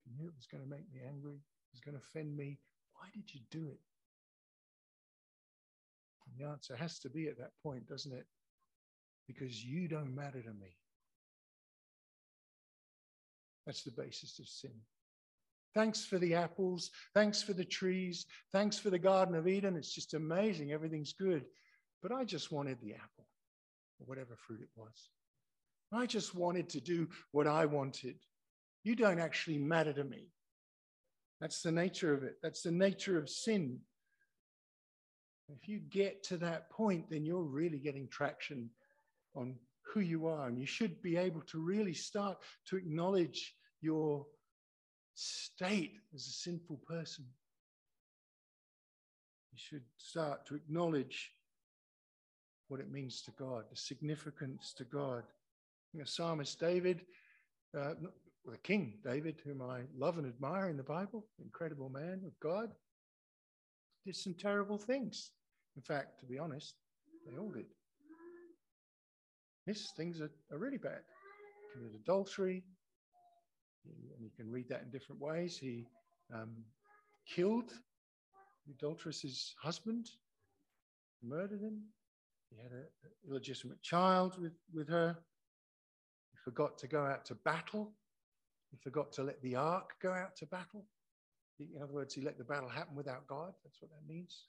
You 0.05 0.13
knew 0.17 0.29
it 0.29 0.37
was 0.37 0.47
going 0.47 0.65
to 0.65 0.69
make 0.69 0.91
me 0.93 1.01
angry, 1.07 1.35
it 1.35 1.73
was 1.73 1.81
going 1.81 1.95
to 1.97 2.03
offend 2.03 2.37
me. 2.37 2.59
Why 2.99 3.07
did 3.15 3.33
you 3.33 3.41
do 3.51 3.69
it? 3.69 3.81
And 6.27 6.39
the 6.39 6.51
answer 6.51 6.77
has 6.77 6.99
to 7.01 7.09
be 7.09 7.29
at 7.29 7.39
that 7.39 7.53
point, 7.63 7.87
doesn't 7.87 8.13
it? 8.13 8.27
Because 9.27 9.65
you 9.65 9.89
don't 9.89 10.15
matter 10.15 10.43
to 10.43 10.51
me. 10.51 10.77
That's 13.67 13.83
the 13.83 13.93
basis 13.93 14.39
of 14.39 14.49
sin. 14.49 14.73
Thanks 15.75 16.05
for 16.05 16.19
the 16.19 16.35
apples. 16.35 16.91
Thanks 17.15 17.43
for 17.43 17.53
the 17.53 17.65
trees. 17.65 18.27
Thanks 18.51 18.79
for 18.79 18.91
the 18.91 18.99
Garden 18.99 19.35
of 19.35 19.47
Eden. 19.47 19.77
It's 19.77 19.95
just 19.95 20.15
amazing. 20.15 20.73
Everything's 20.73 21.13
good. 21.13 21.45
But 22.03 22.13
I 22.13 22.25
just 22.25 22.51
wanted 22.51 22.81
the 22.81 22.95
apple 22.95 23.27
or 24.01 24.07
whatever 24.07 24.37
fruit 24.37 24.61
it 24.61 24.71
was. 24.75 25.11
I 25.93 26.07
just 26.07 26.35
wanted 26.35 26.69
to 26.71 26.81
do 26.81 27.09
what 27.33 27.47
I 27.47 27.67
wanted. 27.67 28.17
You 28.85 28.97
don't 28.97 29.21
actually 29.21 29.59
matter 29.59 29.93
to 29.93 30.05
me. 30.05 30.29
That's 31.41 31.63
the 31.63 31.73
nature 31.73 32.13
of 32.15 32.25
it. 32.25 32.37
That's 32.43 32.63
the 32.63 32.73
nature 32.73 33.19
of 33.19 33.29
sin. 33.29 33.79
If 35.49 35.69
you 35.69 35.79
get 35.79 36.23
to 36.25 36.37
that 36.39 36.71
point, 36.71 37.09
then 37.11 37.25
you're 37.25 37.43
really 37.43 37.79
getting 37.79 38.09
traction 38.09 38.71
on 39.35 39.55
who 39.83 40.01
you 40.01 40.27
are. 40.27 40.49
And 40.49 40.59
you 40.59 40.67
should 40.67 41.01
be 41.01 41.17
able 41.17 41.41
to 41.43 41.61
really 41.61 41.95
start 41.95 42.39
to 42.67 42.77
acknowledge 42.77 43.55
your 43.81 44.27
state 45.15 45.95
as 46.15 46.27
a 46.27 46.33
sinful 46.33 46.81
person. 46.87 47.25
You 49.53 49.59
should 49.59 49.85
start 49.97 50.47
to 50.47 50.55
acknowledge 50.55 51.33
what 52.69 52.81
it 52.81 52.91
means 52.91 53.23
to 53.23 53.31
God, 53.33 53.65
the 53.71 53.77
significance 53.77 54.75
to 54.77 54.85
God. 54.85 55.25
You 55.93 56.01
know, 56.01 56.05
psalmist 56.05 56.61
David, 56.61 57.01
uh, 57.77 57.95
the 58.51 58.59
King 58.59 58.95
David, 59.05 59.41
whom 59.45 59.63
I 59.63 59.83
love 59.97 60.19
and 60.19 60.27
admire 60.27 60.69
in 60.69 60.77
the 60.77 60.83
Bible, 60.83 61.27
incredible 61.43 61.89
man 61.89 62.23
of 62.27 62.39
God, 62.41 62.71
did 64.05 64.17
some 64.17 64.35
terrible 64.35 64.79
things. 64.79 65.33
In 65.77 65.83
fact, 65.83 66.21
to 66.21 66.27
be 66.27 66.39
honest, 66.39 66.75
they 67.27 67.39
all 67.39 67.51
did. 67.51 67.67
Yes, 69.67 69.93
things 69.97 70.21
are, 70.21 70.31
are 70.51 70.59
really 70.59 70.79
bad. 70.79 71.01
He 71.03 71.79
Committed 71.79 72.01
adultery, 72.01 72.65
and 73.85 74.25
you 74.25 74.31
can 74.37 74.51
read 74.51 74.69
that 74.71 74.83
in 74.83 74.91
different 74.91 75.21
ways. 75.21 75.59
He 75.59 75.87
um, 76.35 76.51
killed 77.27 77.73
the 78.67 78.73
adulteress's 78.73 79.55
husband, 79.61 80.09
murdered 81.23 81.61
him. 81.61 81.83
He 82.51 82.57
had 82.63 82.73
an 82.73 82.87
illegitimate 83.29 83.83
child 83.83 84.41
with, 84.41 84.55
with 84.73 84.89
her. 84.89 85.17
He 86.33 86.39
forgot 86.43 86.79
to 86.79 86.87
go 86.87 87.05
out 87.05 87.27
to 87.27 87.35
battle. 87.35 87.93
He 88.71 88.77
forgot 88.77 89.13
to 89.13 89.23
let 89.23 89.41
the 89.43 89.57
ark 89.57 89.95
go 90.03 90.13
out 90.13 90.37
to 90.37 90.47
battle. 90.47 90.85
In 91.59 91.83
other 91.83 91.93
words, 91.93 92.15
he 92.15 92.21
let 92.21 92.39
the 92.39 92.45
battle 92.45 92.69
happen 92.69 92.95
without 92.95 93.27
God. 93.27 93.53
That's 93.65 93.81
what 93.81 93.91
that 93.91 94.13
means. 94.13 94.45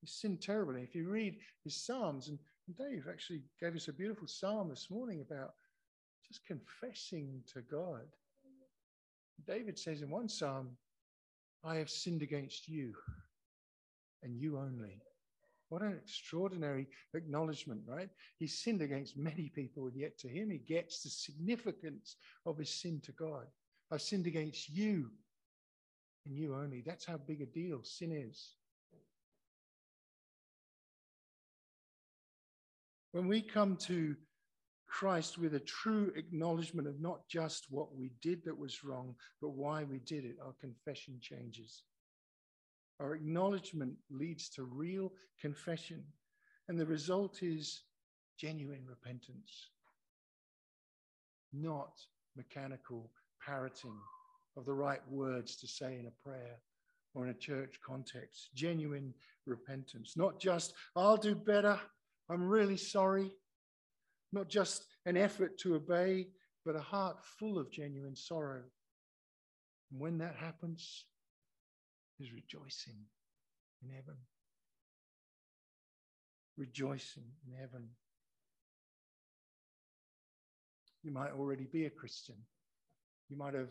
He 0.00 0.06
sinned 0.06 0.40
terribly. 0.40 0.82
If 0.82 0.94
you 0.94 1.08
read 1.08 1.36
his 1.64 1.76
Psalms, 1.76 2.28
and 2.28 2.38
Dave 2.76 3.06
actually 3.10 3.42
gave 3.60 3.74
us 3.74 3.88
a 3.88 3.92
beautiful 3.92 4.28
psalm 4.28 4.68
this 4.68 4.90
morning 4.90 5.20
about 5.20 5.54
just 6.26 6.44
confessing 6.46 7.42
to 7.52 7.62
God. 7.62 8.06
David 9.46 9.78
says 9.78 10.02
in 10.02 10.10
one 10.10 10.28
psalm, 10.28 10.76
I 11.64 11.76
have 11.76 11.90
sinned 11.90 12.22
against 12.22 12.68
you 12.68 12.92
and 14.22 14.36
you 14.36 14.58
only. 14.58 15.00
What 15.68 15.82
an 15.82 15.98
extraordinary 16.02 16.86
acknowledgement, 17.14 17.82
right? 17.86 18.08
He 18.38 18.46
sinned 18.46 18.80
against 18.80 19.18
many 19.18 19.50
people, 19.54 19.86
and 19.86 19.96
yet 19.96 20.18
to 20.18 20.28
him, 20.28 20.50
he 20.50 20.58
gets 20.58 21.02
the 21.02 21.10
significance 21.10 22.16
of 22.46 22.56
his 22.56 22.70
sin 22.70 23.00
to 23.04 23.12
God. 23.12 23.46
I've 23.90 24.02
sinned 24.02 24.26
against 24.26 24.68
you 24.68 25.10
and 26.26 26.36
you 26.36 26.54
only. 26.54 26.82
That's 26.84 27.06
how 27.06 27.18
big 27.18 27.42
a 27.42 27.46
deal 27.46 27.82
sin 27.82 28.12
is. 28.12 28.54
When 33.12 33.26
we 33.26 33.40
come 33.40 33.76
to 33.76 34.14
Christ 34.86 35.38
with 35.38 35.54
a 35.54 35.60
true 35.60 36.12
acknowledgement 36.16 36.88
of 36.88 37.00
not 37.00 37.26
just 37.28 37.66
what 37.70 37.94
we 37.94 38.10
did 38.22 38.44
that 38.44 38.58
was 38.58 38.84
wrong, 38.84 39.14
but 39.40 39.50
why 39.50 39.84
we 39.84 39.98
did 39.98 40.24
it, 40.24 40.36
our 40.44 40.54
confession 40.60 41.18
changes. 41.20 41.82
Our 43.00 43.14
acknowledgement 43.14 43.94
leads 44.10 44.48
to 44.50 44.64
real 44.64 45.12
confession, 45.40 46.04
and 46.68 46.78
the 46.78 46.86
result 46.86 47.42
is 47.42 47.82
genuine 48.38 48.84
repentance, 48.86 49.70
not 51.52 51.92
mechanical 52.36 53.10
parroting 53.44 53.96
of 54.56 54.64
the 54.64 54.74
right 54.74 55.00
words 55.08 55.56
to 55.56 55.68
say 55.68 55.98
in 55.98 56.06
a 56.06 56.28
prayer 56.28 56.58
or 57.14 57.24
in 57.24 57.30
a 57.30 57.38
church 57.38 57.78
context. 57.86 58.50
Genuine 58.54 59.14
repentance, 59.46 60.14
not 60.16 60.40
just, 60.40 60.74
I'll 60.96 61.16
do 61.16 61.34
better, 61.34 61.80
I'm 62.28 62.42
really 62.42 62.76
sorry. 62.76 63.32
Not 64.32 64.48
just 64.48 64.84
an 65.06 65.16
effort 65.16 65.56
to 65.58 65.76
obey, 65.76 66.28
but 66.66 66.76
a 66.76 66.80
heart 66.80 67.24
full 67.24 67.58
of 67.58 67.70
genuine 67.70 68.14
sorrow. 68.16 68.62
And 69.90 70.00
when 70.00 70.18
that 70.18 70.36
happens, 70.36 71.06
is 72.20 72.32
rejoicing 72.32 72.96
in 73.82 73.90
heaven. 73.90 74.16
Rejoicing 76.56 77.24
in 77.46 77.58
heaven. 77.58 77.88
You 81.02 81.12
might 81.12 81.30
already 81.30 81.66
be 81.72 81.86
a 81.86 81.90
Christian. 81.90 82.36
You 83.28 83.36
might 83.36 83.54
have 83.54 83.70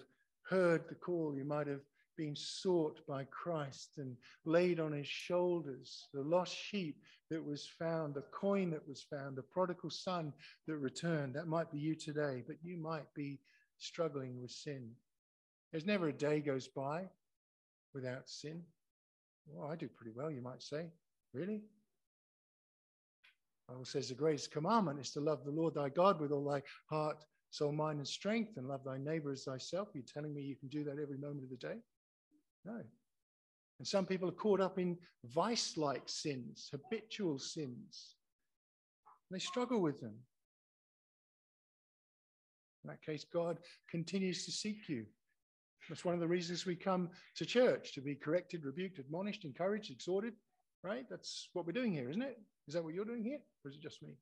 heard 0.50 0.88
the 0.88 0.96
call. 0.96 1.36
You 1.38 1.44
might 1.44 1.68
have 1.68 1.82
been 2.18 2.36
sought 2.36 3.00
by 3.08 3.26
Christ 3.26 3.92
and 3.98 4.16
laid 4.46 4.80
on 4.80 4.92
his 4.92 5.08
shoulders, 5.08 6.08
the 6.14 6.22
lost 6.22 6.56
sheep 6.56 6.98
that 7.30 7.44
was 7.44 7.68
found, 7.78 8.16
the 8.16 8.24
coin 8.34 8.72
that 8.72 8.88
was 8.88 9.04
found, 9.04 9.36
the 9.36 9.44
prodigal 9.44 9.92
son 9.92 10.34
that 10.66 10.78
returned. 10.78 11.36
That 11.36 11.48
might 11.48 11.72
be 11.72 11.78
you 11.80 11.96
today, 11.96 12.44
but 12.48 12.56
you 12.64 12.78
might 12.78 13.14
be 13.14 13.40
struggling 13.78 14.42
with 14.42 14.50
sin. 14.50 14.90
There's 15.72 15.86
never 15.86 16.08
a 16.08 16.14
day 16.14 16.40
goes 16.40 16.68
by 16.68 17.04
without 17.98 18.30
sin. 18.30 18.62
Well, 19.48 19.72
I 19.72 19.76
do 19.76 19.88
pretty 19.88 20.12
well, 20.16 20.30
you 20.30 20.42
might 20.42 20.62
say. 20.62 20.86
Really? 21.34 21.64
Bible 23.68 23.86
says 23.86 24.08
the 24.08 24.16
greatest 24.16 24.52
commandment 24.52 25.00
is 25.00 25.12
to 25.12 25.20
love 25.20 25.44
the 25.44 25.52
Lord 25.52 25.74
thy 25.74 25.90
God 25.90 26.22
with 26.22 26.32
all 26.32 26.46
thy 26.46 26.62
heart, 26.90 27.26
soul, 27.50 27.72
mind, 27.74 27.98
and 27.98 28.08
strength, 28.08 28.58
and 28.58 28.68
love 28.68 28.84
thy 28.86 28.98
neighbor 28.98 29.32
as 29.32 29.44
thyself. 29.44 29.90
You're 29.94 30.04
telling 30.14 30.34
me 30.34 30.42
you 30.42 30.56
can 30.56 30.70
do 30.70 30.84
that 30.86 31.00
every 31.02 31.18
moment 31.18 31.44
of 31.44 31.50
the 31.50 31.58
day? 31.58 31.76
No. 32.64 32.82
And 33.80 33.88
some 33.88 34.06
people 34.06 34.30
are 34.30 34.34
caught 34.34 34.62
up 34.62 34.80
in 34.80 34.98
vice 35.26 35.76
like 35.76 36.04
sins, 36.06 36.70
habitual 36.72 37.40
sins. 37.40 38.16
They 39.32 39.40
struggle 39.40 39.82
with 39.82 40.00
them. 40.00 40.16
In 42.84 42.90
that 42.90 43.04
case, 43.04 43.26
God 43.32 43.58
continues 43.92 44.46
to 44.46 44.52
seek 44.52 44.88
you. 44.88 45.06
That's 45.90 46.06
one 46.06 46.14
of 46.14 46.20
the 46.20 46.28
reasons 46.28 46.66
we 46.66 46.76
come 46.76 47.10
to 47.36 47.46
church 47.46 47.94
to 47.94 48.02
be 48.02 48.16
corrected, 48.16 48.66
rebuked, 48.66 49.00
admonished, 49.00 49.46
encouraged, 49.46 49.92
exhorted, 49.92 50.34
right? 50.84 51.06
That's 51.10 51.50
what 51.54 51.66
we're 51.66 51.72
doing 51.72 51.94
here, 51.94 52.10
isn't 52.10 52.22
it? 52.22 52.38
Is 52.68 52.74
that 52.74 52.84
what 52.84 52.94
you're 52.94 53.06
doing 53.06 53.24
here? 53.24 53.40
Or 53.64 53.70
is 53.70 53.76
it 53.76 53.82
just 53.82 54.02
me? 54.02 54.18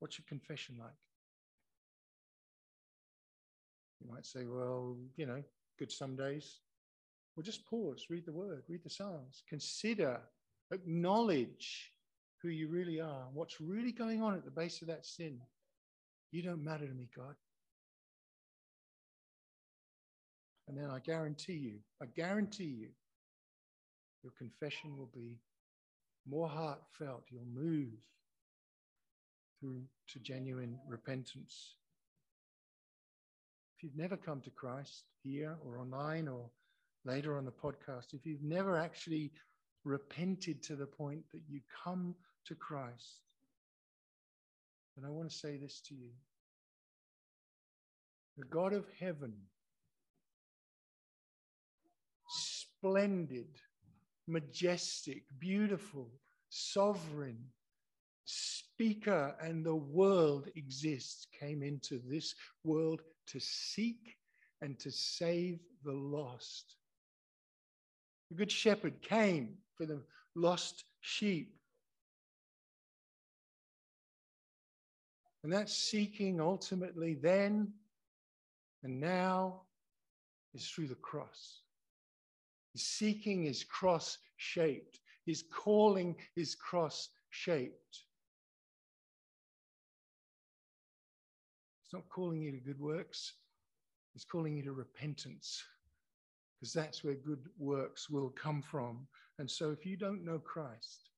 What's 0.00 0.18
your 0.18 0.26
confession 0.28 0.76
like? 0.78 0.90
You 4.02 4.10
might 4.12 4.26
say, 4.26 4.46
well, 4.46 4.96
you 5.16 5.26
know, 5.26 5.42
good 5.78 5.92
some 5.92 6.16
days. 6.16 6.60
Well, 7.36 7.44
just 7.44 7.66
pause, 7.66 8.06
read 8.10 8.26
the 8.26 8.32
word, 8.32 8.62
read 8.68 8.82
the 8.82 8.90
Psalms, 8.90 9.42
consider, 9.48 10.20
acknowledge 10.72 11.92
who 12.42 12.48
you 12.48 12.68
really 12.68 13.00
are, 13.00 13.26
what's 13.32 13.60
really 13.60 13.92
going 13.92 14.22
on 14.22 14.34
at 14.34 14.44
the 14.44 14.50
base 14.50 14.82
of 14.82 14.88
that 14.88 15.06
sin. 15.06 15.38
You 16.32 16.42
don't 16.42 16.64
matter 16.64 16.86
to 16.86 16.94
me, 16.94 17.08
God. 17.14 17.34
And 20.70 20.78
then 20.78 20.88
I 20.88 21.00
guarantee 21.00 21.54
you, 21.54 21.78
I 22.00 22.06
guarantee 22.14 22.62
you, 22.62 22.90
your 24.22 24.30
confession 24.38 24.96
will 24.96 25.10
be 25.12 25.40
more 26.28 26.48
heartfelt. 26.48 27.24
You'll 27.28 27.42
move 27.52 27.88
through 29.58 29.82
to 30.10 30.20
genuine 30.20 30.78
repentance. 30.86 31.74
If 33.76 33.82
you've 33.82 33.96
never 33.96 34.16
come 34.16 34.42
to 34.42 34.50
Christ 34.50 35.06
here 35.24 35.56
or 35.66 35.80
online 35.80 36.28
or 36.28 36.48
later 37.04 37.36
on 37.36 37.44
the 37.44 37.50
podcast, 37.50 38.14
if 38.14 38.24
you've 38.24 38.44
never 38.44 38.76
actually 38.76 39.32
repented 39.84 40.62
to 40.62 40.76
the 40.76 40.86
point 40.86 41.24
that 41.32 41.42
you 41.48 41.62
come 41.84 42.14
to 42.46 42.54
Christ, 42.54 43.22
then 44.96 45.04
I 45.04 45.10
want 45.10 45.30
to 45.30 45.36
say 45.36 45.56
this 45.56 45.80
to 45.88 45.96
you. 45.96 46.10
The 48.38 48.44
God 48.44 48.72
of 48.72 48.84
heaven, 49.00 49.32
splendid, 52.80 53.48
majestic, 54.26 55.24
beautiful, 55.38 56.08
sovereign, 56.48 57.38
speaker, 58.24 59.36
and 59.42 59.64
the 59.64 59.74
world 59.74 60.48
exists, 60.56 61.26
came 61.38 61.62
into 61.62 62.00
this 62.08 62.34
world 62.64 63.02
to 63.26 63.38
seek 63.38 64.16
and 64.62 64.78
to 64.78 64.90
save 64.90 65.58
the 65.84 65.92
lost. 65.92 66.76
The 68.30 68.36
Good 68.36 68.50
Shepherd 68.52 69.02
came 69.02 69.56
for 69.76 69.84
the 69.84 70.02
lost 70.34 70.84
sheep. 71.00 71.54
And 75.42 75.52
that 75.52 75.68
seeking 75.68 76.40
ultimately 76.40 77.14
then 77.14 77.72
and 78.82 79.00
now 79.00 79.62
is 80.54 80.66
through 80.68 80.88
the 80.88 80.94
cross. 80.96 81.60
Seeking 82.80 83.44
is 83.44 83.64
cross 83.64 84.18
shaped, 84.36 85.00
his 85.26 85.44
calling 85.52 86.16
is 86.36 86.54
cross 86.54 87.10
shaped. 87.30 88.04
It's 91.84 91.92
not 91.92 92.08
calling 92.08 92.40
you 92.40 92.52
to 92.52 92.58
good 92.58 92.80
works, 92.80 93.34
it's 94.14 94.24
calling 94.24 94.56
you 94.56 94.62
to 94.64 94.72
repentance 94.72 95.62
because 96.60 96.72
that's 96.72 97.02
where 97.02 97.14
good 97.14 97.48
works 97.58 98.10
will 98.10 98.30
come 98.30 98.60
from. 98.60 99.06
And 99.38 99.50
so 99.50 99.70
if 99.70 99.86
you 99.86 99.96
don't 99.96 100.24
know 100.24 100.38
Christ, 100.38 101.08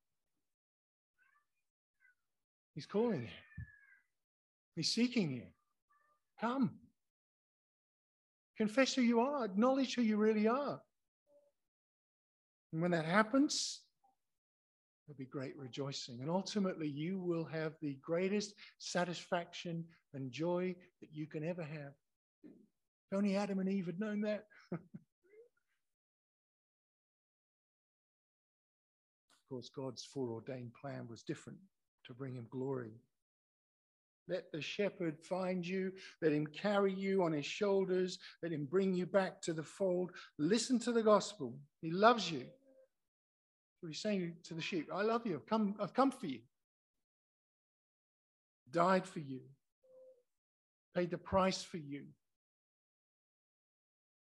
He's 2.74 2.86
calling 2.86 3.22
you, 3.22 3.64
He's 4.76 4.88
seeking 4.88 5.30
you. 5.30 5.42
Come. 6.40 6.70
Confess 8.56 8.94
who 8.94 9.02
you 9.02 9.20
are, 9.20 9.44
acknowledge 9.44 9.94
who 9.94 10.02
you 10.02 10.16
really 10.16 10.46
are. 10.46 10.80
And 12.72 12.80
when 12.80 12.90
that 12.92 13.04
happens, 13.04 13.80
there'll 15.06 15.18
be 15.18 15.26
great 15.26 15.56
rejoicing. 15.58 16.20
And 16.20 16.30
ultimately, 16.30 16.88
you 16.88 17.18
will 17.18 17.44
have 17.44 17.74
the 17.80 17.98
greatest 18.02 18.54
satisfaction 18.78 19.84
and 20.14 20.32
joy 20.32 20.74
that 21.00 21.10
you 21.12 21.26
can 21.26 21.44
ever 21.44 21.62
have. 21.62 21.92
If 22.44 23.16
only 23.16 23.36
Adam 23.36 23.58
and 23.58 23.68
Eve 23.68 23.86
had 23.86 24.00
known 24.00 24.22
that. 24.22 24.46
Of 29.52 29.56
course, 29.56 29.68
God's 29.68 30.02
foreordained 30.02 30.72
plan 30.72 31.06
was 31.10 31.22
different 31.22 31.58
to 32.06 32.14
bring 32.14 32.34
him 32.34 32.46
glory. 32.48 32.92
Let 34.26 34.50
the 34.50 34.62
shepherd 34.62 35.18
find 35.20 35.66
you. 35.66 35.92
Let 36.22 36.32
him 36.32 36.46
carry 36.46 36.94
you 36.94 37.22
on 37.22 37.32
his 37.32 37.44
shoulders. 37.44 38.18
Let 38.42 38.52
him 38.52 38.64
bring 38.64 38.94
you 38.94 39.04
back 39.04 39.42
to 39.42 39.52
the 39.52 39.62
fold. 39.62 40.12
Listen 40.38 40.78
to 40.78 40.92
the 40.92 41.02
gospel. 41.02 41.54
He 41.82 41.90
loves 41.90 42.30
you. 42.30 42.46
So 43.82 43.88
he's 43.88 44.00
saying 44.00 44.34
to 44.44 44.54
the 44.54 44.62
sheep, 44.62 44.88
I 44.94 45.02
love 45.02 45.26
you. 45.26 45.34
I've 45.34 45.46
come, 45.46 45.74
I've 45.80 45.92
come 45.92 46.12
for 46.12 46.26
you. 46.26 46.38
Died 48.70 49.04
for 49.04 49.18
you. 49.18 49.40
Paid 50.94 51.10
the 51.10 51.18
price 51.18 51.64
for 51.64 51.78
you. 51.78 52.04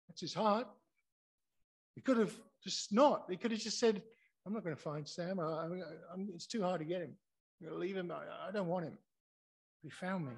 That's 0.09 0.21
his 0.21 0.35
heart. 0.35 0.67
He 1.95 2.01
could 2.01 2.17
have 2.17 2.35
just 2.65 2.93
not. 2.93 3.27
He 3.31 3.37
could 3.37 3.53
have 3.53 3.61
just 3.61 3.79
said, 3.79 4.03
I'm 4.45 4.53
not 4.53 4.65
going 4.65 4.75
to 4.75 4.83
find 4.83 5.07
Sam. 5.07 5.39
I, 5.39 5.45
I, 5.45 5.79
it's 6.35 6.49
too 6.49 6.63
hard 6.63 6.81
to 6.81 6.85
get 6.85 7.03
him. 7.03 7.15
I'm 7.61 7.69
going 7.69 7.79
to 7.79 7.87
leave 7.87 7.97
him. 7.97 8.11
I, 8.11 8.49
I 8.49 8.51
don't 8.51 8.67
want 8.67 8.87
him. 8.87 8.99
He 9.85 9.91
found 9.91 10.27
me. 10.27 10.33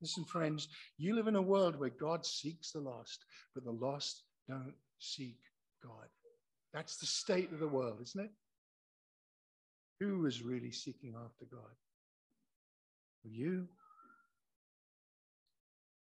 Listen, 0.00 0.24
friends, 0.24 0.68
you 0.96 1.14
live 1.14 1.26
in 1.26 1.36
a 1.36 1.42
world 1.42 1.78
where 1.78 1.90
God 1.90 2.24
seeks 2.24 2.72
the 2.72 2.80
lost, 2.80 3.26
but 3.54 3.64
the 3.64 3.70
lost 3.70 4.22
don't 4.48 4.72
seek 4.98 5.36
God. 5.82 6.08
That's 6.72 6.96
the 6.96 7.06
state 7.06 7.52
of 7.52 7.58
the 7.58 7.68
world, 7.68 7.98
isn't 8.02 8.24
it? 8.24 8.30
Who 9.98 10.26
is 10.26 10.42
really 10.42 10.70
seeking 10.70 11.14
after 11.14 11.44
God? 11.50 11.74
You. 13.24 13.68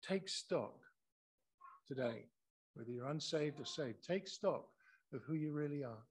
Take 0.07 0.29
stock 0.29 0.75
today, 1.87 2.27
whether 2.75 2.91
you're 2.91 3.09
unsaved 3.09 3.61
or 3.61 3.67
saved, 3.67 4.05
take 4.07 4.29
stock 4.29 4.67
of 5.13 5.23
who 5.27 5.35
you 5.35 5.53
really 5.53 5.85
are. 5.85 6.05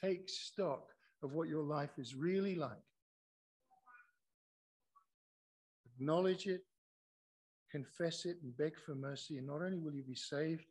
Take 0.00 0.28
stock 0.28 0.86
of 1.22 1.32
what 1.32 1.48
your 1.48 1.62
life 1.62 1.98
is 1.98 2.14
really 2.14 2.54
like. 2.54 2.70
Acknowledge 5.94 6.46
it, 6.46 6.62
confess 7.70 8.24
it, 8.24 8.36
and 8.42 8.56
beg 8.56 8.74
for 8.86 8.94
mercy. 8.94 9.38
And 9.38 9.46
not 9.46 9.62
only 9.62 9.78
will 9.78 9.94
you 9.94 10.04
be 10.04 10.14
saved, 10.14 10.64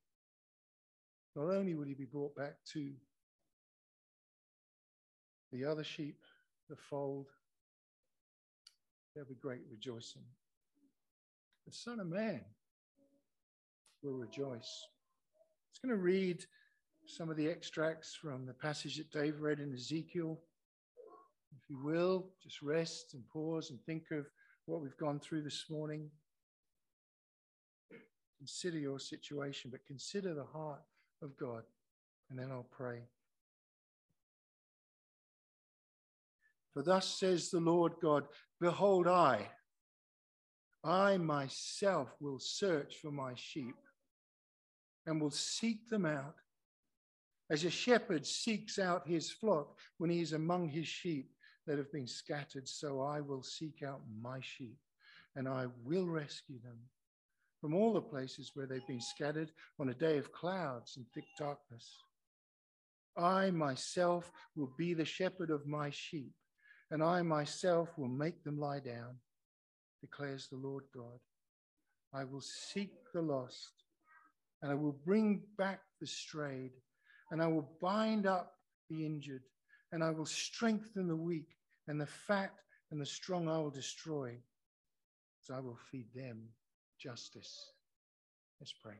not 1.37 1.53
only 1.53 1.75
will 1.75 1.87
you 1.87 1.95
be 1.95 2.05
brought 2.05 2.35
back 2.35 2.55
to 2.73 2.91
the 5.51 5.63
other 5.63 5.83
sheep, 5.83 6.17
the 6.67 6.75
fold, 6.75 7.27
there'll 9.13 9.29
be 9.29 9.35
great 9.35 9.61
rejoicing. 9.69 10.23
The 11.67 11.73
Son 11.73 11.99
of 11.99 12.07
Man 12.07 12.41
will 14.01 14.15
rejoice. 14.15 14.87
It's 15.69 15.79
going 15.79 15.95
to 15.95 16.01
read 16.01 16.43
some 17.05 17.29
of 17.29 17.37
the 17.37 17.47
extracts 17.47 18.15
from 18.15 18.47
the 18.47 18.53
passage 18.53 18.97
that 18.97 19.11
Dave 19.11 19.39
read 19.39 19.59
in 19.59 19.71
Ezekiel. 19.71 20.39
If 21.55 21.69
you 21.69 21.77
will, 21.83 22.29
just 22.41 22.63
rest 22.63 23.13
and 23.13 23.23
pause 23.29 23.69
and 23.69 23.79
think 23.85 24.05
of 24.11 24.25
what 24.65 24.81
we've 24.81 24.97
gone 24.97 25.19
through 25.19 25.43
this 25.43 25.65
morning. 25.69 26.09
Consider 28.39 28.79
your 28.79 28.99
situation, 28.99 29.69
but 29.69 29.85
consider 29.85 30.33
the 30.33 30.43
heart 30.43 30.81
of 31.21 31.37
God, 31.37 31.63
and 32.29 32.39
then 32.39 32.51
I'll 32.51 32.67
pray. 32.71 33.01
For 36.73 36.83
thus 36.83 37.07
says 37.19 37.49
the 37.49 37.59
Lord 37.59 37.93
God 38.01 38.25
Behold, 38.59 39.07
I, 39.07 39.47
I 40.83 41.17
myself 41.17 42.09
will 42.19 42.39
search 42.39 42.97
for 43.01 43.11
my 43.11 43.33
sheep 43.35 43.75
and 45.05 45.21
will 45.21 45.31
seek 45.31 45.89
them 45.89 46.05
out 46.05 46.35
as 47.49 47.63
a 47.63 47.69
shepherd 47.69 48.25
seeks 48.25 48.77
out 48.77 49.07
his 49.07 49.31
flock 49.31 49.79
when 49.97 50.09
he 50.09 50.21
is 50.21 50.33
among 50.33 50.67
his 50.67 50.87
sheep 50.87 51.31
that 51.65 51.77
have 51.77 51.91
been 51.91 52.07
scattered, 52.07 52.67
so 52.67 53.01
I 53.01 53.21
will 53.21 53.43
seek 53.43 53.83
out 53.83 54.01
my 54.21 54.39
sheep 54.41 54.77
and 55.35 55.47
I 55.47 55.67
will 55.83 56.05
rescue 56.05 56.59
them 56.63 56.77
from 57.59 57.73
all 57.73 57.93
the 57.93 58.01
places 58.01 58.51
where 58.53 58.65
they've 58.65 58.87
been 58.87 59.01
scattered 59.01 59.51
on 59.79 59.89
a 59.89 59.93
day 59.93 60.17
of 60.17 60.31
clouds 60.31 60.97
and 60.97 61.05
thick 61.13 61.25
darkness. 61.37 61.97
I 63.17 63.49
myself 63.51 64.31
will 64.55 64.71
be 64.77 64.93
the 64.93 65.05
shepherd 65.05 65.49
of 65.49 65.65
my 65.65 65.89
sheep, 65.89 66.33
and 66.91 67.03
I 67.03 67.21
myself 67.23 67.89
will 67.97 68.07
make 68.07 68.43
them 68.43 68.59
lie 68.59 68.79
down, 68.79 69.15
declares 70.01 70.47
the 70.47 70.57
Lord 70.57 70.83
God. 70.93 71.19
I 72.13 72.23
will 72.23 72.41
seek 72.41 72.91
the 73.13 73.21
lost, 73.21 73.71
and 74.61 74.71
I 74.71 74.75
will 74.75 74.95
bring 75.05 75.41
back 75.57 75.81
the 75.99 76.07
strayed 76.07 76.71
and 77.31 77.41
I 77.41 77.47
will 77.47 77.69
bind 77.81 78.25
up 78.25 78.53
the 78.89 79.05
injured, 79.05 79.43
and 79.91 80.03
I 80.03 80.11
will 80.11 80.25
strengthen 80.25 81.07
the 81.07 81.15
weak, 81.15 81.55
and 81.87 81.99
the 81.99 82.05
fat 82.05 82.53
and 82.91 83.01
the 83.01 83.05
strong 83.05 83.47
I 83.47 83.57
will 83.57 83.69
destroy. 83.69 84.37
So 85.41 85.53
I 85.53 85.59
will 85.59 85.77
feed 85.91 86.07
them 86.13 86.43
justice. 86.97 87.71
Let's 88.59 88.73
pray. 88.73 88.95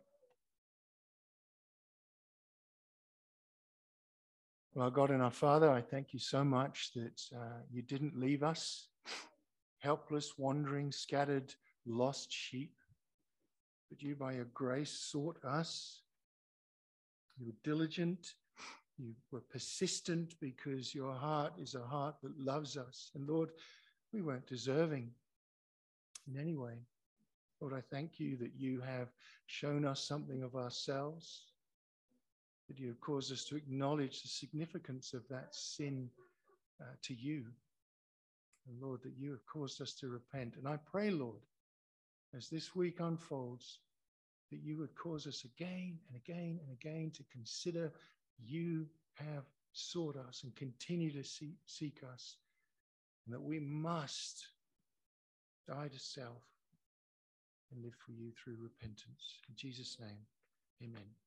Well, 4.75 4.91
God 4.91 5.09
and 5.09 5.23
our 5.23 5.31
Father, 5.31 5.71
I 5.71 5.81
thank 5.81 6.13
you 6.13 6.19
so 6.19 6.43
much 6.43 6.91
that 6.93 7.21
uh, 7.35 7.61
you 7.71 7.81
didn't 7.81 8.19
leave 8.19 8.43
us 8.43 8.89
helpless, 9.79 10.37
wandering, 10.37 10.91
scattered, 10.91 11.53
lost 11.85 12.31
sheep, 12.31 12.75
but 13.89 14.01
you, 14.01 14.15
by 14.15 14.33
your 14.33 14.47
grace, 14.53 14.91
sought 14.91 15.37
us. 15.43 16.01
You 17.39 17.47
were 17.47 17.55
diligent, 17.63 18.33
you 18.97 19.13
were 19.31 19.41
persistent 19.41 20.35
because 20.39 20.93
your 20.93 21.13
heart 21.13 21.53
is 21.59 21.75
a 21.75 21.81
heart 21.81 22.15
that 22.23 22.39
loves 22.39 22.77
us. 22.77 23.11
And 23.15 23.27
Lord, 23.27 23.49
we 24.11 24.21
weren't 24.21 24.47
deserving 24.47 25.09
in 26.27 26.39
any 26.39 26.55
way. 26.55 26.79
Lord, 27.59 27.73
I 27.73 27.81
thank 27.81 28.19
you 28.19 28.37
that 28.37 28.51
you 28.55 28.81
have 28.81 29.09
shown 29.47 29.85
us 29.85 30.03
something 30.03 30.43
of 30.43 30.55
ourselves 30.55 31.47
that 32.67 32.79
you 32.79 32.87
have 32.87 32.99
caused 32.99 33.31
us 33.31 33.45
to 33.45 33.55
acknowledge 33.55 34.21
the 34.21 34.27
significance 34.27 35.13
of 35.13 35.27
that 35.29 35.55
sin 35.55 36.09
uh, 36.81 36.85
to 37.01 37.13
you. 37.13 37.45
And 38.67 38.81
Lord, 38.81 39.01
that 39.03 39.17
you 39.17 39.31
have 39.31 39.45
caused 39.45 39.81
us 39.81 39.93
to 39.95 40.09
repent. 40.09 40.55
And 40.57 40.67
I 40.67 40.77
pray, 40.91 41.09
Lord, 41.09 41.41
as 42.35 42.49
this 42.49 42.75
week 42.75 42.99
unfolds, 42.99 43.79
that 44.51 44.59
you 44.61 44.77
would 44.77 44.95
cause 44.95 45.27
us 45.27 45.45
again 45.45 45.97
and 46.07 46.17
again 46.17 46.59
and 46.61 46.71
again 46.73 47.11
to 47.15 47.23
consider 47.31 47.91
you 48.45 48.85
have 49.15 49.45
sought 49.71 50.17
us 50.17 50.41
and 50.43 50.55
continue 50.55 51.11
to 51.11 51.23
seek, 51.23 51.55
seek 51.65 52.01
us, 52.13 52.35
and 53.25 53.33
that 53.33 53.41
we 53.41 53.59
must 53.59 54.45
die 55.67 55.87
to 55.87 55.99
self 55.99 56.43
and 57.71 57.83
live 57.83 57.95
for 58.05 58.11
you 58.11 58.31
through 58.31 58.57
repentance. 58.61 59.39
In 59.49 59.55
Jesus' 59.55 59.97
name, 59.99 60.25
amen. 60.83 61.26